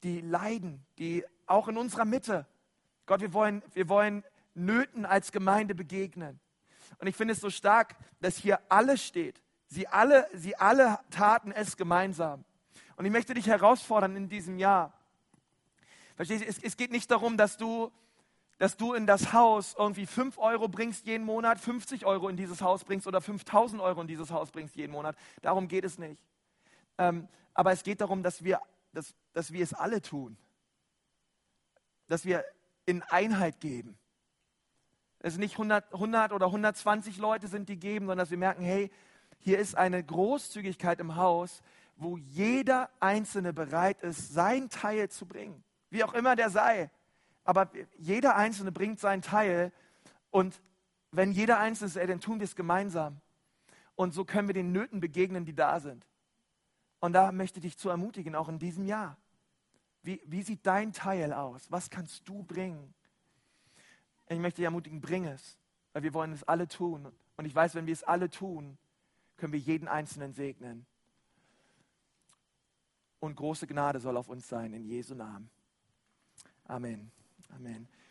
die 0.03 0.21
leiden, 0.21 0.85
die 0.97 1.25
auch 1.45 1.67
in 1.67 1.77
unserer 1.77 2.05
Mitte. 2.05 2.47
Gott, 3.05 3.21
wir 3.21 3.33
wollen, 3.33 3.63
wir 3.73 3.89
wollen 3.89 4.23
Nöten 4.53 5.05
als 5.05 5.31
Gemeinde 5.31 5.75
begegnen. 5.75 6.39
Und 6.99 7.07
ich 7.07 7.15
finde 7.15 7.33
es 7.33 7.41
so 7.41 7.49
stark, 7.49 7.95
dass 8.21 8.37
hier 8.37 8.59
alles 8.69 9.03
steht. 9.03 9.41
Sie 9.67 9.87
alle, 9.87 10.27
sie 10.33 10.55
alle 10.55 10.99
taten 11.11 11.51
es 11.51 11.75
gemeinsam. 11.75 12.45
Und 12.95 13.05
ich 13.05 13.11
möchte 13.11 13.33
dich 13.33 13.47
herausfordern 13.47 14.15
in 14.15 14.29
diesem 14.29 14.57
Jahr. 14.57 14.93
Verstehst 16.15 16.43
du, 16.43 16.47
es, 16.47 16.57
es 16.63 16.77
geht 16.77 16.91
nicht 16.91 17.11
darum, 17.11 17.37
dass 17.37 17.57
du, 17.57 17.91
dass 18.57 18.77
du 18.77 18.93
in 18.93 19.05
das 19.05 19.33
Haus 19.33 19.75
irgendwie 19.77 20.05
5 20.05 20.37
Euro 20.37 20.67
bringst 20.67 21.05
jeden 21.05 21.25
Monat, 21.25 21.59
50 21.59 22.05
Euro 22.05 22.27
in 22.27 22.37
dieses 22.37 22.61
Haus 22.61 22.83
bringst 22.83 23.07
oder 23.07 23.21
5000 23.21 23.81
Euro 23.81 24.01
in 24.01 24.07
dieses 24.07 24.31
Haus 24.31 24.51
bringst 24.51 24.75
jeden 24.75 24.91
Monat. 24.91 25.15
Darum 25.41 25.67
geht 25.67 25.85
es 25.85 25.97
nicht. 25.97 26.23
Ähm, 26.97 27.27
aber 27.53 27.71
es 27.71 27.83
geht 27.83 28.01
darum, 28.01 28.23
dass 28.23 28.43
wir, 28.43 28.59
dass, 28.93 29.13
dass 29.33 29.51
wir 29.51 29.63
es 29.63 29.73
alle 29.73 30.01
tun. 30.01 30.37
Dass 32.07 32.25
wir 32.25 32.43
in 32.85 33.03
Einheit 33.03 33.59
geben. 33.59 33.97
Es 35.19 35.37
nicht 35.37 35.53
100, 35.53 35.93
100 35.93 36.31
oder 36.31 36.47
120 36.47 37.17
Leute 37.17 37.47
sind, 37.47 37.69
die 37.69 37.77
geben, 37.77 38.05
sondern 38.05 38.19
dass 38.19 38.31
wir 38.31 38.37
merken, 38.37 38.63
hey, 38.63 38.91
hier 39.39 39.59
ist 39.59 39.75
eine 39.75 40.03
Großzügigkeit 40.03 40.99
im 40.99 41.15
Haus, 41.15 41.61
wo 41.95 42.17
jeder 42.17 42.89
Einzelne 42.99 43.53
bereit 43.53 44.01
ist, 44.01 44.33
sein 44.33 44.69
Teil 44.69 45.09
zu 45.09 45.25
bringen. 45.25 45.63
Wie 45.89 46.03
auch 46.03 46.13
immer 46.13 46.35
der 46.35 46.49
sei. 46.49 46.91
Aber 47.47 47.69
jeder 47.97 48.35
Einzelne 48.35 48.73
bringt 48.73 48.99
seinen 48.99 49.21
Teil. 49.21 49.71
Und 50.31 50.61
wenn 51.11 51.31
jeder 51.31 51.59
Einzelne 51.59 51.87
ist, 51.87 51.95
dann 51.95 52.19
tun 52.19 52.41
wir 52.41 52.43
es 52.43 52.57
gemeinsam. 52.57 53.21
Und 53.95 54.13
so 54.13 54.25
können 54.25 54.49
wir 54.49 54.53
den 54.53 54.73
Nöten 54.73 54.99
begegnen, 54.99 55.45
die 55.45 55.55
da 55.55 55.79
sind. 55.79 56.05
Und 56.99 57.13
da 57.13 57.31
möchte 57.31 57.59
ich 57.59 57.63
dich 57.63 57.77
zu 57.77 57.87
ermutigen, 57.87 58.35
auch 58.35 58.49
in 58.49 58.59
diesem 58.59 58.85
Jahr. 58.85 59.15
Wie, 60.03 60.21
wie 60.25 60.43
sieht 60.43 60.65
dein 60.65 60.91
Teil 60.91 61.31
aus? 61.31 61.71
Was 61.71 61.89
kannst 61.89 62.27
du 62.27 62.43
bringen? 62.43 62.93
Ich 64.27 64.39
möchte 64.39 64.57
dich 64.57 64.65
ermutigen, 64.65 64.99
bring 64.99 65.25
es. 65.25 65.57
Weil 65.93 66.03
wir 66.03 66.13
wollen 66.13 66.33
es 66.33 66.43
alle 66.43 66.67
tun. 66.67 67.09
Und 67.37 67.45
ich 67.45 67.55
weiß, 67.55 67.75
wenn 67.75 67.85
wir 67.85 67.93
es 67.93 68.03
alle 68.03 68.29
tun, 68.29 68.77
können 69.37 69.53
wir 69.53 69.59
jeden 69.59 69.87
Einzelnen 69.87 70.33
segnen. 70.33 70.85
Und 73.21 73.37
große 73.37 73.67
Gnade 73.67 74.01
soll 74.01 74.17
auf 74.17 74.27
uns 74.27 74.49
sein, 74.49 74.73
in 74.73 74.83
Jesu 74.83 75.15
Namen. 75.15 75.49
Amen. 76.65 77.09
Amen. 77.55 77.87